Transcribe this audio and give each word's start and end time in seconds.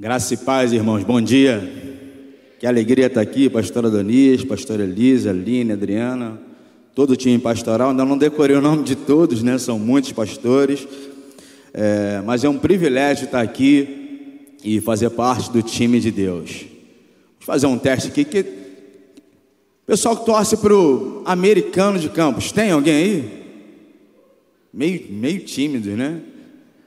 Graça 0.00 0.32
e 0.32 0.36
paz, 0.36 0.72
irmãos. 0.72 1.02
Bom 1.02 1.20
dia. 1.20 1.60
Que 2.60 2.68
alegria 2.68 3.06
estar 3.06 3.20
aqui, 3.20 3.50
pastora 3.50 3.90
Donias, 3.90 4.44
pastora 4.44 4.84
Elisa, 4.84 5.30
Aline, 5.30 5.72
Adriana, 5.72 6.40
todo 6.94 7.10
o 7.10 7.16
time 7.16 7.36
pastoral. 7.36 7.90
Ainda 7.90 8.04
não 8.04 8.16
decorei 8.16 8.54
o 8.54 8.60
nome 8.60 8.84
de 8.84 8.94
todos, 8.94 9.42
né? 9.42 9.58
São 9.58 9.76
muitos 9.76 10.12
pastores. 10.12 10.86
É, 11.74 12.22
mas 12.24 12.44
é 12.44 12.48
um 12.48 12.56
privilégio 12.56 13.24
estar 13.24 13.40
aqui 13.40 14.54
e 14.62 14.80
fazer 14.80 15.10
parte 15.10 15.50
do 15.50 15.62
time 15.64 15.98
de 15.98 16.12
Deus. 16.12 16.60
Vou 17.40 17.46
fazer 17.46 17.66
um 17.66 17.76
teste 17.76 18.06
aqui. 18.06 18.24
Que... 18.24 18.46
Pessoal 19.84 20.16
que 20.16 20.24
torce 20.24 20.58
para 20.58 20.76
o 20.76 21.24
americano 21.26 21.98
de 21.98 22.08
Campos, 22.08 22.52
tem 22.52 22.70
alguém 22.70 22.94
aí? 22.94 23.42
Meio, 24.72 25.06
meio 25.10 25.40
tímido, 25.40 25.90
né? 25.90 26.20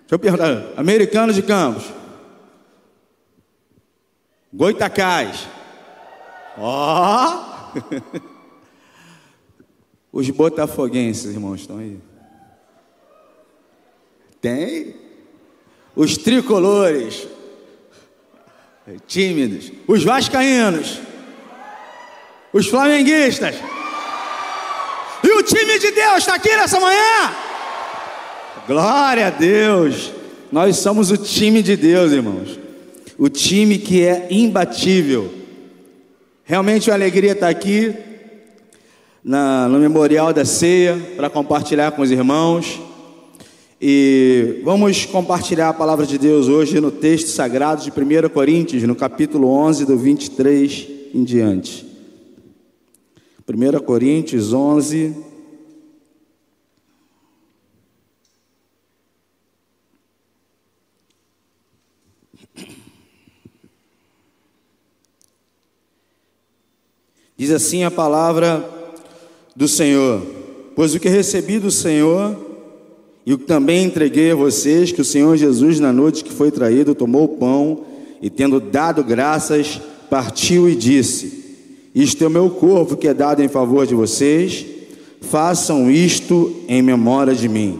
Deixa 0.03 0.11
eu 0.11 0.19
perguntar. 0.19 0.71
Americano 0.77 1.33
de 1.33 1.41
Campos. 1.41 1.99
Goitacás. 4.53 5.47
Ó! 6.57 7.35
Oh. 7.35 8.21
Os 10.11 10.29
botafoguenses, 10.29 11.33
irmãos, 11.33 11.61
estão 11.61 11.77
aí. 11.77 11.97
Tem? 14.41 14.95
Os 15.95 16.17
tricolores. 16.17 17.27
Tímidos. 19.07 19.71
Os 19.87 20.03
vascaínos. 20.03 20.99
Os 22.51 22.67
flamenguistas. 22.67 23.55
E 25.23 25.31
o 25.31 25.43
time 25.43 25.79
de 25.79 25.91
Deus 25.91 26.17
está 26.17 26.35
aqui 26.35 26.53
nessa 26.57 26.79
manhã. 26.79 27.33
Glória 28.67 29.27
a 29.27 29.29
Deus. 29.29 30.11
Nós 30.51 30.77
somos 30.77 31.09
o 31.09 31.17
time 31.17 31.63
de 31.63 31.77
Deus, 31.77 32.11
irmãos. 32.11 32.60
O 33.17 33.29
time 33.29 33.77
que 33.77 34.03
é 34.03 34.27
imbatível. 34.29 35.31
Realmente 36.43 36.89
uma 36.89 36.95
alegria 36.95 37.33
estar 37.33 37.49
aqui 37.49 37.93
na, 39.23 39.67
no 39.67 39.79
Memorial 39.79 40.33
da 40.33 40.45
Ceia 40.45 40.97
para 41.15 41.29
compartilhar 41.29 41.91
com 41.91 42.01
os 42.01 42.11
irmãos. 42.11 42.79
E 43.79 44.61
vamos 44.63 45.05
compartilhar 45.05 45.69
a 45.69 45.73
palavra 45.73 46.05
de 46.05 46.17
Deus 46.17 46.47
hoje 46.47 46.79
no 46.79 46.91
texto 46.91 47.27
sagrado 47.27 47.83
de 47.83 47.89
1 47.89 48.29
Coríntios, 48.29 48.83
no 48.83 48.95
capítulo 48.95 49.47
11, 49.47 49.85
do 49.85 49.97
23 49.97 50.87
em 51.13 51.23
diante. 51.23 51.85
1 53.47 53.79
Coríntios 53.83 54.53
11, 54.53 55.15
Diz 67.41 67.49
assim 67.49 67.83
a 67.83 67.89
palavra 67.89 68.63
do 69.55 69.67
Senhor: 69.67 70.21
Pois 70.75 70.93
o 70.93 70.99
que 70.99 71.09
recebi 71.09 71.57
do 71.57 71.71
Senhor 71.71 72.37
e 73.25 73.33
o 73.33 73.37
que 73.39 73.45
também 73.45 73.83
entreguei 73.83 74.29
a 74.29 74.35
vocês, 74.35 74.91
que 74.91 75.01
o 75.01 75.03
Senhor 75.03 75.35
Jesus, 75.35 75.79
na 75.79 75.91
noite 75.91 76.23
que 76.23 76.31
foi 76.31 76.51
traído, 76.51 76.93
tomou 76.93 77.23
o 77.23 77.29
pão 77.29 77.79
e, 78.21 78.29
tendo 78.29 78.59
dado 78.59 79.03
graças, 79.03 79.81
partiu 80.07 80.69
e 80.69 80.75
disse: 80.75 81.57
Isto 81.95 82.23
é 82.23 82.27
o 82.27 82.29
meu 82.29 82.47
corpo 82.47 82.95
que 82.95 83.07
é 83.07 83.13
dado 83.13 83.41
em 83.41 83.47
favor 83.47 83.87
de 83.87 83.95
vocês, 83.95 84.63
façam 85.21 85.89
isto 85.89 86.55
em 86.67 86.83
memória 86.83 87.33
de 87.33 87.49
mim. 87.49 87.79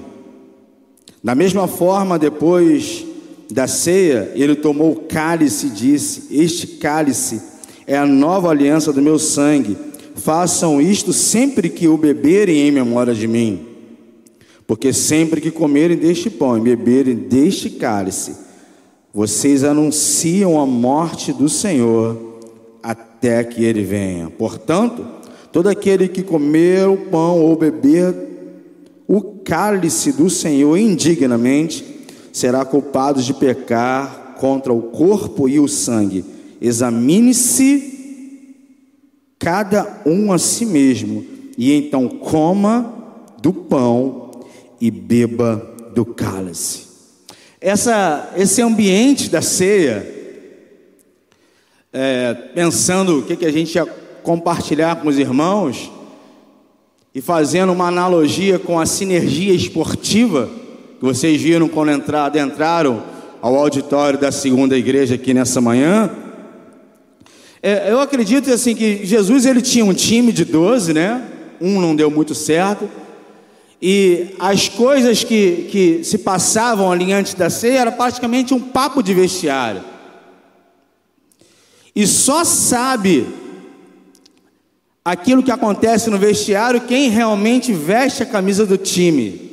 Da 1.24 1.36
mesma 1.36 1.68
forma, 1.68 2.18
depois 2.18 3.06
da 3.52 3.68
ceia, 3.68 4.32
ele 4.34 4.56
tomou 4.56 4.94
o 4.94 5.02
cálice 5.02 5.68
e 5.68 5.70
disse: 5.70 6.24
Este 6.32 6.66
cálice 6.66 7.52
é 7.88 7.98
a 7.98 8.06
nova 8.06 8.50
aliança 8.50 8.92
do 8.94 9.02
meu 9.02 9.18
sangue. 9.18 9.78
Façam 10.16 10.82
isto 10.82 11.14
sempre 11.14 11.70
que 11.70 11.88
o 11.88 11.98
beberem 11.98 12.68
em 12.68 12.72
memória 12.72 13.14
de 13.14 13.28
mim. 13.28 13.68
Porque 14.68 14.94
sempre 14.94 15.42
que 15.42 15.52
comerem 15.52 15.98
deste 15.98 16.30
pão 16.30 16.58
e 16.58 16.62
beberem 16.62 17.16
deste 17.16 17.70
cálice, 17.70 18.36
vocês 19.14 19.64
anunciam 19.64 20.60
a 20.60 20.66
morte 20.66 21.34
do 21.34 21.50
Senhor 21.50 22.40
até 22.82 23.44
que 23.44 23.64
ele 23.64 23.84
venha. 23.84 24.30
Portanto, 24.30 25.06
todo 25.52 25.68
aquele 25.68 26.08
que 26.08 26.24
comer 26.24 26.88
o 26.88 26.98
pão 26.98 27.42
ou 27.42 27.56
beber 27.56 28.16
o 29.08 29.22
cálice 29.22 30.14
do 30.14 30.30
Senhor 30.30 30.78
indignamente 30.78 31.84
será 32.32 32.64
culpado 32.64 33.22
de 33.22 33.34
pecar 33.34 34.36
contra 34.40 34.72
o 34.72 34.84
corpo 34.84 35.50
e 35.50 35.60
o 35.60 35.68
sangue. 35.68 36.24
Examine-se 36.62 38.00
cada 39.40 40.04
um 40.06 40.32
a 40.32 40.38
si 40.38 40.66
mesmo, 40.66 41.26
e 41.58 41.74
então 41.74 42.08
coma 42.08 42.94
do 43.42 43.52
pão 43.52 44.30
e 44.80 44.92
beba 44.92 45.76
do 45.96 46.06
cálice. 46.06 46.84
Essa, 47.60 48.32
esse 48.38 48.62
ambiente 48.62 49.30
da 49.30 49.42
ceia, 49.42 50.08
é, 51.92 52.34
pensando 52.34 53.20
o 53.20 53.24
que, 53.24 53.36
que 53.36 53.46
a 53.46 53.52
gente 53.52 53.74
ia 53.76 53.86
compartilhar 54.24 54.98
com 54.98 55.08
os 55.08 55.18
irmãos, 55.18 55.92
e 57.14 57.20
fazendo 57.20 57.74
uma 57.74 57.88
analogia 57.88 58.58
com 58.58 58.80
a 58.80 58.86
sinergia 58.86 59.54
esportiva, 59.54 60.50
que 61.00 61.04
vocês 61.04 61.42
viram 61.42 61.68
quando 61.68 61.92
entraram, 61.92 63.04
ao 63.42 63.56
auditório 63.56 64.20
da 64.20 64.32
segunda 64.32 64.78
igreja 64.78 65.16
aqui 65.16 65.34
nessa 65.34 65.60
manhã, 65.60 66.10
é, 67.64 67.92
eu 67.92 68.00
acredito 68.00 68.52
assim 68.52 68.76
que 68.76 69.06
Jesus 69.06 69.46
ele 69.46 69.62
tinha 69.62 69.86
um 69.86 69.94
time 69.94 70.32
de 70.32 70.44
12, 70.44 70.94
né? 70.94 71.24
Um 71.60 71.80
não 71.80 71.96
deu 71.96 72.10
muito 72.10 72.34
certo. 72.34 72.90
E 73.80 74.36
as 74.40 74.68
coisas 74.68 75.24
que, 75.24 75.68
que 75.70 76.04
se 76.04 76.20
passavam 76.20 76.92
ali 76.92 77.14
antes 77.14 77.34
da 77.34 77.50
ceia 77.50 77.80
era 77.80 77.92
praticamente 77.92 78.54
um 78.54 78.60
papo 78.60 79.04
de 79.04 79.14
vestiário. 79.14 79.84
E 81.96 82.08
só 82.08 82.44
sabe 82.44 83.28
aquilo 85.04 85.44
que 85.44 85.52
acontece 85.52 86.10
no 86.10 86.18
vestiário 86.18 86.82
quem 86.82 87.10
realmente 87.10 87.74
veste 87.74 88.24
a 88.24 88.26
camisa 88.26 88.66
do 88.66 88.78
time. 88.78 89.50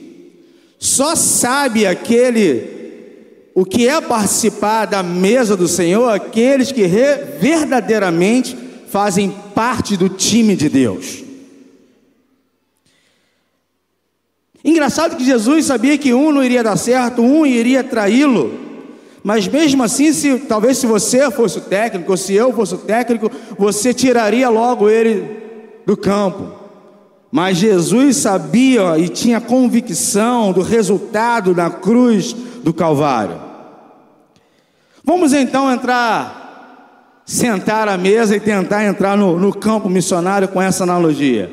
Só 0.79 1.17
sabe 1.17 1.87
aquele 1.87 2.78
o 3.59 3.65
que 3.65 3.89
é 3.89 4.01
participar 4.01 4.85
da 4.85 5.03
mesa 5.03 5.57
do 5.57 5.67
Senhor? 5.67 6.09
Aqueles 6.11 6.71
que 6.71 6.87
verdadeiramente 7.41 8.57
fazem 8.89 9.35
parte 9.53 9.97
do 9.97 10.09
time 10.09 10.55
de 10.55 10.69
Deus. 10.69 11.25
Engraçado 14.65 15.17
que 15.17 15.25
Jesus 15.25 15.65
sabia 15.65 15.99
que 15.99 16.15
um 16.15 16.31
não 16.31 16.45
iria 16.45 16.63
dar 16.63 16.77
certo, 16.77 17.21
um 17.21 17.45
iria 17.45 17.83
traí-lo. 17.83 18.55
Mas 19.25 19.49
mesmo 19.49 19.83
assim, 19.83 20.13
se 20.13 20.39
talvez 20.39 20.79
se 20.79 20.87
você 20.87 21.29
fosse 21.29 21.59
o 21.59 21.63
técnico, 21.63 22.13
ou 22.13 22.17
se 22.17 22.35
eu 22.35 22.53
fosse 22.53 22.77
o 22.77 22.79
técnico, 22.79 23.29
você 23.59 23.93
tiraria 23.93 24.49
logo 24.49 24.89
ele 24.89 25.37
do 25.85 25.97
campo. 25.97 26.53
Mas 27.29 27.57
Jesus 27.57 28.19
sabia 28.19 28.97
e 29.01 29.09
tinha 29.09 29.41
convicção 29.41 30.53
do 30.53 30.63
resultado 30.63 31.53
da 31.53 31.69
cruz 31.69 32.33
do 32.63 32.73
Calvário. 32.73 33.48
Vamos 35.09 35.33
então 35.33 35.73
entrar, 35.73 37.23
sentar 37.25 37.89
à 37.89 37.97
mesa 37.97 38.37
e 38.37 38.41
tentar 38.41 38.85
entrar 38.85 39.17
no, 39.17 39.39
no 39.39 39.55
campo 39.55 39.89
missionário 39.89 40.49
com 40.49 40.61
essa 40.61 40.83
analogia. 40.83 41.51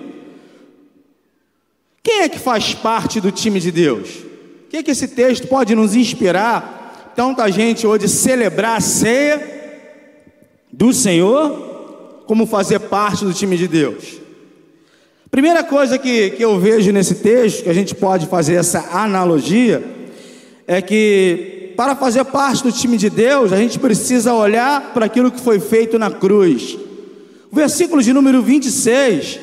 Quem 2.04 2.24
é 2.24 2.28
que 2.28 2.38
faz 2.38 2.74
parte 2.74 3.22
do 3.22 3.32
time 3.32 3.62
de 3.62 3.72
Deus? 3.72 4.10
O 4.10 4.68
que, 4.68 4.76
é 4.76 4.84
que 4.84 4.92
esse 4.92 5.08
texto 5.08 5.48
pode 5.48 5.74
nos 5.74 5.96
inspirar? 5.96 7.14
Tanta 7.16 7.50
gente 7.50 7.88
hoje 7.88 8.10
celebrar 8.10 8.80
a 8.80 8.82
ceia 8.82 9.42
do 10.70 10.92
Senhor, 10.92 12.24
como 12.28 12.46
fazer 12.46 12.80
parte 12.80 13.24
do 13.24 13.32
time 13.32 13.56
de 13.56 13.70
Deus. 13.70 14.20
Primeira 15.32 15.64
coisa 15.64 15.98
que, 15.98 16.32
que 16.32 16.44
eu 16.44 16.60
vejo 16.60 16.92
nesse 16.92 17.16
texto, 17.16 17.64
que 17.64 17.70
a 17.70 17.74
gente 17.74 17.96
pode 17.96 18.28
fazer 18.28 18.56
essa 18.56 18.90
analogia, 18.92 19.82
é 20.68 20.82
que 20.82 21.55
para 21.76 21.96
fazer 21.96 22.24
parte 22.26 22.64
do 22.64 22.72
time 22.72 22.98
de 22.98 23.10
Deus, 23.10 23.52
a 23.52 23.58
gente 23.58 23.78
precisa 23.78 24.34
olhar 24.34 24.94
para 24.94 25.06
aquilo 25.06 25.32
que 25.32 25.40
foi 25.40 25.60
feito 25.60 26.00
na 26.00 26.10
cruz. 26.10 26.78
O 27.52 27.56
versículo 27.56 28.02
de 28.02 28.14
número 28.14 28.42
26, 28.42 29.40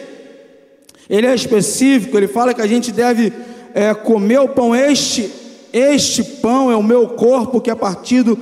ele 1.08 1.26
é 1.26 1.34
específico, 1.34 2.17
ele 2.17 2.29
fala 2.29 2.55
que 2.55 2.61
a 2.61 2.67
gente 2.67 2.90
deve 2.90 3.32
é, 3.75 3.94
comer 3.94 4.40
o 4.40 4.49
pão. 4.49 4.75
Este, 4.75 5.31
este 5.73 6.23
pão 6.23 6.70
é 6.70 6.76
o 6.76 6.82
meu 6.82 7.08
corpo 7.08 7.61
que 7.61 7.70
é 7.70 7.75
partido 7.75 8.37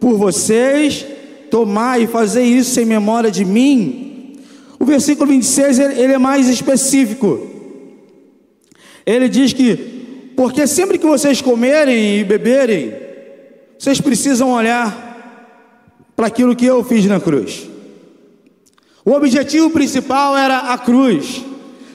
por 0.00 0.16
vocês, 0.16 1.04
tomar 1.50 2.00
e 2.00 2.06
fazer 2.06 2.42
isso 2.42 2.80
em 2.80 2.84
memória 2.84 3.30
de 3.30 3.44
mim. 3.44 4.36
O 4.78 4.84
versículo 4.84 5.30
26 5.30 5.78
ele, 5.78 6.00
ele 6.00 6.12
é 6.12 6.18
mais 6.18 6.48
específico. 6.48 7.46
Ele 9.04 9.28
diz 9.28 9.52
que, 9.52 10.32
porque 10.36 10.66
sempre 10.66 10.98
que 10.98 11.06
vocês 11.06 11.40
comerem 11.40 12.18
e 12.20 12.24
beberem, 12.24 13.07
vocês 13.78 14.00
precisam 14.00 14.50
olhar 14.50 15.06
para 16.16 16.26
aquilo 16.26 16.56
que 16.56 16.66
eu 16.66 16.82
fiz 16.82 17.06
na 17.06 17.20
cruz. 17.20 17.68
O 19.04 19.12
objetivo 19.12 19.70
principal 19.70 20.36
era 20.36 20.72
a 20.72 20.78
cruz. 20.78 21.44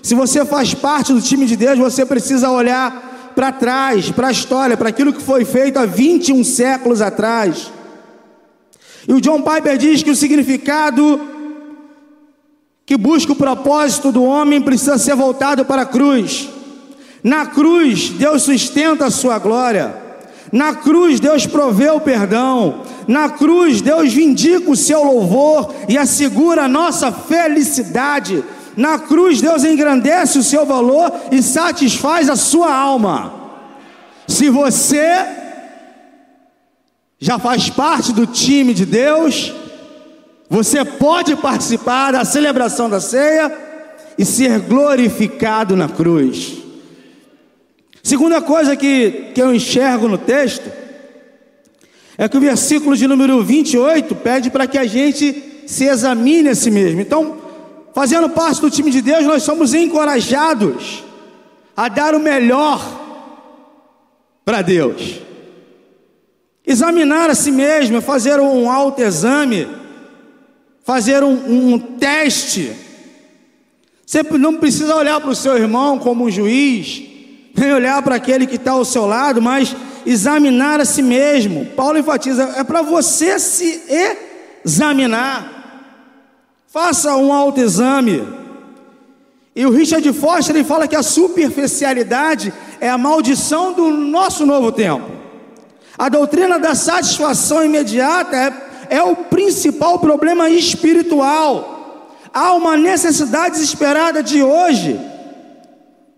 Se 0.02 0.16
você 0.16 0.46
faz 0.46 0.74
parte 0.74 1.14
do 1.14 1.22
time 1.22 1.46
de 1.46 1.58
Deus, 1.58 1.78
você 1.78 2.06
precisa 2.06 2.50
olhar 2.50 3.32
para 3.36 3.52
trás, 3.52 4.10
para 4.10 4.30
a 4.30 4.32
história, 4.32 4.78
para 4.78 4.90
aquilo 4.90 5.12
que 5.12 5.22
foi 5.22 5.44
feito 5.44 5.78
há 5.78 5.86
21 5.86 6.44
séculos 6.44 7.02
atrás. 7.02 7.72
E 9.08 9.14
o 9.14 9.20
John 9.20 9.42
Piper 9.42 9.78
diz 9.78 10.02
que 10.02 10.12
o 10.12 10.16
significado 10.16 11.20
que 12.86 12.96
busca 12.98 13.34
o 13.34 13.36
propósito 13.36 14.12
do 14.12 14.24
homem 14.24 14.62
precisa 14.62 14.98
ser 14.98 15.16
voltado 15.16 15.66
para 15.66 15.82
a 15.82 15.86
cruz. 15.86 16.50
Na 17.22 17.46
cruz, 17.46 18.10
Deus 18.10 18.44
sustenta 18.44 19.06
a 19.06 19.12
sua 19.12 19.38
glória. 19.38 20.03
Na 20.54 20.76
cruz, 20.76 21.20
Deus 21.20 21.48
provê 21.48 21.90
o 21.90 22.00
perdão. 22.00 22.84
Na 23.08 23.28
cruz, 23.28 23.82
Deus 23.82 24.14
vindica 24.14 24.70
o 24.70 24.76
seu 24.76 25.04
louvor 25.04 25.74
e 25.90 25.98
assegura 25.98 26.66
a 26.66 26.68
nossa 26.68 27.12
felicidade. 27.12 28.44
Na 28.78 29.00
cruz, 29.00 29.42
Deus 29.42 29.64
engrandece 29.64 30.38
o 30.38 30.44
seu 30.44 30.64
valor 30.64 31.12
e 31.32 31.42
satisfaz 31.42 32.30
a 32.30 32.36
sua 32.36 32.72
alma. 32.72 33.34
Se 34.28 34.48
você 34.48 35.26
já 37.18 37.40
faz 37.40 37.72
parte 37.72 38.14
do 38.14 38.28
time 38.28 38.76
de 38.76 38.86
Deus, 38.86 39.52
você 40.48 40.86
pode 40.86 41.36
participar 41.36 42.12
da 42.12 42.24
celebração 42.24 42.88
da 42.88 43.02
ceia 43.02 43.52
e 44.20 44.24
ser 44.24 44.60
glorificado 44.60 45.76
na 45.76 45.90
cruz. 45.90 46.63
Segunda 48.04 48.42
coisa 48.42 48.76
que, 48.76 49.32
que 49.34 49.42
eu 49.42 49.56
enxergo 49.56 50.10
no 50.10 50.18
texto 50.18 50.70
é 52.18 52.28
que 52.28 52.38
o 52.38 52.42
versículo 52.42 52.98
de 52.98 53.08
número 53.08 53.42
28 53.42 54.14
pede 54.16 54.50
para 54.52 54.68
que 54.68 54.78
a 54.78 54.86
gente 54.86 55.64
se 55.66 55.86
examine 55.86 56.50
a 56.50 56.56
si 56.56 56.70
mesmo. 56.70 57.00
Então, 57.00 57.38
fazendo 57.94 58.30
parte 58.30 58.60
do 58.60 58.70
time 58.70 58.92
de 58.92 59.02
Deus, 59.02 59.24
nós 59.24 59.44
somos 59.44 59.74
encorajados 59.74 61.02
a 61.78 61.88
dar 61.88 62.14
o 62.14 62.20
melhor 62.20 62.82
para 64.44 64.62
Deus. 64.62 65.22
Examinar 66.68 67.30
a 67.30 67.36
si 67.36 67.52
mesmo, 67.52 68.02
fazer 68.02 68.38
um 68.38 68.70
autoexame, 68.70 69.66
fazer 70.84 71.24
um, 71.24 71.74
um 71.74 71.80
teste. 71.80 72.74
Você 74.06 74.22
não 74.24 74.58
precisa 74.58 74.94
olhar 74.94 75.22
para 75.22 75.30
o 75.30 75.36
seu 75.36 75.58
irmão 75.58 75.98
como 75.98 76.26
um 76.26 76.30
juiz, 76.30 77.13
nem 77.56 77.72
olhar 77.72 78.02
para 78.02 78.16
aquele 78.16 78.48
que 78.48 78.56
está 78.56 78.72
ao 78.72 78.84
seu 78.84 79.06
lado, 79.06 79.42
mas 79.42 79.76
examinar 80.06 80.80
a 80.80 80.86
si 80.86 81.02
mesmo. 81.02 81.66
Paulo 81.68 81.98
enfatiza: 81.98 82.56
é 82.58 82.64
para 82.64 82.82
você 82.82 83.40
se 83.40 83.82
examinar. 84.64 85.52
Faça 86.68 87.16
um 87.16 87.32
autoexame. 87.32 88.28
E 89.56 89.66
o 89.66 89.70
Richard 89.70 90.12
Foster 90.14 90.56
ele 90.56 90.66
fala 90.66 90.88
que 90.88 90.96
a 90.96 91.04
superficialidade 91.04 92.52
é 92.82 92.90
a 92.90 92.98
maldição 92.98 93.72
do 93.72 93.92
nosso 93.92 94.46
novo 94.46 94.72
tempo. 94.72 95.12
A 95.96 96.10
doutrina 96.10 96.58
da 96.58 96.74
satisfação 96.74 97.64
imediata 97.64 98.36
é, 98.36 98.98
é 98.98 99.04
o 99.04 99.16
principal 99.16 100.00
problema 100.00 100.50
espiritual. 100.50 102.10
Há 102.34 102.54
uma 102.54 102.76
necessidade 102.76 103.54
desesperada 103.54 104.24
de 104.24 104.42
hoje 104.42 105.00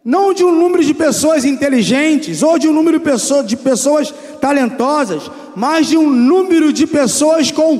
não 0.05 0.31
de 0.35 0.45
um 0.45 0.51
número 0.51 0.83
de 0.83 0.93
pessoas 0.93 1.43
inteligentes 1.43 2.43
ou 2.43 2.59
de 2.59 2.69
um 2.69 2.73
número 2.73 3.01
de 3.43 3.57
pessoas 3.57 4.13
talentosas, 4.39 5.31
mas 5.55 5.87
de 5.87 5.97
um 5.97 6.07
número 6.07 6.71
de 6.71 6.85
pessoas 6.85 7.49
com 7.49 7.79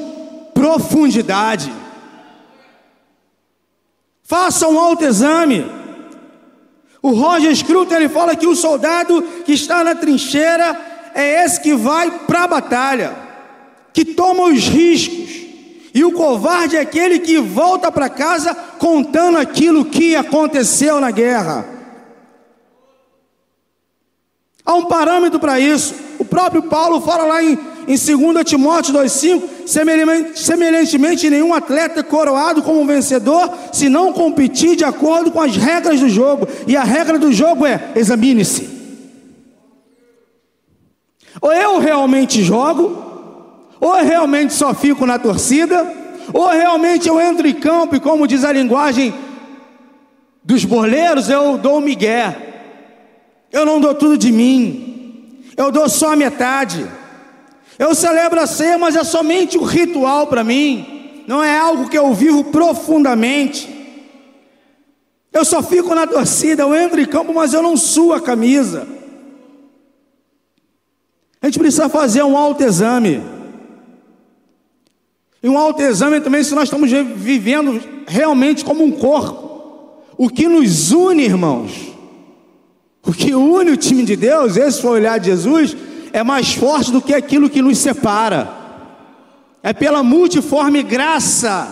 profundidade. 0.52 1.72
Faça 4.24 4.68
um 4.68 4.80
autoexame. 4.80 5.72
O 7.00 7.12
Roger 7.12 7.56
Scruton 7.56 7.94
ele 7.94 8.10
fala 8.10 8.36
que 8.36 8.48
o 8.48 8.56
soldado 8.56 9.22
que 9.46 9.54
está 9.54 9.84
na 9.84 9.94
trincheira 9.94 11.12
é 11.14 11.46
esse 11.46 11.62
que 11.62 11.76
vai 11.76 12.10
para 12.10 12.46
a 12.46 12.48
batalha, 12.48 13.16
que 13.94 14.04
toma 14.04 14.46
os 14.46 14.68
riscos. 14.68 15.46
E 15.94 16.04
o 16.04 16.12
covarde 16.12 16.76
é 16.76 16.80
aquele 16.80 17.20
que 17.20 17.38
volta 17.38 17.92
para 17.92 18.10
casa 18.10 18.56
contando 18.80 19.38
aquilo 19.38 19.86
que 19.86 20.16
aconteceu 20.16 21.00
na 21.00 21.12
guerra. 21.12 21.75
Há 24.66 24.74
um 24.74 24.86
parâmetro 24.86 25.40
para 25.40 25.60
isso. 25.60 25.94
O 26.18 26.26
próprio 26.26 26.64
Paulo 26.64 27.00
fala 27.02 27.26
lá 27.26 27.44
em, 27.44 27.60
em 27.88 27.96
2 27.96 28.44
Timóteo 28.44 28.96
2,5: 28.96 29.44
semelhantemente, 29.68 30.40
semelhantemente, 30.40 31.30
nenhum 31.30 31.54
atleta 31.54 32.00
é 32.00 32.04
coroado 32.04 32.64
como 32.64 32.86
vencedor 32.86 33.52
se 33.72 33.90
não 33.90 34.12
competir 34.12 34.76
de 34.76 34.84
acordo 34.84 35.32
com 35.32 35.40
as 35.40 35.56
regras 35.56 36.00
do 36.00 36.10
jogo. 36.10 36.48
E 36.66 36.76
a 36.76 36.84
regra 36.84 37.20
do 37.20 37.32
jogo 37.32 37.66
é: 37.66 37.92
examine-se. 37.96 38.74
Ou 41.40 41.54
eu 41.54 41.80
realmente 41.80 42.42
jogo, 42.42 42.98
ou 43.80 43.96
eu 44.00 44.06
realmente 44.06 44.54
só 44.54 44.74
fico 44.74 45.06
na 45.06 45.20
torcida, 45.20 45.86
ou 46.34 46.50
realmente 46.50 47.08
eu 47.08 47.22
entro 47.22 47.48
em 47.48 47.54
campo 47.54 47.96
e, 47.96 48.00
como 48.00 48.28
diz 48.28 48.44
a 48.44 48.52
linguagem 48.52 49.14
dos 50.44 50.66
boleiros, 50.66 51.30
eu 51.30 51.58
dou 51.58 51.78
o 51.78 51.82
migué. 51.82 52.55
Eu 53.56 53.66
não 53.66 53.80
dou 53.80 53.96
tudo 53.96 54.18
de 54.18 54.34
mim, 54.34 55.42
eu 55.56 55.72
dou 55.72 55.88
só 55.88 56.12
a 56.12 56.16
metade. 56.18 56.86
Eu 57.80 57.96
celebro 57.96 58.38
a 58.42 58.46
ceia, 58.46 58.78
mas 58.78 58.98
é 58.98 59.04
somente 59.06 59.58
um 59.58 59.64
ritual 59.64 60.28
para 60.28 60.44
mim, 60.44 61.24
não 61.26 61.42
é 61.42 61.58
algo 61.58 61.88
que 61.88 61.98
eu 61.98 62.14
vivo 62.14 62.44
profundamente. 62.44 63.74
Eu 65.32 65.46
só 65.46 65.64
fico 65.64 65.96
na 65.96 66.06
torcida, 66.06 66.64
eu 66.64 66.76
entro 66.76 67.00
em 67.00 67.06
campo, 67.06 67.34
mas 67.34 67.54
eu 67.54 67.62
não 67.62 67.78
suo 67.78 68.12
a 68.12 68.20
camisa. 68.20 68.86
A 71.42 71.46
gente 71.46 71.58
precisa 71.58 71.88
fazer 71.88 72.24
um 72.24 72.38
autoexame. 72.38 73.24
E 75.42 75.48
um 75.48 75.58
autoexame 75.58 76.20
também 76.20 76.44
se 76.44 76.54
nós 76.54 76.66
estamos 76.66 76.92
vivendo 76.92 77.82
realmente 78.06 78.66
como 78.66 78.84
um 78.84 78.92
corpo. 78.92 80.04
O 80.18 80.28
que 80.28 80.46
nos 80.46 80.92
une, 80.92 81.24
irmãos, 81.24 81.95
o 83.06 83.14
que 83.14 83.36
une 83.36 83.72
o 83.72 83.78
time 83.78 84.04
de 84.04 84.16
Deus, 84.16 84.58
esse 84.58 84.82
foi 84.82 84.92
o 84.92 84.94
olhar 84.94 85.20
de 85.20 85.28
Jesus, 85.28 85.78
é 86.12 86.24
mais 86.24 86.54
forte 86.54 86.92
do 86.92 87.02
que 87.02 87.14
aquilo 87.14 87.50
que 87.50 87.62
nos 87.62 87.78
separa. 87.78 88.50
É 89.62 89.74
pela 89.74 90.02
multiforme 90.02 90.82
graça 90.82 91.68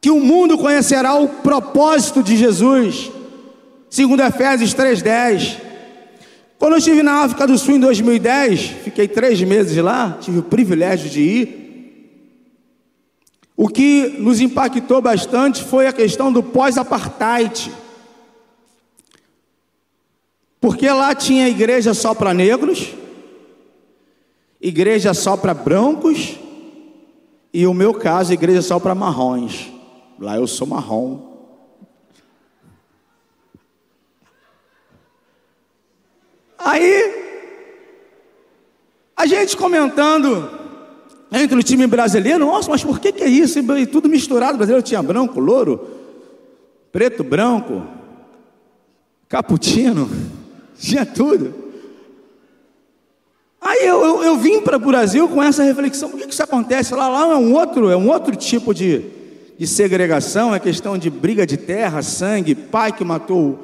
que 0.00 0.10
o 0.10 0.20
mundo 0.20 0.58
conhecerá 0.58 1.14
o 1.14 1.28
propósito 1.28 2.22
de 2.22 2.36
Jesus. 2.36 3.10
Segundo 3.88 4.22
Efésios 4.22 4.74
3:10. 4.74 5.58
Quando 6.58 6.72
eu 6.72 6.78
estive 6.78 7.02
na 7.02 7.22
África 7.22 7.46
do 7.46 7.56
Sul 7.58 7.76
em 7.76 7.80
2010, 7.80 8.60
fiquei 8.82 9.06
três 9.06 9.40
meses 9.42 9.76
lá, 9.76 10.18
tive 10.20 10.38
o 10.38 10.42
privilégio 10.42 11.10
de 11.10 11.20
ir. 11.20 11.64
O 13.56 13.68
que 13.68 14.16
nos 14.18 14.40
impactou 14.40 15.00
bastante 15.00 15.62
foi 15.62 15.86
a 15.86 15.92
questão 15.92 16.32
do 16.32 16.42
pós-apartheid. 16.42 17.70
Porque 20.64 20.88
lá 20.88 21.14
tinha 21.14 21.46
igreja 21.46 21.92
só 21.92 22.14
para 22.14 22.32
negros, 22.32 22.94
igreja 24.58 25.12
só 25.12 25.36
para 25.36 25.52
brancos, 25.52 26.38
e 27.52 27.66
o 27.66 27.74
meu 27.74 27.92
caso, 27.92 28.32
igreja 28.32 28.62
só 28.62 28.80
para 28.80 28.94
marrons. 28.94 29.70
Lá 30.18 30.36
eu 30.36 30.46
sou 30.46 30.66
marrom. 30.66 31.20
Aí, 36.56 37.14
a 39.14 39.26
gente 39.26 39.58
comentando 39.58 40.50
entre 41.30 41.58
o 41.58 41.62
time 41.62 41.86
brasileiro, 41.86 42.38
nossa, 42.46 42.70
mas 42.70 42.82
por 42.82 43.00
que, 43.00 43.12
que 43.12 43.22
é 43.22 43.28
isso? 43.28 43.58
E 43.58 43.86
tudo 43.86 44.08
misturado, 44.08 44.56
brasileiro 44.56 44.82
tinha 44.82 45.02
branco, 45.02 45.38
louro, 45.40 45.86
preto, 46.90 47.22
branco, 47.22 47.86
cappuccino. 49.28 50.08
Tinha 50.84 51.06
tudo. 51.06 51.54
Aí 53.58 53.86
eu, 53.86 54.04
eu, 54.04 54.22
eu 54.22 54.36
vim 54.36 54.60
para 54.60 54.76
o 54.76 54.80
Brasil 54.80 55.26
com 55.26 55.42
essa 55.42 55.62
reflexão: 55.62 56.10
por 56.10 56.20
que, 56.20 56.26
que 56.26 56.34
isso 56.34 56.42
acontece? 56.42 56.94
Lá, 56.94 57.08
lá 57.08 57.32
é 57.32 57.36
um 57.36 57.54
outro, 57.54 57.88
é 57.88 57.96
um 57.96 58.10
outro 58.10 58.36
tipo 58.36 58.74
de, 58.74 59.02
de 59.56 59.66
segregação, 59.66 60.54
é 60.54 60.60
questão 60.60 60.98
de 60.98 61.08
briga 61.08 61.46
de 61.46 61.56
terra, 61.56 62.02
sangue, 62.02 62.54
pai 62.54 62.92
que 62.92 63.02
matou 63.02 63.58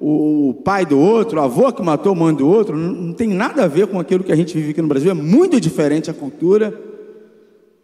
o, 0.00 0.48
o 0.48 0.54
pai 0.54 0.84
do 0.84 0.98
outro, 0.98 1.40
avô 1.40 1.72
que 1.72 1.80
matou 1.80 2.10
a 2.10 2.16
mãe 2.16 2.34
do 2.34 2.48
outro, 2.48 2.76
não, 2.76 2.92
não, 2.92 3.14
tem 3.14 3.28
nada 3.28 3.62
a 3.62 3.68
ver 3.68 3.86
com 3.86 4.00
aquilo 4.00 4.24
que 4.24 4.32
a 4.32 4.36
gente 4.36 4.52
vive 4.52 4.72
aqui 4.72 4.82
no 4.82 4.88
Brasil, 4.88 5.12
é 5.12 5.14
muito 5.14 5.60
diferente 5.60 6.10
a 6.10 6.14
cultura. 6.14 6.76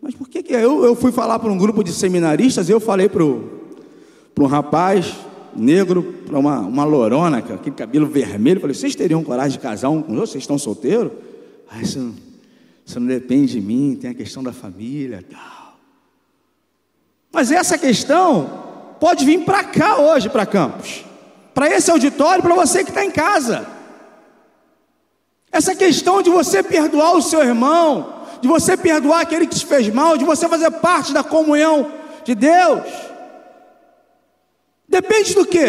Mas 0.02 0.16
por 0.16 0.28
que, 0.28 0.42
que 0.42 0.52
eu, 0.52 0.84
eu 0.84 0.96
fui 0.96 1.12
falar 1.12 1.38
para 1.38 1.52
um 1.52 1.58
grupo 1.58 1.84
de 1.84 1.92
seminaristas, 1.92 2.68
eu 2.68 2.80
falei 2.80 3.08
para 3.08 3.22
um 3.22 4.46
rapaz, 4.46 5.14
negro 5.54 6.02
para 6.26 6.38
uma, 6.38 6.60
uma 6.60 6.84
lorona, 6.84 7.42
com 7.42 7.54
aquele 7.54 7.76
cabelo 7.76 8.06
vermelho. 8.06 8.60
falei, 8.60 8.74
vocês 8.74 8.94
teriam 8.94 9.22
coragem 9.24 9.52
de 9.52 9.58
casar 9.58 9.88
um 9.88 10.02
com 10.02 10.12
os 10.12 10.16
outros? 10.16 10.30
Vocês 10.30 10.42
estão 10.42 10.58
solteiros? 10.58 11.12
Aí, 11.70 11.82
Isso 11.82 12.98
não 12.98 13.06
depende 13.06 13.52
de 13.52 13.60
mim, 13.60 13.96
tem 14.00 14.10
a 14.10 14.14
questão 14.14 14.42
da 14.42 14.52
família 14.52 15.24
tal. 15.30 15.76
Mas 17.32 17.52
essa 17.52 17.78
questão 17.78 18.96
pode 18.98 19.24
vir 19.24 19.44
para 19.44 19.62
cá 19.62 19.98
hoje, 19.98 20.28
para 20.28 20.44
Campos, 20.44 21.04
para 21.54 21.68
esse 21.68 21.90
auditório, 21.90 22.42
para 22.42 22.54
você 22.54 22.82
que 22.82 22.90
está 22.90 23.04
em 23.04 23.10
casa. 23.10 23.66
Essa 25.52 25.74
questão 25.74 26.22
de 26.22 26.30
você 26.30 26.62
perdoar 26.62 27.16
o 27.16 27.22
seu 27.22 27.42
irmão, 27.42 28.20
de 28.40 28.48
você 28.48 28.76
perdoar 28.76 29.20
aquele 29.20 29.46
que 29.46 29.56
te 29.56 29.66
fez 29.66 29.88
mal, 29.88 30.16
de 30.16 30.24
você 30.24 30.48
fazer 30.48 30.70
parte 30.70 31.12
da 31.12 31.22
comunhão 31.22 31.90
de 32.24 32.34
Deus, 32.34 32.82
depende 34.90 35.34
do 35.34 35.46
que? 35.46 35.66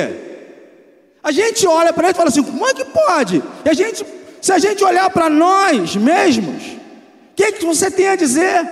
A 1.23 1.31
gente 1.31 1.67
olha 1.67 1.93
para 1.93 2.05
ele 2.07 2.13
e 2.13 2.17
fala 2.17 2.29
assim: 2.29 2.43
como 2.43 2.67
é 2.67 2.73
que 2.73 2.83
pode? 2.83 3.41
E 3.63 3.69
a 3.69 3.73
gente, 3.73 4.03
se 4.41 4.51
a 4.51 4.57
gente 4.57 4.83
olhar 4.83 5.09
para 5.11 5.29
nós 5.29 5.95
mesmos, 5.95 6.63
o 6.63 7.35
que, 7.35 7.51
que 7.53 7.65
você 7.65 7.89
tem 7.91 8.09
a 8.09 8.15
dizer? 8.15 8.69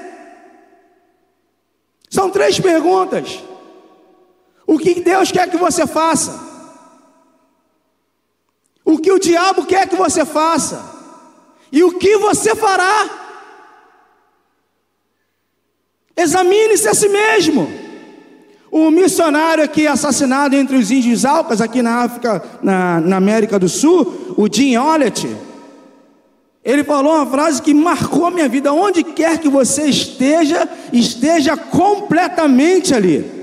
São 2.09 2.29
três 2.31 2.59
perguntas. 2.59 3.39
O 4.65 4.77
que 4.79 4.99
Deus 4.99 5.31
quer 5.31 5.49
que 5.49 5.57
você 5.57 5.85
faça? 5.85 6.47
O 8.83 8.97
que 8.97 9.11
o 9.11 9.19
diabo 9.19 9.65
quer 9.65 9.87
que 9.87 9.95
você 9.95 10.25
faça? 10.25 10.83
E 11.71 11.83
o 11.83 11.99
que 11.99 12.17
você 12.17 12.55
fará? 12.55 13.07
Examine-se 16.17 16.87
a 16.87 16.93
si 16.95 17.07
mesmo. 17.07 17.78
O 18.71 18.91
missionário 18.91 19.63
aqui 19.63 19.87
assassinado 19.87 20.55
entre 20.55 20.77
os 20.77 20.91
índios 20.91 21.25
Alcas, 21.25 21.59
aqui 21.59 21.81
na 21.81 22.03
África, 22.03 22.43
na, 22.61 22.99
na 22.99 23.17
América 23.17 23.57
do 23.57 23.67
Sul, 23.67 24.35
o 24.37 24.47
Jim 24.51 24.77
Ollet, 24.77 25.27
ele 26.63 26.83
falou 26.83 27.15
uma 27.15 27.25
frase 27.25 27.61
que 27.61 27.73
marcou 27.73 28.27
a 28.27 28.31
minha 28.31 28.47
vida: 28.47 28.71
onde 28.71 29.03
quer 29.03 29.39
que 29.39 29.49
você 29.49 29.85
esteja, 29.85 30.69
esteja 30.93 31.57
completamente 31.57 32.93
ali. 32.93 33.39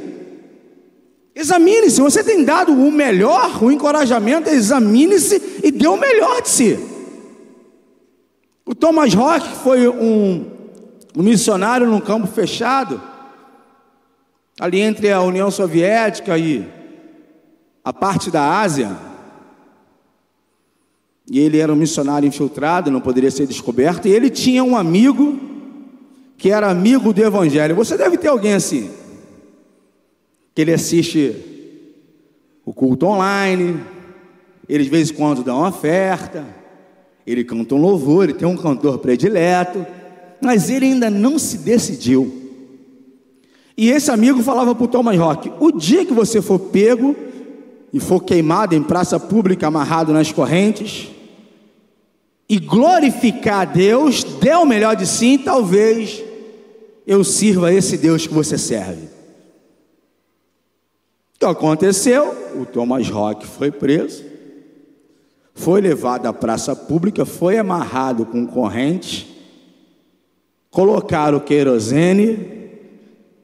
Examine-se, 1.35 2.01
você 2.01 2.23
tem 2.23 2.45
dado 2.45 2.73
o 2.73 2.91
melhor, 2.91 3.63
o 3.63 3.71
encorajamento, 3.71 4.49
examine-se 4.49 5.61
e 5.63 5.71
dê 5.71 5.87
o 5.87 5.97
melhor 5.97 6.41
de 6.41 6.49
si. 6.49 6.79
O 8.65 8.75
Thomas 8.75 9.13
Rock 9.13 9.47
foi 9.63 9.87
um, 9.89 10.47
um 11.17 11.23
missionário 11.23 11.87
num 11.87 12.01
campo 12.01 12.27
fechado 12.27 13.01
ali 14.59 14.81
entre 14.81 15.13
a 15.13 15.21
União 15.21 15.51
Soviética 15.51 16.39
e 16.39 16.67
a 17.85 17.93
parte 17.93 18.31
da 18.31 18.61
Ásia. 18.61 18.97
E 21.31 21.39
ele 21.39 21.59
era 21.59 21.73
um 21.73 21.77
missionário 21.77 22.27
infiltrado, 22.27 22.91
não 22.91 23.01
poderia 23.01 23.31
ser 23.31 23.47
descoberto. 23.47 24.09
E 24.09 24.13
ele 24.13 24.31
tinha 24.31 24.65
um 24.65 24.77
amigo 24.77 25.39
que 26.39 26.51
era 26.51 26.71
amigo 26.71 27.13
do 27.13 27.23
Evangelho. 27.23 27.75
Você 27.75 27.97
deve 27.97 28.17
ter 28.17 28.29
alguém 28.29 28.55
assim, 28.55 28.91
que 30.55 30.63
ele 30.63 30.73
assiste 30.73 31.35
o 32.65 32.73
culto 32.73 33.07
online, 33.07 33.81
ele 34.69 34.85
de 34.85 34.91
vez 34.91 35.11
em 35.11 35.15
quando 35.15 35.45
dá 35.45 35.55
uma 35.55 35.69
oferta, 35.69 36.45
ele 37.27 37.45
canta 37.45 37.75
um 37.75 37.81
louvor, 37.81 38.25
ele 38.25 38.35
tem 38.35 38.47
um 38.47 38.57
cantor 38.57 38.99
predileto, 38.99 39.87
mas 40.41 40.71
ele 40.71 40.87
ainda 40.87 41.11
não 41.11 41.39
se 41.39 41.59
decidiu. 41.59 42.46
E 43.77 43.91
esse 43.91 44.11
amigo 44.11 44.43
falava 44.43 44.75
para 44.75 44.85
o 44.85 44.89
Thomas 44.89 45.19
Rock: 45.19 45.53
o 45.61 45.71
dia 45.71 46.05
que 46.05 46.13
você 46.13 46.41
for 46.41 46.59
pego 46.59 47.15
e 47.93 48.01
for 48.01 48.21
queimado 48.21 48.75
em 48.75 48.83
praça 48.83 49.21
pública, 49.21 49.67
amarrado 49.67 50.13
nas 50.13 50.33
correntes, 50.33 51.09
e 52.49 52.59
glorificar 52.59 53.61
a 53.61 53.65
Deus, 53.65 54.25
dê 54.25 54.55
o 54.55 54.65
melhor 54.65 54.97
de 54.97 55.07
si, 55.07 55.39
talvez 55.39 56.23
eu 57.07 57.23
sirva 57.23 57.73
esse 57.73 57.97
Deus 57.97 58.27
que 58.27 58.33
você 58.33 58.57
serve. 58.57 59.07
O 61.35 61.39
que 61.39 61.45
aconteceu? 61.45 62.35
O 62.61 62.65
Thomas 62.65 63.09
Rock 63.09 63.47
foi 63.47 63.71
preso, 63.71 64.25
foi 65.55 65.81
levado 65.81 66.27
à 66.27 66.33
praça 66.33 66.75
pública, 66.75 67.25
foi 67.25 67.59
amarrado 67.59 68.25
com 68.25 68.47
correntes, 68.47 69.27
colocaram 70.71 71.39
querosene 71.41 72.56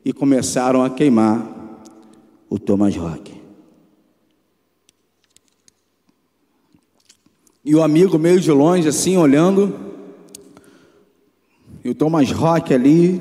e 0.05 0.13
começaram 0.13 0.83
a 0.83 0.91
queimar 0.91 1.47
o 2.51 2.59
Thomas 2.59 2.97
Rock. 2.97 3.33
E 7.65 7.75
o 7.75 7.83
amigo 7.83 8.19
meio 8.19 8.41
de 8.41 8.51
longe, 8.51 8.89
assim, 8.89 9.17
olhando, 9.17 9.75
e 11.85 11.89
o 11.89 11.95
Thomas 11.95 12.31
Rock 12.33 12.75
ali, 12.75 13.21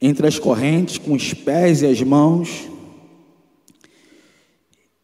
entre 0.00 0.26
as 0.26 0.38
correntes, 0.38 0.96
com 0.96 1.12
os 1.12 1.34
pés 1.34 1.82
e 1.82 1.86
as 1.86 2.00
mãos, 2.02 2.68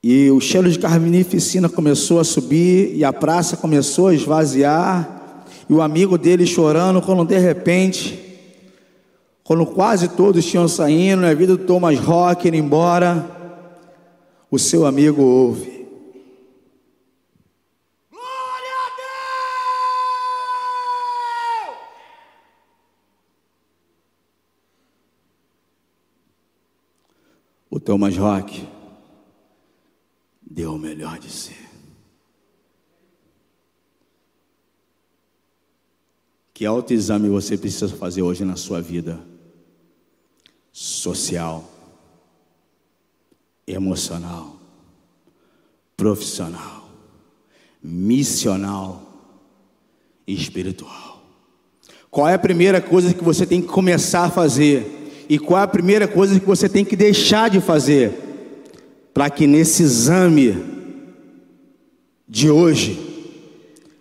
e 0.02 0.30
o 0.30 0.40
cheiro 0.40 0.71
de 0.71 0.78
carnificina 0.78 1.68
começou 1.68 2.18
a 2.18 2.25
subir, 2.25 2.97
e 2.97 3.04
a 3.04 3.12
praça 3.12 3.56
começou 3.56 4.09
a 4.09 4.14
esvaziar, 4.14 5.45
e 5.68 5.75
o 5.75 5.83
amigo 5.83 6.16
dele 6.16 6.47
chorando, 6.47 7.02
quando 7.02 7.26
de 7.26 7.38
repente 7.38 8.25
quando 9.47 9.65
quase 9.65 10.09
todos 10.09 10.45
tinham 10.45 10.67
saindo, 10.67 11.23
na 11.23 11.33
vida 11.33 11.57
do 11.57 11.65
Thomas 11.65 12.00
Rock 12.00 12.49
indo 12.49 12.57
embora, 12.57 13.25
o 14.50 14.59
seu 14.59 14.85
amigo 14.85 15.23
ouve. 15.23 15.87
Glória 18.11 18.75
a 18.75 18.91
Deus! 21.69 21.79
O 27.71 27.79
Thomas 27.79 28.17
Rock 28.17 28.67
deu 30.43 30.75
o 30.75 30.79
melhor 30.79 31.21
de 31.21 31.31
si. 31.31 31.55
Que 36.53 36.67
autoexame 36.67 37.29
você 37.29 37.57
precisa 37.57 37.88
fazer 37.88 38.23
hoje 38.23 38.45
na 38.45 38.57
sua 38.57 38.83
vida? 38.83 39.36
Social, 40.78 41.64
emocional, 43.66 44.56
profissional, 45.97 46.90
missional 47.83 49.00
e 50.26 50.35
espiritual. 50.35 51.23
Qual 52.11 52.28
é 52.28 52.35
a 52.35 52.38
primeira 52.38 52.83
coisa 52.83 53.14
que 53.14 53.25
você 53.25 53.47
tem 53.47 53.62
que 53.62 53.68
começar 53.68 54.25
a 54.25 54.30
fazer? 54.30 55.25
E 55.30 55.38
qual 55.38 55.62
é 55.62 55.64
a 55.64 55.66
primeira 55.68 56.06
coisa 56.06 56.38
que 56.38 56.45
você 56.45 56.68
tem 56.68 56.85
que 56.85 56.95
deixar 56.95 57.49
de 57.49 57.59
fazer? 57.62 58.12
Para 59.14 59.30
que 59.30 59.47
nesse 59.47 59.83
exame 59.83 60.62
de 62.28 62.50
hoje 62.50 63.00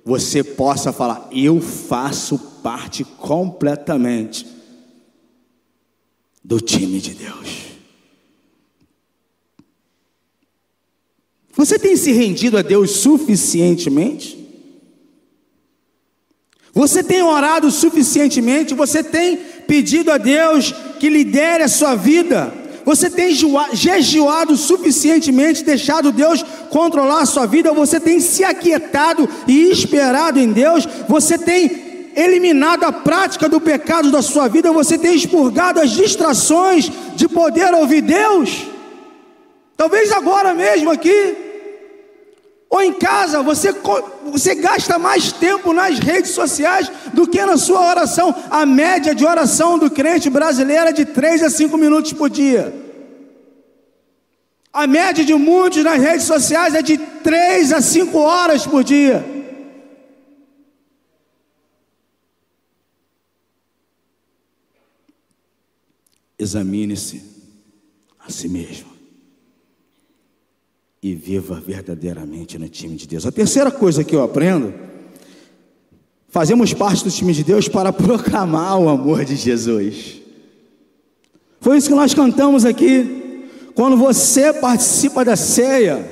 você 0.04 0.44
possa 0.44 0.92
falar: 0.92 1.30
eu 1.32 1.62
faço 1.62 2.38
parte 2.62 3.06
completamente 3.06 4.55
do 6.46 6.62
time 6.62 7.00
de 7.00 7.16
Deus. 7.16 7.66
Você 11.58 11.80
tem 11.80 11.96
se 11.96 12.12
rendido 12.12 12.58
a 12.58 12.62
Deus 12.62 12.92
suficientemente? 12.92 14.38
Você 16.72 17.04
tem 17.04 17.24
orado 17.24 17.72
suficientemente? 17.72 18.76
Você 18.76 19.04
tem 19.04 19.38
pedido 19.38 20.12
a 20.12 20.18
Deus 20.18 20.72
que 21.00 21.10
lidere 21.10 21.64
a 21.64 21.68
sua 21.68 21.96
vida? 21.96 22.54
Você 22.86 23.10
tem 23.10 23.34
jejuado 23.74 24.56
suficientemente, 24.56 25.64
deixado 25.64 26.12
Deus 26.12 26.44
controlar 26.70 27.22
a 27.22 27.26
sua 27.26 27.48
vida? 27.48 27.74
Você 27.74 28.00
tem 28.00 28.20
se 28.20 28.44
aquietado 28.44 29.28
e 29.48 29.72
esperado 29.72 30.40
em 30.40 30.52
Deus? 30.52 30.88
Você 31.08 31.40
tem 31.40 31.85
eliminado 32.16 32.86
a 32.86 32.92
prática 32.92 33.50
do 33.50 33.60
pecado 33.60 34.10
da 34.10 34.22
sua 34.22 34.48
vida, 34.48 34.72
você 34.72 34.98
tem 34.98 35.16
expurgado 35.16 35.82
as 35.82 35.92
distrações 35.92 36.90
de 37.16 37.28
poder 37.28 37.74
ouvir 37.74 38.02
Deus. 38.02 38.68
Talvez 39.76 40.12
agora 40.12 40.54
mesmo 40.54 40.90
aqui, 40.90 41.36
ou 42.70 42.82
em 42.82 42.94
casa, 42.94 43.44
você, 43.44 43.74
você 44.26 44.56
gasta 44.56 44.98
mais 44.98 45.32
tempo 45.32 45.74
nas 45.74 46.00
redes 46.00 46.32
sociais 46.32 46.90
do 47.14 47.28
que 47.28 47.46
na 47.46 47.58
sua 47.58 47.90
oração. 47.90 48.34
A 48.50 48.66
média 48.66 49.14
de 49.14 49.26
oração 49.26 49.78
do 49.78 49.92
crente 49.92 50.30
brasileiro 50.30 50.88
é 50.88 50.94
de 50.94 51.06
3 51.06 51.44
a 51.44 51.50
5 51.50 51.78
minutos 51.78 52.14
por 52.14 52.30
dia. 52.30 52.74
A 54.72 54.88
média 54.88 55.24
de 55.24 55.34
muitos 55.34 55.84
nas 55.84 56.02
redes 56.02 56.26
sociais 56.26 56.76
é 56.76 56.82
de 56.82 56.98
3 56.98 57.72
a 57.74 57.82
5 57.82 58.18
horas 58.18 58.66
por 58.66 58.84
dia. 58.84 59.35
Examine-se 66.38 67.22
a 68.20 68.30
si 68.32 68.50
mesmo 68.50 68.96
e 71.06 71.14
viva 71.14 71.62
verdadeiramente 71.64 72.58
no 72.58 72.68
time 72.68 72.96
de 72.96 73.08
Deus. 73.08 73.28
A 73.28 73.32
terceira 73.32 73.70
coisa 73.70 74.04
que 74.04 74.16
eu 74.16 74.24
aprendo, 74.24 74.74
fazemos 76.30 76.74
parte 76.74 77.04
do 77.04 77.12
time 77.12 77.32
de 77.32 77.44
Deus 77.44 77.68
para 77.68 77.94
proclamar 77.94 78.80
o 78.80 78.90
amor 78.90 79.24
de 79.24 79.36
Jesus. 79.36 80.20
Foi 81.62 81.78
isso 81.78 81.90
que 81.90 81.96
nós 81.96 82.16
cantamos 82.16 82.66
aqui. 82.66 83.48
Quando 83.76 83.96
você 83.96 84.52
participa 84.52 85.24
da 85.24 85.36
ceia, 85.36 86.04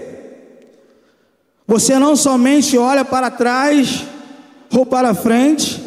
você 1.66 1.98
não 1.98 2.16
somente 2.16 2.78
olha 2.78 3.04
para 3.04 3.32
trás 3.32 4.04
ou 4.72 4.86
para 4.86 5.16
frente, 5.16 5.83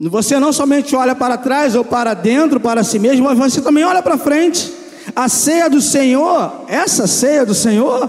você 0.00 0.38
não 0.38 0.52
somente 0.52 0.94
olha 0.94 1.14
para 1.14 1.36
trás 1.36 1.74
ou 1.74 1.84
para 1.84 2.14
dentro, 2.14 2.60
para 2.60 2.84
si 2.84 2.98
mesmo, 2.98 3.24
mas 3.24 3.36
você 3.36 3.60
também 3.60 3.82
olha 3.82 4.00
para 4.00 4.16
frente. 4.16 4.72
A 5.16 5.28
ceia 5.28 5.68
do 5.68 5.80
Senhor, 5.80 6.64
essa 6.68 7.06
ceia 7.06 7.44
do 7.44 7.54
Senhor, 7.54 8.08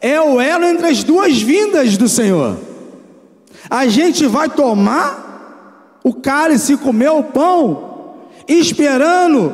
é 0.00 0.18
o 0.20 0.40
elo 0.40 0.64
entre 0.64 0.86
as 0.86 1.04
duas 1.04 1.42
vindas 1.42 1.98
do 1.98 2.08
Senhor. 2.08 2.56
A 3.68 3.86
gente 3.86 4.26
vai 4.26 4.48
tomar 4.48 6.00
o 6.02 6.14
cálice 6.14 6.74
e 6.74 6.78
comer 6.78 7.10
o 7.10 7.22
pão, 7.22 8.14
esperando 8.48 9.52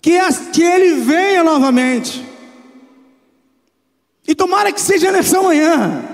que, 0.00 0.18
que 0.52 0.62
ele 0.62 1.00
venha 1.00 1.44
novamente. 1.44 2.24
E 4.26 4.34
tomara 4.34 4.72
que 4.72 4.80
seja 4.80 5.10
nessa 5.10 5.42
manhã. 5.42 6.04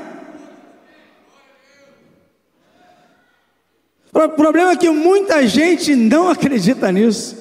O 4.14 4.28
problema 4.28 4.71
é 4.71 4.76
que 4.76 4.88
muita 4.88 5.44
gente 5.47 5.97
não 5.97 6.28
acredita 6.28 6.92
nisso. 6.92 7.37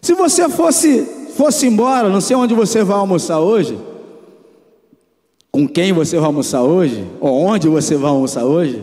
Se 0.00 0.14
você 0.14 0.48
fosse 0.48 1.26
fosse 1.36 1.66
embora, 1.66 2.08
não 2.08 2.20
sei 2.20 2.34
onde 2.34 2.54
você 2.54 2.82
vai 2.82 2.96
almoçar 2.96 3.40
hoje, 3.40 3.78
com 5.50 5.68
quem 5.68 5.92
você 5.92 6.16
vai 6.16 6.26
almoçar 6.26 6.62
hoje, 6.62 7.06
ou 7.20 7.30
onde 7.44 7.68
você 7.68 7.94
vai 7.94 8.10
almoçar 8.10 8.44
hoje. 8.44 8.82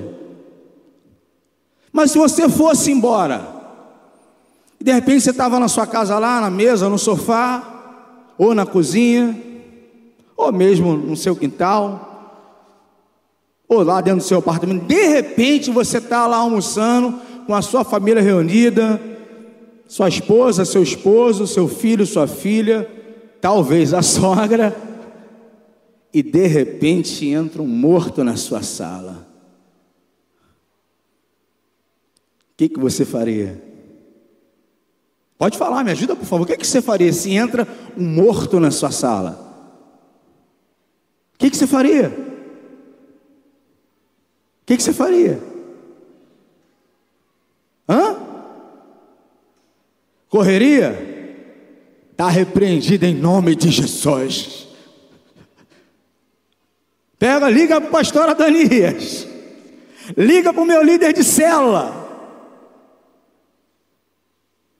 Mas 1.92 2.12
se 2.12 2.20
você 2.20 2.48
fosse 2.48 2.92
embora, 2.92 3.48
de 4.80 4.92
repente 4.92 5.22
você 5.22 5.32
estava 5.32 5.60
na 5.60 5.68
sua 5.68 5.88
casa 5.88 6.20
lá, 6.20 6.42
na 6.42 6.52
mesa, 6.52 6.88
no 6.90 7.00
sofá, 7.00 8.32
ou 8.38 8.54
na 8.54 8.66
cozinha, 8.66 9.36
ou 10.38 10.52
mesmo 10.52 10.94
no 10.96 11.16
seu 11.16 11.36
quintal, 11.36 12.13
ou 13.74 13.84
lá 13.84 14.02
dentro 14.02 14.20
do 14.20 14.24
seu 14.24 14.40
apartamento, 14.40 14.86
de 14.86 15.08
repente 15.08 15.72
você 15.72 15.98
está 15.98 16.28
lá 16.28 16.38
almoçando 16.38 17.20
com 17.46 17.54
a 17.54 17.62
sua 17.62 17.84
família 17.84 18.22
reunida, 18.22 19.02
sua 19.88 20.08
esposa, 20.08 20.66
seu 20.66 20.82
esposo, 20.82 21.46
seu 21.46 21.68
filho, 21.68 22.06
sua 22.06 22.28
filha, 22.28 22.90
talvez 23.42 23.94
a 23.94 24.02
sogra, 24.04 24.76
e 26.14 26.22
de 26.22 26.48
repente 26.48 27.28
entra 27.28 27.62
um 27.62 27.68
morto 27.68 28.24
na 28.24 28.36
sua 28.36 28.62
sala. 28.62 29.28
O 32.52 32.56
que, 32.56 32.70
que 32.70 32.80
você 32.80 33.04
faria? 33.04 33.62
Pode 35.38 35.58
falar, 35.58 35.84
me 35.84 35.92
ajuda 35.92 36.16
por 36.16 36.26
favor. 36.26 36.44
O 36.44 36.48
que, 36.48 36.56
que 36.56 36.66
você 36.66 36.82
faria 36.82 37.12
se 37.12 37.32
entra 37.32 37.68
um 37.98 38.08
morto 38.08 38.60
na 38.60 38.72
sua 38.72 38.92
sala? 38.92 39.40
O 41.34 41.38
que, 41.40 41.50
que 41.50 41.58
você 41.58 41.68
faria? 41.68 42.33
O 44.64 44.66
que, 44.66 44.78
que 44.78 44.84
você 44.84 44.94
faria? 44.94 45.42
Hã? 47.88 48.16
Correria? 50.30 51.14
Está 52.12 52.30
repreendido 52.30 53.06
em 53.06 53.14
nome 53.14 53.58
de 53.58 53.70
Jesus. 53.70 54.70
Pega, 57.20 57.50
liga 57.50 57.82
para 57.82 57.90
o 57.90 57.92
pastor 57.92 58.30
Adanias. 58.30 59.28
Liga 60.16 60.54
para 60.54 60.62
o 60.62 60.66
meu 60.66 60.82
líder 60.82 61.12
de 61.12 61.26
célula. 61.26 62.02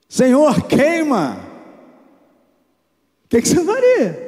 Senhor, 0.08 0.62
queima. 0.62 1.44
O 3.24 3.28
que, 3.28 3.42
que 3.42 3.48
você 3.48 3.62
faria? 3.62 4.23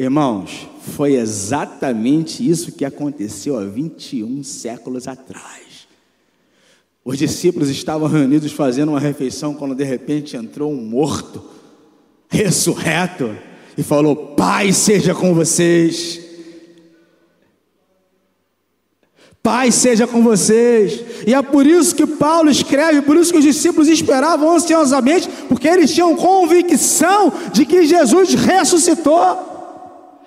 Irmãos, 0.00 0.66
foi 0.96 1.16
exatamente 1.16 2.48
isso 2.48 2.72
que 2.72 2.86
aconteceu 2.86 3.58
há 3.58 3.64
21 3.66 4.42
séculos 4.42 5.06
atrás. 5.06 5.86
Os 7.04 7.18
discípulos 7.18 7.68
estavam 7.68 8.08
reunidos 8.08 8.50
fazendo 8.50 8.92
uma 8.92 8.98
refeição 8.98 9.52
quando 9.52 9.74
de 9.74 9.84
repente 9.84 10.38
entrou 10.38 10.72
um 10.72 10.80
morto, 10.82 11.44
ressurreto, 12.30 13.36
e 13.76 13.82
falou: 13.82 14.16
Pai 14.16 14.72
seja 14.72 15.14
com 15.14 15.34
vocês. 15.34 16.18
Pai 19.42 19.70
seja 19.70 20.06
com 20.06 20.22
vocês. 20.22 21.04
E 21.26 21.34
é 21.34 21.42
por 21.42 21.66
isso 21.66 21.94
que 21.94 22.06
Paulo 22.06 22.50
escreve, 22.50 23.02
por 23.02 23.18
isso 23.18 23.32
que 23.32 23.38
os 23.38 23.44
discípulos 23.44 23.86
esperavam 23.86 24.56
ansiosamente, 24.56 25.28
porque 25.46 25.68
eles 25.68 25.92
tinham 25.92 26.16
convicção 26.16 27.30
de 27.52 27.66
que 27.66 27.84
Jesus 27.84 28.32
ressuscitou. 28.32 29.59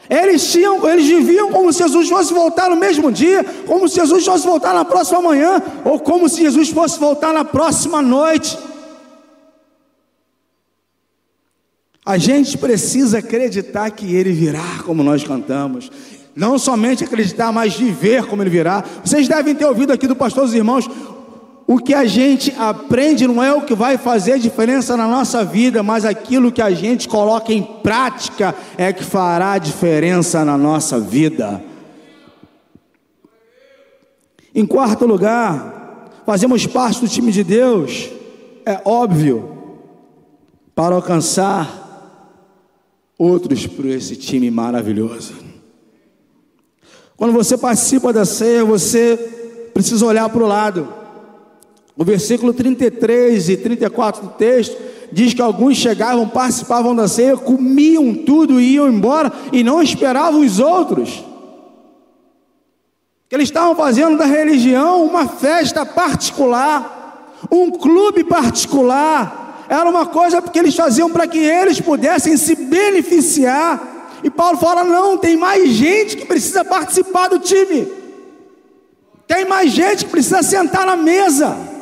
Eles 0.09 0.51
tinham, 0.51 0.87
eles 0.89 1.05
viviam 1.05 1.51
como 1.51 1.71
se 1.71 1.79
Jesus 1.79 2.09
fosse 2.09 2.33
voltar 2.33 2.69
no 2.69 2.75
mesmo 2.75 3.11
dia, 3.11 3.43
como 3.65 3.87
se 3.87 3.95
Jesus 3.95 4.25
fosse 4.25 4.45
voltar 4.45 4.73
na 4.73 4.83
próxima 4.83 5.21
manhã, 5.21 5.61
ou 5.85 5.99
como 5.99 6.27
se 6.27 6.41
Jesus 6.41 6.69
fosse 6.69 6.99
voltar 6.99 7.33
na 7.33 7.45
próxima 7.45 8.01
noite. 8.01 8.57
A 12.05 12.17
gente 12.17 12.57
precisa 12.57 13.19
acreditar 13.19 13.89
que 13.91 14.13
Ele 14.13 14.33
virá, 14.33 14.83
como 14.85 15.03
nós 15.03 15.23
cantamos. 15.23 15.89
Não 16.35 16.59
somente 16.59 17.03
acreditar, 17.03 17.51
mas 17.53 17.75
viver 17.75 18.25
como 18.25 18.43
Ele 18.43 18.49
virá. 18.49 18.83
Vocês 19.05 19.27
devem 19.27 19.55
ter 19.55 19.65
ouvido 19.65 19.93
aqui 19.93 20.05
do 20.05 20.15
pastor 20.15 20.43
dos 20.43 20.53
irmãos 20.53 20.89
o 21.65 21.77
que 21.77 21.93
a 21.93 22.05
gente 22.05 22.53
aprende 22.57 23.25
não 23.25 23.41
é 23.41 23.53
o 23.53 23.61
que 23.61 23.73
vai 23.73 23.97
fazer 23.97 24.37
diferença 24.37 24.97
na 24.97 25.07
nossa 25.07 25.45
vida, 25.45 25.81
mas 25.81 26.03
aquilo 26.03 26.51
que 26.51 26.61
a 26.61 26.71
gente 26.71 27.07
coloca 27.07 27.53
em 27.53 27.63
prática 27.63 28.53
é 28.77 28.91
que 28.91 29.03
fará 29.03 29.57
diferença 29.57 30.43
na 30.43 30.57
nossa 30.57 30.99
vida. 30.99 31.63
Em 34.53 34.65
quarto 34.65 35.05
lugar, 35.05 36.11
fazemos 36.25 36.67
parte 36.67 36.99
do 36.99 37.07
time 37.07 37.31
de 37.31 37.43
Deus, 37.43 38.09
é 38.65 38.81
óbvio, 38.83 39.57
para 40.75 40.95
alcançar 40.95 41.81
outros 43.17 43.65
por 43.65 43.85
esse 43.85 44.15
time 44.17 44.51
maravilhoso. 44.51 45.33
Quando 47.15 47.31
você 47.31 47.57
participa 47.57 48.11
da 48.11 48.25
ceia, 48.25 48.65
você 48.65 49.69
precisa 49.73 50.05
olhar 50.05 50.27
para 50.29 50.43
o 50.43 50.47
lado. 50.47 51.02
O 51.95 52.03
versículo 52.03 52.53
33 52.53 53.49
e 53.49 53.57
34 53.57 54.23
do 54.23 54.29
texto 54.29 54.75
diz 55.11 55.33
que 55.33 55.41
alguns 55.41 55.77
chegavam, 55.77 56.27
participavam 56.27 56.95
da 56.95 57.07
ceia, 57.07 57.37
comiam 57.37 58.15
tudo 58.15 58.59
e 58.59 58.73
iam 58.73 58.89
embora 58.89 59.31
e 59.51 59.63
não 59.63 59.81
esperavam 59.81 60.41
os 60.41 60.59
outros. 60.59 61.23
Eles 63.29 63.49
estavam 63.49 63.75
fazendo 63.75 64.17
da 64.17 64.25
religião 64.25 65.05
uma 65.05 65.27
festa 65.27 65.85
particular, 65.85 67.39
um 67.51 67.71
clube 67.71 68.23
particular. 68.23 69.65
Era 69.69 69.89
uma 69.89 70.05
coisa 70.05 70.41
que 70.41 70.59
eles 70.59 70.75
faziam 70.75 71.09
para 71.09 71.27
que 71.27 71.39
eles 71.39 71.79
pudessem 71.79 72.37
se 72.37 72.55
beneficiar. 72.55 74.19
E 74.23 74.29
Paulo 74.29 74.57
fala: 74.57 74.83
não, 74.83 75.17
tem 75.17 75.35
mais 75.35 75.69
gente 75.69 76.17
que 76.17 76.25
precisa 76.25 76.63
participar 76.63 77.27
do 77.27 77.39
time. 77.39 77.87
Tem 79.27 79.45
mais 79.45 79.71
gente 79.71 80.05
que 80.05 80.11
precisa 80.11 80.43
sentar 80.43 80.85
na 80.85 80.95
mesa. 80.95 81.72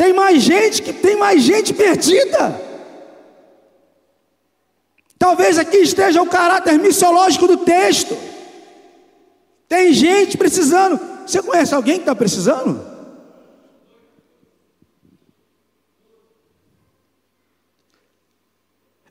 Tem 0.00 0.14
mais 0.14 0.42
gente 0.42 0.80
que 0.80 0.94
tem 0.94 1.14
mais 1.14 1.42
gente 1.42 1.74
perdida. 1.74 2.58
Talvez 5.18 5.58
aqui 5.58 5.76
esteja 5.76 6.22
o 6.22 6.26
caráter 6.26 6.78
missiológico 6.78 7.46
do 7.46 7.58
texto. 7.58 8.16
Tem 9.68 9.92
gente 9.92 10.38
precisando. 10.38 10.98
Você 11.26 11.42
conhece 11.42 11.74
alguém 11.74 11.96
que 11.96 12.00
está 12.00 12.14
precisando? 12.14 12.82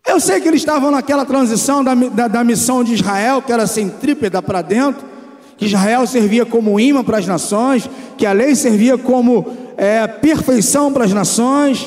Eu 0.07 0.19
sei 0.19 0.41
que 0.41 0.47
eles 0.47 0.61
estavam 0.61 0.89
naquela 0.89 1.23
transição 1.23 1.83
da, 1.83 1.93
da, 1.93 2.27
da 2.27 2.43
missão 2.43 2.83
de 2.83 2.95
Israel, 2.95 3.43
que 3.43 3.53
era 3.53 3.67
centrípeda 3.67 4.41
para 4.41 4.63
dentro, 4.63 5.07
que 5.59 5.65
Israel 5.65 6.07
servia 6.07 6.45
como 6.45 6.79
imã 6.79 7.03
para 7.03 7.17
as 7.17 7.27
nações, 7.27 7.87
que 8.17 8.25
a 8.25 8.31
lei 8.31 8.55
servia 8.55 8.97
como 8.97 9.45
é, 9.75 10.07
perfeição 10.07 10.91
para 10.93 11.03
as 11.03 11.11
nações, 11.11 11.85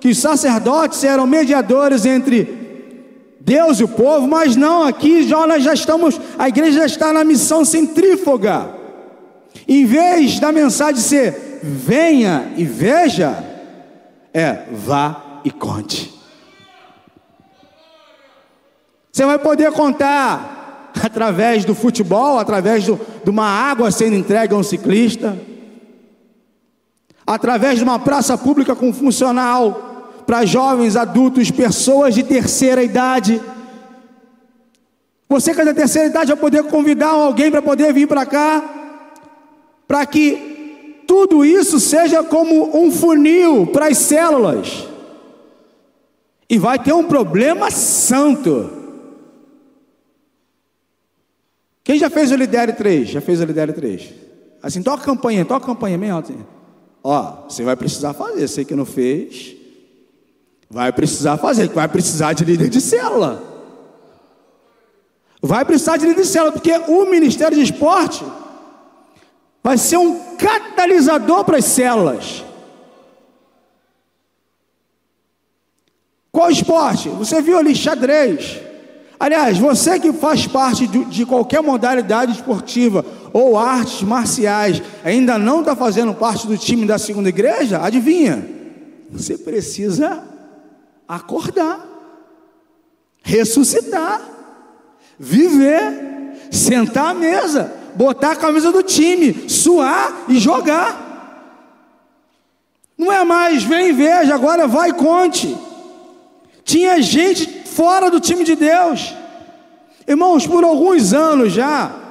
que 0.00 0.08
os 0.08 0.18
sacerdotes 0.18 1.04
eram 1.04 1.26
mediadores 1.26 2.06
entre 2.06 2.62
Deus 3.38 3.80
e 3.80 3.84
o 3.84 3.88
povo, 3.88 4.26
mas 4.26 4.56
não, 4.56 4.84
aqui 4.84 5.28
já 5.28 5.46
nós 5.46 5.62
já 5.62 5.74
estamos, 5.74 6.18
a 6.38 6.48
igreja 6.48 6.78
já 6.78 6.86
está 6.86 7.12
na 7.12 7.22
missão 7.22 7.66
centrífuga. 7.66 8.70
Em 9.68 9.84
vez 9.84 10.40
da 10.40 10.50
mensagem 10.50 11.02
ser 11.02 11.60
venha 11.62 12.50
e 12.56 12.64
veja, 12.64 13.44
é 14.32 14.64
vá 14.72 15.40
e 15.44 15.50
conte. 15.50 16.10
Você 19.12 19.26
vai 19.26 19.38
poder 19.38 19.70
contar 19.72 20.61
através 21.00 21.64
do 21.64 21.74
futebol, 21.74 22.38
através 22.38 22.84
do, 22.84 22.98
de 23.22 23.30
uma 23.30 23.46
água 23.46 23.90
sendo 23.90 24.16
entregue 24.16 24.54
a 24.54 24.56
um 24.56 24.62
ciclista, 24.62 25.38
através 27.26 27.78
de 27.78 27.84
uma 27.84 27.98
praça 27.98 28.36
pública 28.36 28.74
com 28.74 28.92
funcional 28.92 30.22
para 30.26 30.44
jovens, 30.44 30.96
adultos, 30.96 31.50
pessoas 31.50 32.14
de 32.14 32.22
terceira 32.22 32.82
idade. 32.82 33.40
Você 35.28 35.54
que 35.54 35.60
é 35.60 35.64
da 35.64 35.74
terceira 35.74 36.08
idade 36.08 36.28
vai 36.28 36.36
poder 36.36 36.64
convidar 36.64 37.10
alguém 37.10 37.50
para 37.50 37.62
poder 37.62 37.92
vir 37.92 38.06
para 38.06 38.26
cá, 38.26 38.62
para 39.86 40.04
que 40.06 41.04
tudo 41.06 41.44
isso 41.44 41.80
seja 41.80 42.22
como 42.22 42.76
um 42.76 42.90
funil 42.90 43.66
para 43.66 43.86
as 43.86 43.98
células. 43.98 44.88
E 46.48 46.58
vai 46.58 46.78
ter 46.78 46.92
um 46.92 47.04
problema 47.04 47.70
santo. 47.70 48.81
Quem 51.84 51.98
já 51.98 52.08
fez 52.08 52.30
o 52.30 52.36
Lidere 52.36 52.72
3? 52.72 53.08
Já 53.08 53.20
fez 53.20 53.40
o 53.40 53.44
Lidere 53.44 53.72
3? 53.72 54.10
Assim, 54.62 54.82
toca 54.82 55.02
a 55.02 55.06
campanha, 55.06 55.44
toca 55.44 55.64
a 55.64 55.66
campanha 55.66 55.98
bem 55.98 56.10
alto. 56.10 56.32
Assim. 56.32 56.44
Ó, 57.02 57.48
você 57.48 57.64
vai 57.64 57.74
precisar 57.74 58.14
fazer, 58.14 58.46
sei 58.46 58.64
que 58.64 58.74
não 58.74 58.84
fez. 58.84 59.56
Vai 60.70 60.92
precisar 60.92 61.36
fazer, 61.36 61.68
vai 61.68 61.88
precisar 61.88 62.32
de 62.32 62.44
líder 62.44 62.68
de 62.68 62.80
célula. 62.80 63.42
Vai 65.42 65.64
precisar 65.64 65.96
de 65.96 66.06
líder 66.06 66.22
de 66.22 66.28
célula, 66.28 66.52
porque 66.52 66.72
o 66.72 67.04
Ministério 67.06 67.56
de 67.56 67.64
Esporte 67.64 68.24
vai 69.62 69.76
ser 69.76 69.96
um 69.96 70.36
catalisador 70.36 71.44
para 71.44 71.58
as 71.58 71.64
células. 71.64 72.44
Qual 76.30 76.48
esporte? 76.48 77.08
Você 77.10 77.42
viu 77.42 77.58
ali 77.58 77.74
xadrez. 77.74 78.60
Aliás, 79.22 79.56
você 79.56 80.00
que 80.00 80.12
faz 80.12 80.48
parte 80.48 80.84
de, 80.84 81.04
de 81.04 81.24
qualquer 81.24 81.62
modalidade 81.62 82.32
esportiva 82.32 83.06
ou 83.32 83.56
artes 83.56 84.02
marciais, 84.02 84.82
ainda 85.04 85.38
não 85.38 85.60
está 85.60 85.76
fazendo 85.76 86.12
parte 86.12 86.44
do 86.44 86.58
time 86.58 86.84
da 86.84 86.98
segunda 86.98 87.28
igreja, 87.28 87.80
adivinha? 87.80 88.44
Você 89.12 89.38
precisa 89.38 90.24
acordar, 91.06 91.86
ressuscitar, 93.22 94.20
viver, 95.16 96.48
sentar 96.50 97.12
à 97.12 97.14
mesa, 97.14 97.72
botar 97.94 98.32
a 98.32 98.36
camisa 98.36 98.72
do 98.72 98.82
time, 98.82 99.48
suar 99.48 100.24
e 100.28 100.36
jogar. 100.36 101.70
Não 102.98 103.12
é 103.12 103.22
mais, 103.22 103.62
vem 103.62 103.90
e 103.90 103.92
veja, 103.92 104.34
agora 104.34 104.66
vai 104.66 104.92
conte. 104.92 105.56
Tinha 106.64 107.00
gente 107.02 107.46
fora 107.66 108.10
do 108.10 108.20
time 108.20 108.44
de 108.44 108.54
Deus. 108.54 109.14
Irmãos, 110.06 110.46
por 110.46 110.64
alguns 110.64 111.12
anos 111.12 111.52
já, 111.52 112.02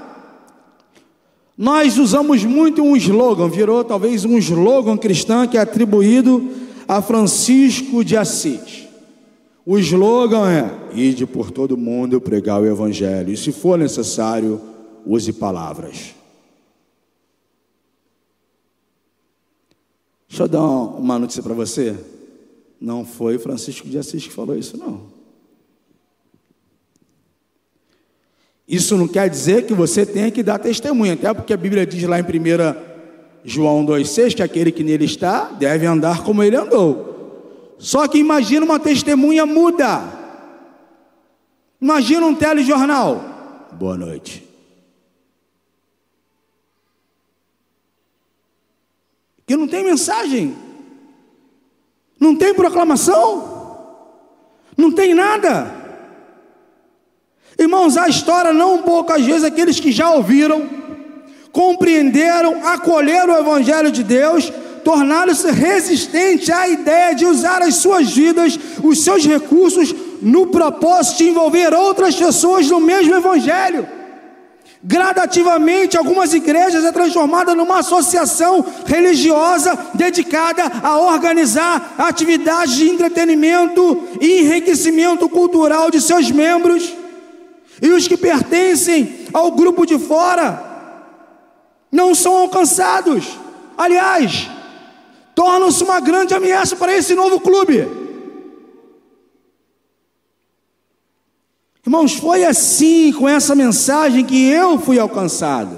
nós 1.57 1.97
usamos 1.97 2.43
muito 2.43 2.81
um 2.81 2.95
slogan, 2.95 3.47
virou 3.47 3.83
talvez 3.83 4.25
um 4.25 4.37
slogan 4.37 4.97
cristão 4.97 5.47
que 5.47 5.57
é 5.57 5.61
atribuído 5.61 6.49
a 6.87 7.01
Francisco 7.01 8.03
de 8.03 8.17
Assis. 8.17 8.87
O 9.65 9.77
slogan 9.77 10.49
é: 10.49 10.71
ide 10.93 11.25
por 11.25 11.51
todo 11.51 11.77
mundo 11.77 12.19
pregar 12.19 12.61
o 12.61 12.65
evangelho, 12.65 13.31
e 13.31 13.37
se 13.37 13.51
for 13.51 13.77
necessário, 13.77 14.59
use 15.05 15.31
palavras. 15.33 16.15
Deixa 20.27 20.43
eu 20.43 20.47
dar 20.47 20.61
uma 20.61 21.19
notícia 21.19 21.43
para 21.43 21.53
você. 21.53 21.95
Não 22.81 23.05
foi 23.05 23.37
Francisco 23.37 23.87
de 23.87 23.99
Assis 23.99 24.25
que 24.25 24.33
falou 24.33 24.57
isso, 24.57 24.75
não. 24.75 25.03
Isso 28.67 28.97
não 28.97 29.07
quer 29.07 29.29
dizer 29.29 29.67
que 29.67 29.73
você 29.73 30.03
tenha 30.03 30.31
que 30.31 30.41
dar 30.41 30.57
testemunho, 30.57 31.13
até 31.13 31.31
porque 31.31 31.53
a 31.53 31.57
Bíblia 31.57 31.85
diz 31.85 32.01
lá 32.03 32.19
em 32.19 32.23
1 32.23 32.25
João 33.43 33.85
2,6 33.85 34.33
que 34.33 34.41
aquele 34.41 34.71
que 34.71 34.83
nele 34.83 35.05
está 35.05 35.45
deve 35.49 35.85
andar 35.85 36.23
como 36.23 36.41
ele 36.41 36.55
andou. 36.55 37.75
Só 37.77 38.07
que 38.07 38.17
imagina 38.17 38.65
uma 38.65 38.79
testemunha 38.79 39.45
muda. 39.45 40.01
Imagina 41.79 42.25
um 42.25 42.33
telejornal. 42.33 43.69
Boa 43.73 43.97
noite. 43.97 44.47
Que 49.45 49.55
não 49.55 49.67
tem 49.67 49.83
mensagem, 49.83 50.55
não 52.21 52.35
tem 52.35 52.53
proclamação, 52.53 53.87
não 54.77 54.91
tem 54.91 55.15
nada. 55.15 55.73
Irmãos, 57.57 57.97
a 57.97 58.07
história 58.07 58.53
não 58.53 58.83
poucas 58.83 59.25
vezes 59.25 59.43
aqueles 59.43 59.79
que 59.79 59.91
já 59.91 60.11
ouviram, 60.11 60.69
compreenderam, 61.51 62.67
acolheram 62.67 63.33
o 63.33 63.39
Evangelho 63.39 63.91
de 63.91 64.03
Deus, 64.03 64.53
tornaram-se 64.83 65.49
resistentes 65.49 66.51
à 66.51 66.67
ideia 66.67 67.15
de 67.15 67.25
usar 67.25 67.63
as 67.63 67.75
suas 67.75 68.11
vidas, 68.11 68.57
os 68.83 69.03
seus 69.03 69.25
recursos, 69.25 69.93
no 70.21 70.45
propósito 70.47 71.17
de 71.17 71.29
envolver 71.29 71.73
outras 71.73 72.15
pessoas 72.15 72.69
no 72.69 72.79
mesmo 72.79 73.15
Evangelho. 73.15 73.87
Gradativamente, 74.83 75.95
algumas 75.95 76.33
igrejas 76.33 76.83
é 76.83 76.91
transformada 76.91 77.53
numa 77.53 77.79
associação 77.79 78.65
religiosa 78.85 79.77
dedicada 79.93 80.63
a 80.81 80.99
organizar 80.99 81.93
atividades 81.99 82.75
de 82.75 82.89
entretenimento 82.89 84.07
e 84.19 84.41
enriquecimento 84.41 85.29
cultural 85.29 85.91
de 85.91 86.01
seus 86.01 86.31
membros. 86.31 86.95
E 87.79 87.89
os 87.89 88.07
que 88.07 88.17
pertencem 88.17 89.27
ao 89.31 89.51
grupo 89.51 89.85
de 89.85 89.99
fora 89.99 90.63
não 91.91 92.15
são 92.15 92.35
alcançados. 92.37 93.37
Aliás, 93.77 94.49
tornam-se 95.35 95.83
uma 95.83 95.99
grande 95.99 96.33
ameaça 96.33 96.75
para 96.75 96.95
esse 96.95 97.13
novo 97.13 97.39
clube. 97.39 98.00
Irmãos, 101.91 102.13
foi 102.13 102.45
assim 102.45 103.11
com 103.11 103.27
essa 103.27 103.53
mensagem 103.53 104.25
que 104.25 104.49
eu 104.49 104.79
fui 104.79 104.97
alcançado. 104.97 105.71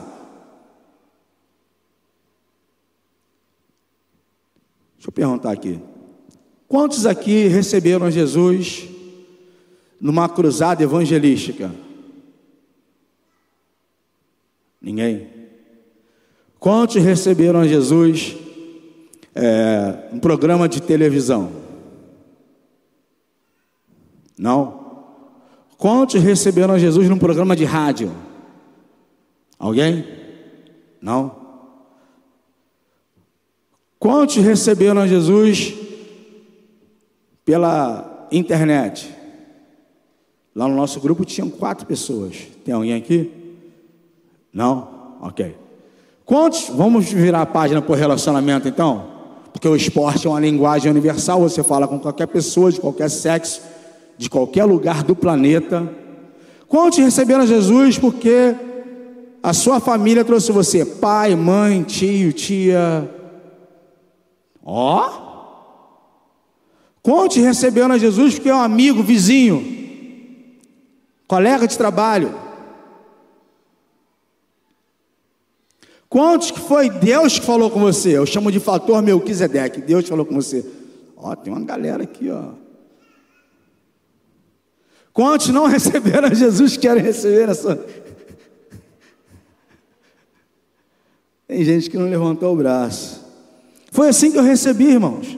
Deixa 4.96 5.08
eu 5.08 5.12
perguntar 5.12 5.52
aqui. 5.52 5.80
Quantos 6.68 7.08
aqui 7.08 7.48
receberam 7.48 8.12
Jesus 8.12 8.88
numa 10.00 10.30
cruzada 10.30 10.84
evangelística? 10.84 11.74
Ninguém. 14.80 15.28
Quantos 16.60 17.02
receberam 17.02 17.68
Jesus 17.68 18.36
é, 19.34 20.10
um 20.14 20.20
programa 20.20 20.70
de 20.70 20.80
televisão? 20.80 21.52
Não? 24.38 24.83
Quantos 25.84 26.24
receberam 26.24 26.80
Jesus 26.80 27.10
num 27.10 27.18
programa 27.18 27.58
de 27.58 27.66
rádio? 27.66 28.10
Alguém? 29.60 30.08
Não? 31.02 31.36
Quantos 34.00 34.38
receberam 34.38 35.06
Jesus 35.06 35.74
pela 37.44 38.30
internet? 38.32 39.14
Lá 40.56 40.70
no 40.70 40.76
nosso 40.78 41.02
grupo 41.02 41.26
tinham 41.26 41.50
quatro 41.50 41.86
pessoas. 41.86 42.38
Tem 42.64 42.74
alguém 42.74 42.94
aqui? 42.94 43.30
Não? 44.54 45.18
Ok. 45.20 45.54
Quantos? 46.24 46.70
Vamos 46.70 47.12
virar 47.12 47.42
a 47.42 47.46
página 47.46 47.82
por 47.82 47.98
relacionamento 47.98 48.70
então? 48.70 49.06
Porque 49.52 49.68
o 49.68 49.76
esporte 49.76 50.28
é 50.28 50.30
uma 50.30 50.40
linguagem 50.40 50.90
universal, 50.90 51.42
você 51.42 51.62
fala 51.62 51.90
com 51.90 52.00
qualquer 52.00 52.28
pessoa, 52.28 52.72
de 52.72 52.80
qualquer 52.80 53.10
sexo, 53.10 53.73
de 54.18 54.30
qualquer 54.30 54.66
lugar 54.66 55.04
do 55.04 55.16
planeta. 55.16 55.90
Quantos 56.68 57.00
receberam 57.00 57.46
Jesus 57.46 57.98
porque 57.98 58.56
a 59.42 59.54
sua 59.54 59.80
família 59.80 60.24
trouxe 60.24 60.52
você? 60.52 60.86
Pai, 60.86 61.36
mãe, 61.36 61.84
tio, 61.84 62.34
tia. 62.34 63.10
Ó. 64.64 65.08
Oh. 65.08 65.24
Quantos 67.04 67.38
receberam 67.38 68.00
Jesus 68.00 68.36
porque 68.36 68.50
é 68.50 68.56
um 68.56 68.62
amigo, 68.62 69.04
vizinho, 69.04 69.62
colega 71.28 71.68
de 71.68 71.78
trabalho? 71.78 72.34
Quantos 76.08 76.52
que 76.52 76.60
foi 76.60 76.90
Deus 76.90 77.40
que 77.40 77.46
falou 77.46 77.70
com 77.70 77.80
você? 77.80 78.18
Eu 78.18 78.26
chamo 78.26 78.52
de 78.52 78.60
fator 78.60 79.02
Melquisedeque. 79.02 79.82
Deus 79.82 80.08
falou 80.08 80.26
com 80.26 80.36
você. 80.36 80.64
Ó, 81.18 81.36
tem 81.36 81.52
uma 81.52 81.66
galera 81.66 82.04
aqui, 82.04 82.30
ó. 82.30 82.63
Quantos 85.14 85.50
não 85.50 85.68
receberam 85.68 86.34
Jesus 86.34 86.76
querem 86.76 87.04
receber 87.04 87.50
essa? 87.50 87.86
Tem 91.48 91.64
gente 91.64 91.90
que 91.90 91.98
não 91.98 92.10
levantou 92.10 92.52
o 92.52 92.58
braço. 92.58 93.24
Foi 93.92 94.10
assim 94.10 94.32
que 94.32 94.40
eu 94.40 94.44
recebi, 94.44 94.86
irmãos. 94.86 95.38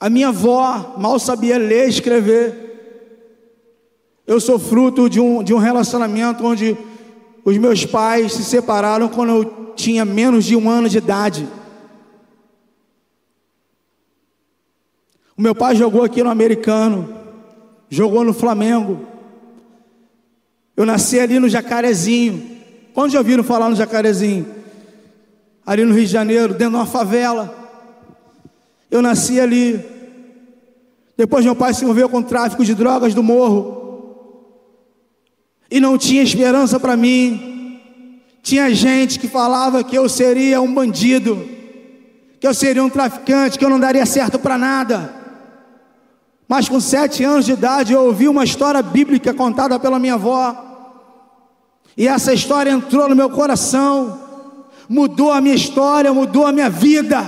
A 0.00 0.10
minha 0.10 0.28
avó 0.28 0.96
mal 0.98 1.16
sabia 1.20 1.56
ler 1.56 1.86
e 1.86 1.90
escrever. 1.90 2.62
Eu 4.26 4.40
sou 4.40 4.58
fruto 4.58 5.08
de 5.08 5.20
um, 5.20 5.44
de 5.44 5.54
um 5.54 5.58
relacionamento 5.58 6.44
onde 6.44 6.76
os 7.44 7.56
meus 7.58 7.84
pais 7.84 8.32
se 8.32 8.42
separaram 8.42 9.08
quando 9.08 9.30
eu 9.30 9.72
tinha 9.76 10.04
menos 10.04 10.44
de 10.44 10.56
um 10.56 10.68
ano 10.68 10.88
de 10.88 10.98
idade. 10.98 11.48
O 15.36 15.42
meu 15.42 15.54
pai 15.54 15.76
jogou 15.76 16.02
aqui 16.02 16.22
no 16.24 16.30
americano, 16.30 17.21
jogou 17.92 18.24
no 18.24 18.32
Flamengo. 18.32 19.06
Eu 20.74 20.86
nasci 20.86 21.20
ali 21.20 21.38
no 21.38 21.46
Jacarezinho. 21.46 22.56
Quando 22.94 23.12
já 23.12 23.18
ouviram 23.18 23.44
falar 23.44 23.68
no 23.68 23.76
Jacarezinho? 23.76 24.46
Ali 25.64 25.84
no 25.84 25.92
Rio 25.92 26.06
de 26.06 26.10
Janeiro, 26.10 26.54
dentro 26.54 26.70
de 26.70 26.76
uma 26.76 26.86
favela. 26.86 27.54
Eu 28.90 29.02
nasci 29.02 29.38
ali. 29.38 29.78
Depois 31.18 31.44
meu 31.44 31.54
pai 31.54 31.74
se 31.74 31.84
envolveu 31.84 32.08
com 32.08 32.20
o 32.20 32.22
tráfico 32.22 32.64
de 32.64 32.74
drogas 32.74 33.12
do 33.12 33.22
morro. 33.22 34.46
E 35.70 35.78
não 35.78 35.98
tinha 35.98 36.22
esperança 36.22 36.80
para 36.80 36.96
mim. 36.96 37.78
Tinha 38.42 38.74
gente 38.74 39.18
que 39.18 39.28
falava 39.28 39.84
que 39.84 39.96
eu 39.96 40.08
seria 40.08 40.62
um 40.62 40.72
bandido, 40.72 41.46
que 42.40 42.46
eu 42.46 42.54
seria 42.54 42.82
um 42.82 42.88
traficante, 42.88 43.58
que 43.58 43.64
eu 43.64 43.70
não 43.70 43.78
daria 43.78 44.06
certo 44.06 44.38
para 44.38 44.56
nada. 44.56 45.21
Mas 46.52 46.68
com 46.68 46.78
sete 46.78 47.24
anos 47.24 47.46
de 47.46 47.52
idade 47.52 47.94
eu 47.94 48.02
ouvi 48.04 48.28
uma 48.28 48.44
história 48.44 48.82
bíblica 48.82 49.32
contada 49.32 49.80
pela 49.80 49.98
minha 49.98 50.12
avó. 50.20 50.54
E 51.96 52.06
essa 52.06 52.34
história 52.34 52.70
entrou 52.70 53.08
no 53.08 53.16
meu 53.16 53.30
coração, 53.30 54.20
mudou 54.86 55.32
a 55.32 55.40
minha 55.40 55.54
história, 55.54 56.12
mudou 56.12 56.46
a 56.46 56.52
minha 56.52 56.68
vida. 56.68 57.24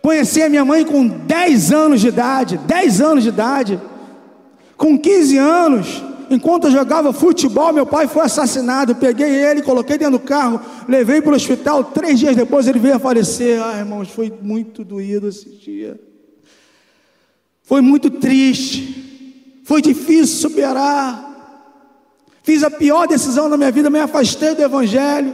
Conheci 0.00 0.42
a 0.42 0.48
minha 0.48 0.64
mãe 0.64 0.82
com 0.82 1.06
10 1.06 1.72
anos 1.72 2.00
de 2.00 2.08
idade, 2.08 2.56
10 2.56 3.02
anos 3.02 3.22
de 3.22 3.28
idade. 3.28 3.78
Com 4.74 4.98
15 4.98 5.36
anos, 5.36 6.02
enquanto 6.30 6.68
eu 6.68 6.70
jogava 6.70 7.12
futebol, 7.12 7.70
meu 7.70 7.84
pai 7.84 8.08
foi 8.08 8.24
assassinado. 8.24 8.94
Peguei 8.94 9.28
ele, 9.28 9.60
coloquei 9.60 9.98
dentro 9.98 10.18
do 10.18 10.24
carro, 10.24 10.58
levei 10.88 11.20
para 11.20 11.32
o 11.32 11.36
hospital. 11.36 11.84
Três 11.84 12.18
dias 12.18 12.34
depois 12.34 12.66
ele 12.66 12.78
veio 12.78 12.96
a 12.96 12.98
falecer. 12.98 13.62
Ah, 13.62 13.78
irmãos, 13.78 14.08
foi 14.08 14.32
muito 14.40 14.82
doído 14.82 15.28
esse 15.28 15.50
dia. 15.50 16.00
Foi 17.70 17.80
muito 17.80 18.10
triste, 18.10 19.62
foi 19.62 19.80
difícil 19.80 20.40
superar. 20.40 21.24
Fiz 22.42 22.64
a 22.64 22.68
pior 22.68 23.06
decisão 23.06 23.48
da 23.48 23.56
minha 23.56 23.70
vida, 23.70 23.88
me 23.88 24.00
afastei 24.00 24.56
do 24.56 24.62
Evangelho. 24.62 25.32